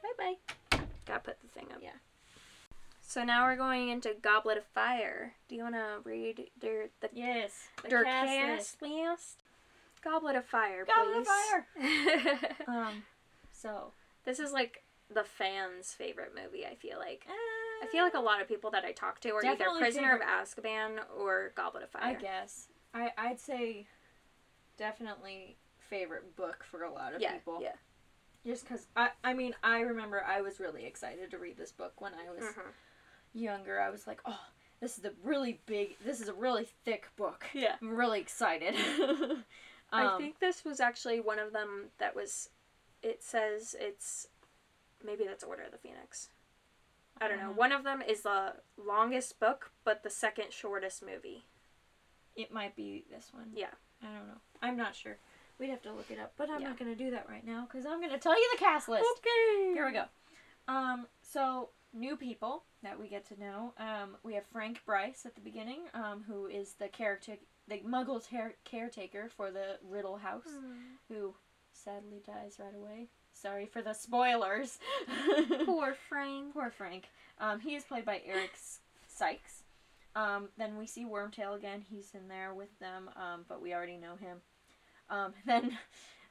[0.03, 0.36] Bye
[0.72, 0.80] bye.
[1.06, 1.80] Gotta put the thing up.
[1.82, 1.91] Yeah.
[3.11, 5.33] So now we're going into Goblet of Fire.
[5.49, 7.67] Do you wanna read their the Yes.
[7.83, 9.43] The their cast cast list?
[10.01, 11.27] Goblet of Fire, Goblet of
[11.75, 12.23] please.
[12.23, 12.53] list.
[12.69, 13.03] Um.
[13.51, 13.91] So.
[14.23, 16.65] this is like the fans' favorite movie.
[16.65, 17.25] I feel like.
[17.27, 20.15] uh, I feel like a lot of people that I talk to are either Prisoner
[20.15, 22.03] of Azkaban or Goblet of Fire.
[22.03, 22.69] I guess.
[22.93, 23.88] I I'd say.
[24.77, 25.57] Definitely
[25.89, 27.59] favorite book for a lot of yeah, people.
[27.61, 27.75] yeah.
[28.45, 31.99] Just because I I mean I remember I was really excited to read this book
[31.99, 32.71] when I was Mhm.
[33.34, 33.80] Younger.
[33.82, 34.40] I was like, oh,
[34.80, 35.95] this is a really big.
[36.03, 37.45] This is a really thick book.
[37.53, 37.76] Yeah.
[37.82, 38.76] I'm really excited.
[39.94, 42.49] I Um, think this was actually one of them that was.
[43.03, 44.28] It says it's.
[45.03, 46.30] Maybe that's Order of the Phoenix.
[47.20, 47.45] I don't know.
[47.45, 47.53] Uh-huh.
[47.56, 51.45] One of them is the longest book, but the second shortest movie.
[52.36, 53.49] It might be this one.
[53.56, 53.68] Yeah.
[54.02, 54.38] I don't know.
[54.62, 55.18] I'm not sure.
[55.60, 56.70] We'd have to look it up, but I'm Yeah.
[56.70, 59.06] not gonna do that right now because I'm gonna tell you the cast list.
[59.18, 59.74] Okay.
[59.74, 60.06] Here we go.
[60.68, 63.73] Um, so new people that we get to know.
[63.77, 67.34] Um, we have Frank Bryce at the beginning, um, who is the character,
[67.68, 68.27] the Muggle's
[68.65, 70.47] caretaker for the Riddle House,
[71.07, 71.34] who
[71.73, 73.07] sadly dies right away.
[73.34, 74.77] Sorry for the spoilers.
[75.65, 76.53] Poor Frank.
[76.53, 77.05] Poor Frank.
[77.39, 79.63] Um, he is played by Eric S- Sykes.
[80.15, 81.84] Um, then we see Wormtail again.
[81.89, 84.38] He's in there with them, um, but we already know him.
[85.09, 85.77] Um, then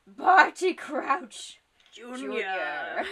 [0.06, 1.60] Barty Crouch
[1.92, 3.02] Jr.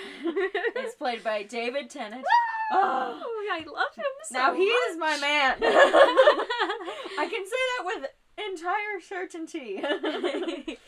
[0.78, 2.24] is played by David Tennant.
[2.72, 3.20] oh,
[3.52, 4.78] I love him so now he much.
[4.90, 5.56] is my man.
[5.62, 8.10] I can say that with
[8.52, 9.82] entire certainty.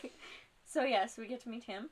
[0.65, 1.89] so yes, we get to meet him.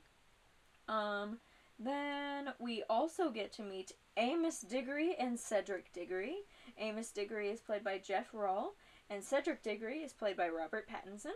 [0.88, 1.38] Um,
[1.78, 6.36] then we also get to meet Amos Diggory and Cedric Diggory.
[6.78, 8.70] Amos Diggory is played by Jeff Rawle,
[9.08, 11.34] and Cedric Diggory is played by Robert Pattinson.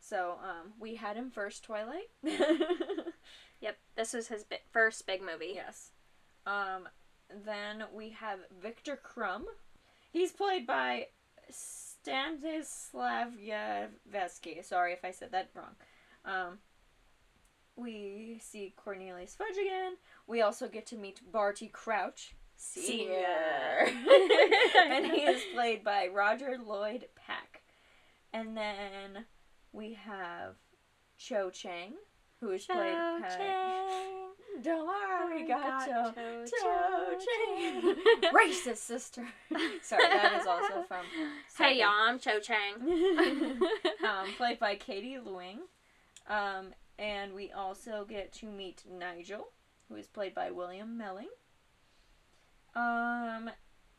[0.00, 2.10] So um, we had him first Twilight.
[3.96, 5.52] This was his bi- first big movie.
[5.54, 5.90] Yes.
[6.46, 6.88] Um,
[7.44, 9.44] then we have Viktor Krum.
[10.12, 11.08] He's played by
[11.50, 14.64] Stanislav Stanislavski.
[14.64, 15.74] Sorry if I said that wrong.
[16.24, 16.58] Um,
[17.76, 19.94] we see Cornelius Fudge again.
[20.26, 22.34] We also get to meet Barty Crouch.
[22.56, 23.86] Senior.
[23.86, 27.62] and he is played by Roger Lloyd Pack.
[28.32, 29.26] And then
[29.72, 30.54] we have
[31.18, 31.94] Cho Chang,
[32.40, 34.62] who is played by Chang.
[34.62, 36.12] Don't worry, got Cho.
[36.14, 37.94] Cho Cho Chang.
[38.32, 39.26] Racist sister.
[39.82, 41.04] Sorry, that is also from.
[41.58, 42.74] Hey y'all, I'm Cho Chang.
[44.06, 45.58] um, played by Katie Leung.
[46.28, 49.48] Um, and we also get to meet Nigel,
[49.88, 51.28] who is played by William Melling.
[52.74, 53.50] Um,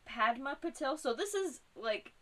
[0.05, 0.99] Padma Patil.
[0.99, 2.13] So this is like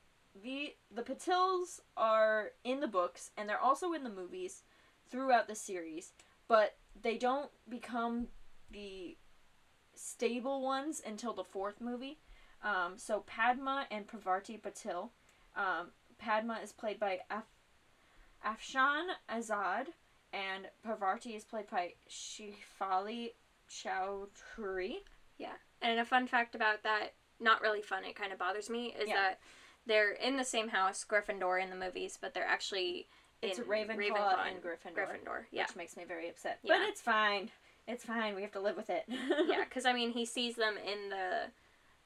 [0.43, 4.63] the the Patils are in the books and they're also in the movies
[5.09, 6.13] throughout the series,
[6.47, 8.27] but they don't become
[8.71, 9.17] the
[9.93, 12.19] stable ones until the fourth movie.
[12.63, 15.09] Um, so Padma and Pravarti Patil.
[15.55, 17.43] Um, Padma is played by Af-
[18.45, 19.87] Afshan Azad,
[20.33, 23.31] and Pravarti is played by Shefali
[23.69, 24.97] Chowdhury.
[25.37, 28.95] Yeah, and a fun fact about that, not really fun, it kind of bothers me,
[28.99, 29.15] is Yeah.
[29.15, 29.39] that
[29.85, 33.07] they're in the same house, Gryffindor, in the movies, but they're actually
[33.49, 35.45] It's in Ravenclaw, and Gryffindor, Gryffindor.
[35.51, 35.63] Yeah.
[35.63, 36.59] which makes me very upset.
[36.63, 36.77] Yeah.
[36.79, 37.49] But it's fine.
[37.87, 38.35] It's fine.
[38.35, 39.05] We have to live with it.
[39.47, 41.51] yeah, because I mean, he sees them in the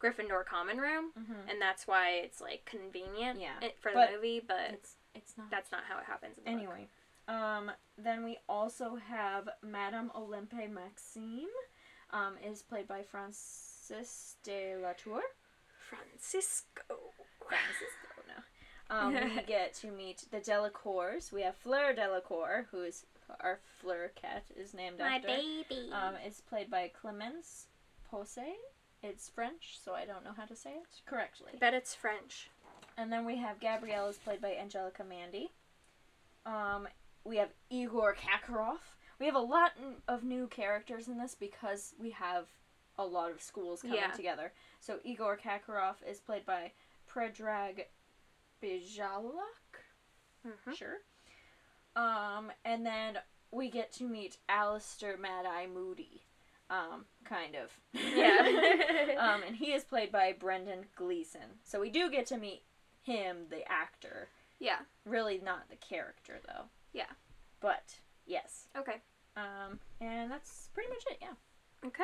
[0.01, 1.49] Gryffindor common room, Mhm.
[1.51, 3.59] and that's why it's like convenient Yeah.
[3.79, 5.49] for But the movie, but It's it's not.
[5.49, 6.59] that's not how it happens in the book.
[6.59, 6.87] Anyway,
[7.27, 11.49] um, then we also have Madame Olympe Maxime,
[12.11, 15.21] um, is played by Frances de la Tour.
[15.89, 17.13] Francisco.
[17.47, 17.98] Francisco.
[18.89, 21.31] Um, we get to meet the Delacours.
[21.31, 23.05] We have Fleur Delacour, who is
[23.41, 25.27] our Fleur cat is named My after.
[25.27, 25.91] baby.
[25.91, 27.67] Um, it's played by Clemence
[28.09, 28.41] Posse.
[29.03, 31.51] It's French, so I don't know how to say it correctly.
[31.53, 32.49] I bet it's French.
[32.97, 35.51] And then we have Gabrielle is played by Angelica Mandy.
[36.45, 36.87] Um,
[37.23, 38.79] we have Igor Kakarov.
[39.19, 39.71] We have a lot
[40.07, 42.47] of new characters in this because we have
[42.97, 44.11] a lot of schools coming Yeah.
[44.11, 44.51] together.
[44.81, 46.71] So Igor Kakarov is played by
[47.09, 47.85] Predrag
[48.61, 49.83] Bijalak.
[50.45, 50.75] Mhm.
[50.75, 50.97] Sure.
[51.95, 53.19] Um, and then
[53.51, 56.23] we get to meet Alistair Mad Eye Moody.
[56.69, 57.71] Um, kind of.
[57.93, 58.37] Yeah.
[59.17, 61.59] um, and he is played by Brendan Gleeson.
[61.63, 62.63] So we do get to meet
[63.01, 64.29] him, the actor.
[64.59, 64.79] Yeah.
[65.05, 66.65] Really not the character though.
[66.93, 67.09] Yeah.
[67.59, 67.95] But
[68.25, 68.67] yes.
[68.77, 69.01] Okay.
[69.35, 71.17] Um, and that's pretty much it.
[71.21, 71.33] Yeah.
[71.85, 72.03] Okay.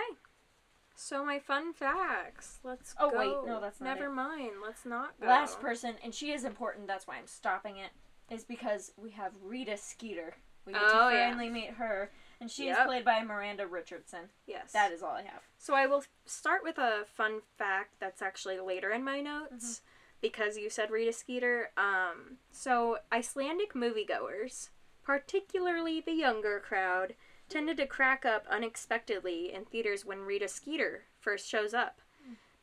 [0.96, 2.60] So my fun facts.
[2.64, 3.18] Let's Oh, go.
[3.18, 4.14] wait, no, that's not Never it.
[4.16, 4.52] mind.
[4.64, 5.28] Let's not go.
[5.28, 6.88] Last person, and she is important.
[6.88, 7.92] That's why I'm stopping it.
[8.30, 10.36] Is because we have Rita Skeeter.
[10.66, 11.30] We get Oh, to yeah.
[11.30, 12.10] finally meet her,
[12.42, 14.30] and she is played by Miranda Richardson.
[14.48, 14.72] Yes.
[14.72, 15.44] That is all I have.
[15.60, 19.82] So I will start with a fun fact that's actually later in my notes
[20.22, 21.70] because you said Rita Skeeter.
[21.78, 24.70] Um, so Icelandic moviegoers,
[25.04, 27.14] particularly the younger crowd,
[27.50, 32.00] tended to crack up unexpectedly in theaters when Rita Skeeter first shows up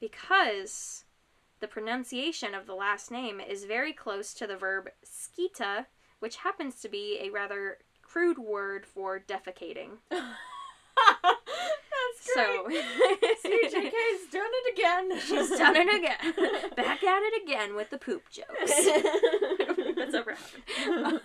[0.00, 1.04] because
[1.60, 5.86] the pronunciation of the last name is very close to the verb skita,
[6.18, 9.98] which happens to be a rather crude word for defecating.
[10.10, 10.24] That's
[12.34, 15.18] So CJK's done it again.
[15.20, 16.34] She's done it again.
[16.76, 18.48] Back at it again with the poop jokes.
[18.60, 21.20] I don't think that's ever happened.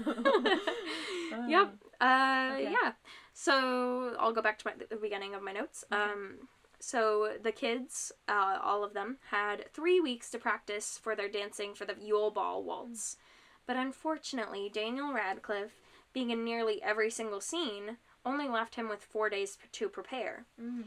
[1.50, 1.74] yep.
[2.00, 2.72] Uh, Okay.
[2.72, 2.92] Yeah.
[3.40, 5.86] So I'll go back to my, the beginning of my notes.
[5.92, 6.48] Um,
[6.80, 11.76] so the kids, uh, all of them, had three weeks to practice for their dancing
[11.76, 13.18] for the Yule Ball waltz.
[13.68, 15.76] But unfortunately, Daniel Radcliffe,
[16.14, 20.46] being in nearly every single scene, only left him with four days p- to prepare.
[20.60, 20.86] Mhm.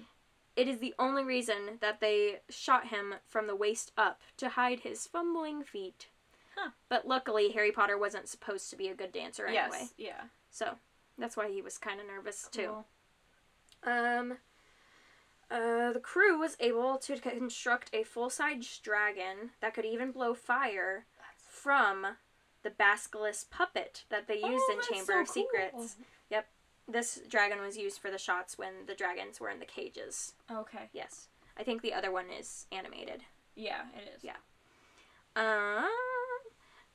[0.56, 4.80] It is the only reason that they shot him from the waist up to hide
[4.80, 6.08] his fumbling feet.
[6.56, 6.70] Huh.
[6.88, 9.68] But luckily, Harry Potter wasn't supposed to be a good dancer anyway.
[9.82, 9.94] Yes.
[9.96, 10.22] Yeah.
[10.50, 10.78] So
[11.20, 12.84] that's why he was kind of nervous too.
[13.82, 13.92] Cool.
[13.92, 14.32] Um,
[15.50, 20.34] uh, the crew was able to construct a full size dragon that could even blow
[20.34, 21.06] fire
[21.36, 22.06] from
[22.62, 25.96] the basilisk puppet that they used Oh, in Chamber so of Secrets.
[26.30, 26.46] Yep.
[26.86, 30.34] This dragon was used for the shots when the dragons were in the cages.
[30.50, 30.88] Okay.
[30.92, 31.28] Yes.
[31.58, 33.22] I think the other one is animated.
[33.54, 34.24] Yeah, it is.
[34.24, 34.36] Yeah.
[35.36, 35.88] Um,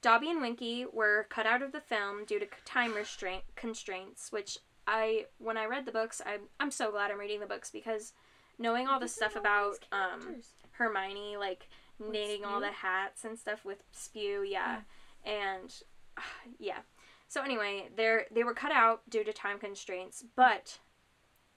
[0.06, 4.60] Dobby and Winky were cut out of the film due to time restraint constraints, which
[4.86, 8.14] I, when I read the books, I'm I'm so glad I'm reading the books because
[8.60, 11.68] knowing all the stuff about um Hermione, like
[11.98, 14.82] With knitting all the hats and stuff with spew, yeah,
[15.26, 15.73] and
[16.60, 16.82] yeah.
[17.27, 20.77] So anyway, they're they were cut out due to time constraints, but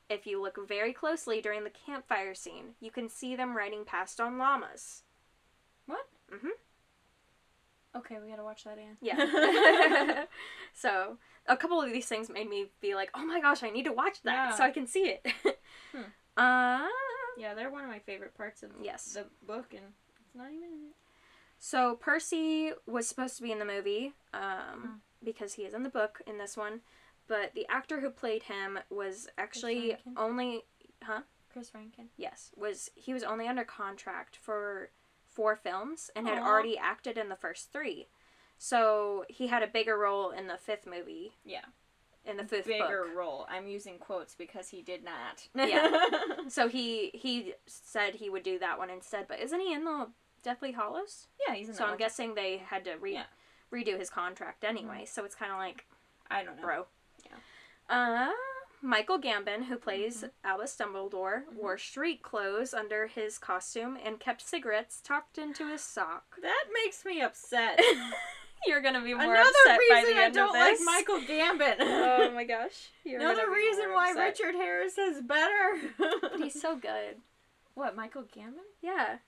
[0.08, 4.18] if you look very closely during the campfire scene, you can see them riding past
[4.18, 5.02] on llamas.
[7.98, 8.96] Okay, we gotta watch that, Anne.
[9.00, 10.24] Yeah.
[10.74, 13.84] so a couple of these things made me be like, oh my gosh, I need
[13.84, 14.54] to watch that Yeah.
[14.56, 15.26] so I can see it.
[15.92, 16.02] Hmm.
[16.36, 16.86] Uh,
[17.38, 19.14] Yeah, they're one of my favorite parts of yes.
[19.14, 19.84] the book, and
[20.26, 20.94] it's not even in it.
[21.58, 24.42] So Percy was supposed to be in the movie, um,
[24.82, 25.24] Hmm.
[25.24, 26.82] because he is in the book in this one,
[27.26, 30.64] but the actor who played him was actually only
[31.50, 32.10] Chris Rankin.
[32.16, 34.90] yes was he was only under contract for
[35.39, 38.09] four films and had already acted in the first three,
[38.59, 41.32] so he had a bigger role in the fifth movie.
[41.44, 41.66] Yeah.
[42.24, 43.16] In the fifth Bigger book.
[43.16, 43.47] role.
[43.48, 45.48] I'm using quotes because he did not.
[45.55, 46.05] Yeah.
[46.48, 50.09] So he he said he would do that one instead, but isn't he in the
[50.43, 51.27] Deathly Hallows?
[51.47, 51.98] yeah, he's in So I'm one.
[51.98, 53.24] guessing they had to re- Yeah.
[53.73, 55.05] redo his contract anyway.
[55.06, 55.86] So it's kind of like,
[56.31, 56.62] I don't know.
[56.62, 56.86] bro.
[57.24, 57.36] Yeah.
[58.28, 58.32] Uh,
[58.80, 60.26] Michael Gambon, who plays Mm-hmm.
[60.48, 66.24] Albus Dumbledore, wore street clothes under his costume and kept cigarettes tucked into his sock.
[66.42, 67.80] That makes me upset.
[68.66, 70.76] You're gonna be more Another upset by reason the I end don't of like.
[70.84, 71.76] Michael Gambon.
[71.80, 72.88] oh my gosh.
[73.05, 74.24] You're Another reason why upset.
[74.40, 75.78] Richard Harris is better.
[75.98, 77.16] But he's so good.
[77.74, 78.66] what, Michael Gambon?
[78.82, 79.18] Yeah.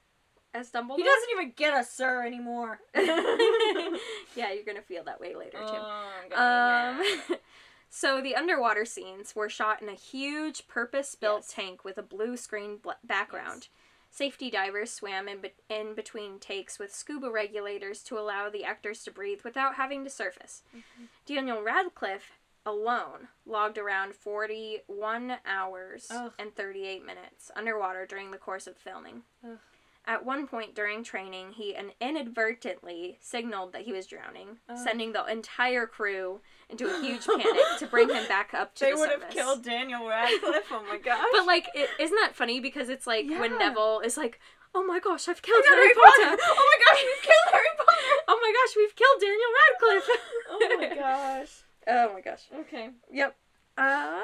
[0.52, 0.96] As Dumbledore.
[0.96, 2.80] He doesn't even get a sir anymore.
[2.92, 5.64] yeah, you're gonna feel that way later too.
[5.66, 7.36] Oh, God, Um, yeah.
[7.90, 11.52] So the underwater scenes were shot in a huge purpose-built Yes.
[11.52, 13.68] tank with a blue screen bl- background.
[14.12, 19.04] Safety divers swam in, be- in between takes with scuba regulators to allow the actors
[19.04, 20.62] to breathe without having to surface.
[20.76, 21.04] Mm-hmm.
[21.26, 22.32] Daniel Radcliffe
[22.66, 26.32] alone logged around 41 hours Ugh.
[26.38, 29.22] and 38 minutes underwater during the course of filming.
[29.44, 29.58] Ugh.
[30.06, 34.78] At one point during training, he inadvertently signaled that he was drowning, Ugh.
[34.78, 37.46] sending the entire crew into a huge panic
[37.78, 38.90] to bring him back up to the surface.
[38.90, 40.66] They the would have killed Daniel Radcliffe.
[40.70, 41.24] Oh my gosh.
[41.32, 42.60] But like, it, isn't that funny?
[42.60, 44.40] Because it's like when Neville is like,
[44.74, 46.36] "Oh my gosh, I've killed Harry Harry Potter.
[46.36, 46.42] Potter!
[46.48, 47.86] Oh my gosh, we've killed Harry Potter.
[48.28, 50.18] Oh my gosh, we've killed Daniel Radcliffe!"
[50.50, 51.50] oh my gosh.
[51.88, 52.42] oh my gosh.
[52.60, 52.90] Okay.
[53.12, 53.36] Yep.
[53.76, 54.20] Uh,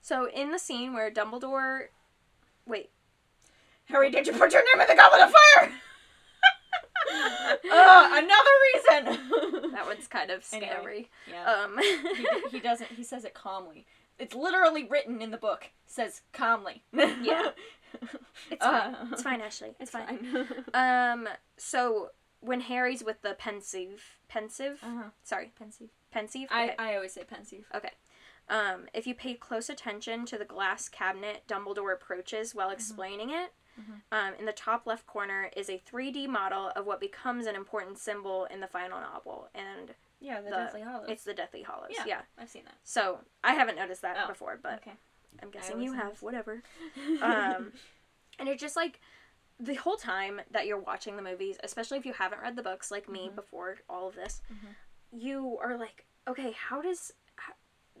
[0.00, 1.86] so in the scene where Dumbledore,
[2.66, 2.90] wait,
[3.86, 5.72] Harry, did you put your name in the goblet of fire?
[7.12, 9.70] Uh, another reason.
[9.72, 10.70] that one's kind of Anyway.
[10.72, 11.10] scary.
[11.30, 11.44] yeah.
[11.52, 12.90] Um, he, he doesn't.
[12.92, 13.86] He says it calmly.
[14.18, 15.70] It's literally written in the book.
[15.86, 16.82] says calmly.
[16.92, 17.50] Yeah.
[18.50, 18.94] it's fine.
[18.94, 19.68] Uh, It's fine, Ashley.
[19.78, 20.46] It's, It's fine.
[20.74, 21.20] fine.
[21.22, 22.10] Um, so
[22.40, 25.10] when Harry's with the pensive, pensive, uh-huh.
[25.22, 25.88] sorry, Pensive.
[26.10, 26.48] pensive.
[26.50, 26.74] I, Okay.
[26.78, 27.64] I always say pensive.
[27.74, 27.92] Okay.
[28.48, 32.58] Um, if you pay close attention to the glass cabinet Dumbledore approaches Mm-hmm.
[32.58, 33.52] while explaining it,
[34.12, 37.98] um, in the top left corner is a 3D model of what becomes an important
[37.98, 41.08] symbol in the final novel, and Yeah, the, The- Deathly Hallows.
[41.08, 41.90] it's the Deathly Hallows.
[41.90, 42.04] Yeah.
[42.06, 42.20] Yeah.
[42.38, 42.74] I've seen that.
[42.84, 44.92] So I haven't noticed that Oh, before, but okay.
[45.42, 46.20] I'm guessing you have.
[46.22, 46.62] Whatever.
[47.22, 47.72] Um,
[48.38, 49.00] and it's just like
[49.60, 52.90] the whole time that you're watching the movies, especially if you haven't read the books
[52.90, 53.34] like me Mhm.
[53.34, 54.74] before all of this, Mhm.
[55.12, 57.12] you are like, okay, how does.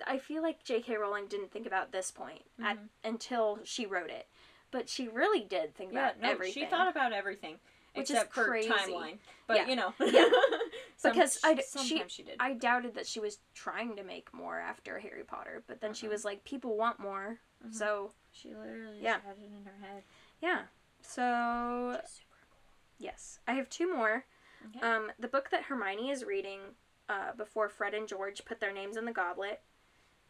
[0.06, 0.96] I feel like J.K.
[0.96, 2.88] Rowling didn't think about this point at, Mhm.
[3.02, 4.28] until she wrote it,
[4.70, 6.54] but she really did think yeah, about no, everything.
[6.64, 7.56] she thought about everything.
[7.94, 8.68] Which is except for crazy.
[8.68, 9.18] timeline.
[9.48, 9.66] But, Yeah.
[9.68, 9.94] you know.
[9.98, 10.28] Yeah.
[10.96, 12.36] Some- Because I she- she, did.
[12.38, 16.06] I doubted that she was trying to make more after Harry Potter, but then she
[16.06, 16.10] Mhm.
[16.10, 17.74] was like, people want more, Mhm.
[17.74, 19.14] so she literally Yeah.
[19.14, 20.04] just had it in her head.
[20.40, 20.62] yeah.
[21.02, 22.60] So Which super cool.
[22.98, 24.24] Yes, I have two more.
[24.68, 24.80] Okay.
[24.86, 26.60] Um, the book that Hermione is reading
[27.08, 29.62] uh, before Fred and George put their names in the goblet,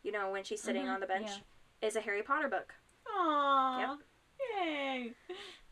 [0.05, 1.31] you know, when she's sitting Mhm, on the bench,
[1.82, 2.74] is a Harry Potter book.
[3.06, 3.98] Aww.
[4.56, 5.12] Yay.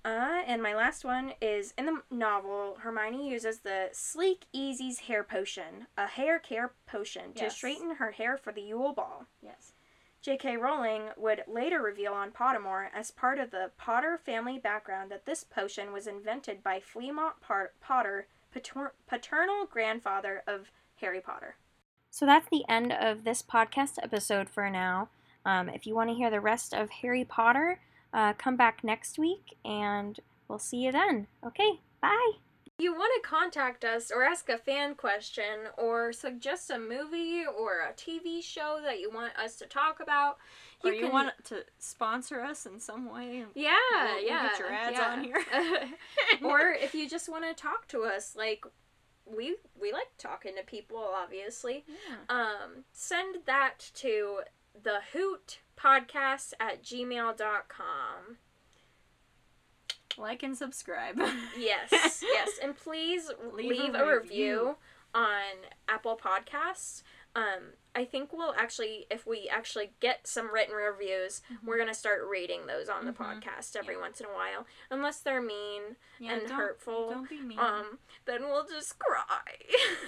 [0.05, 5.87] Uh, and my last one is in the novel, Hermione uses the Sleekeazy's hair potion,
[5.99, 7.57] a hair care potion, to Yes.
[7.57, 9.27] straighten her hair for the Yule Ball.
[9.43, 9.73] Yes.
[10.23, 10.57] J.K.
[10.57, 15.45] Rowling would later reveal on Pottermore, as part of the Potter family background, that this
[15.45, 17.35] potion was invented by Fleamont
[17.81, 20.71] Potter, pater- paternal grandfather of
[21.01, 21.57] Harry Potter.
[22.11, 25.11] So that's the end of this podcast episode for now.
[25.45, 27.79] Um, if you want to hear the rest of Harry Potter,
[28.17, 30.19] uh, come back next week and
[30.49, 31.27] we'll see you then.
[31.47, 32.33] Okay, bye.
[32.79, 37.81] You want to contact us or ask a fan question or suggest a movie or
[37.81, 40.39] a TV show that you want us to talk about?
[40.85, 43.45] or you want to sponsor us in some way?
[43.55, 44.49] Yeah, We'll- we'll yeah.
[44.51, 45.11] get your ads yeah.
[45.11, 45.45] on here.
[46.45, 48.65] or if you just want to talk to us, like
[49.25, 51.85] we we like talking to people, obviously.
[51.89, 52.17] Yeah.
[52.29, 54.41] Um, send that to
[54.81, 58.37] the hoot podcast at gmail.com.
[60.19, 61.21] Like and subscribe.
[61.59, 62.51] Yes, yes.
[62.63, 64.19] And please Leave leave, a review.
[64.21, 64.77] review.
[65.15, 65.43] on
[65.89, 67.03] Apple Podcasts.
[67.35, 72.23] Um, I think we'll actually, if we actually get some written reviews, we're gonna start
[72.29, 73.43] reading those on the Mhm.
[73.43, 74.01] podcast every Yeah.
[74.01, 74.67] once in a while.
[74.91, 77.59] Unless they're mean Yeah, and don't- hurtful, Don't be mean.
[77.59, 79.59] um, then we'll just cry.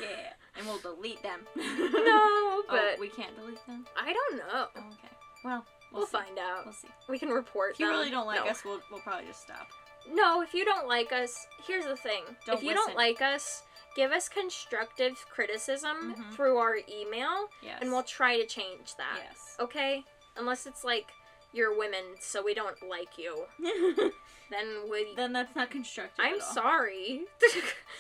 [0.01, 0.35] yeah.
[0.57, 1.47] And we'll delete them.
[1.55, 3.87] no, but oh, we can't delete them?
[3.97, 4.69] I don't know.
[4.75, 5.09] Oh, okay.
[5.45, 6.19] Well, We'll, see.
[6.19, 6.65] find out.
[6.67, 6.89] We'll see.
[7.09, 7.73] We can report.
[7.73, 7.97] If you them.
[7.97, 8.51] really don't like No.
[8.51, 9.69] us, we'll, we'll probably just stop.
[10.11, 12.23] No, if you don't like us, here's the thing.
[12.47, 12.87] Don't if you listen.
[12.89, 13.63] don't like us,
[13.97, 16.33] give us constructive criticism Mhm.
[16.35, 17.79] through our email, Yes.
[17.81, 19.19] and we'll try to change that.
[19.23, 19.57] Yes.
[19.61, 20.05] Okay?
[20.37, 21.11] Unless it's like
[21.53, 23.47] you're women, so we don't like you.
[24.51, 25.13] Then we.
[25.15, 26.25] then that's not constructive.
[26.25, 27.27] I'm sorry.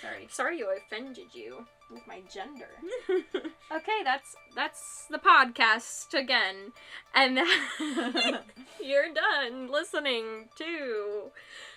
[0.00, 0.26] Sorry.
[0.30, 2.68] sorry I offended you with my gender.
[3.72, 6.72] okay, that's that's the podcast again,
[7.14, 7.38] and
[8.82, 11.30] you're done listening to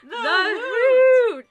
[0.03, 1.43] the, the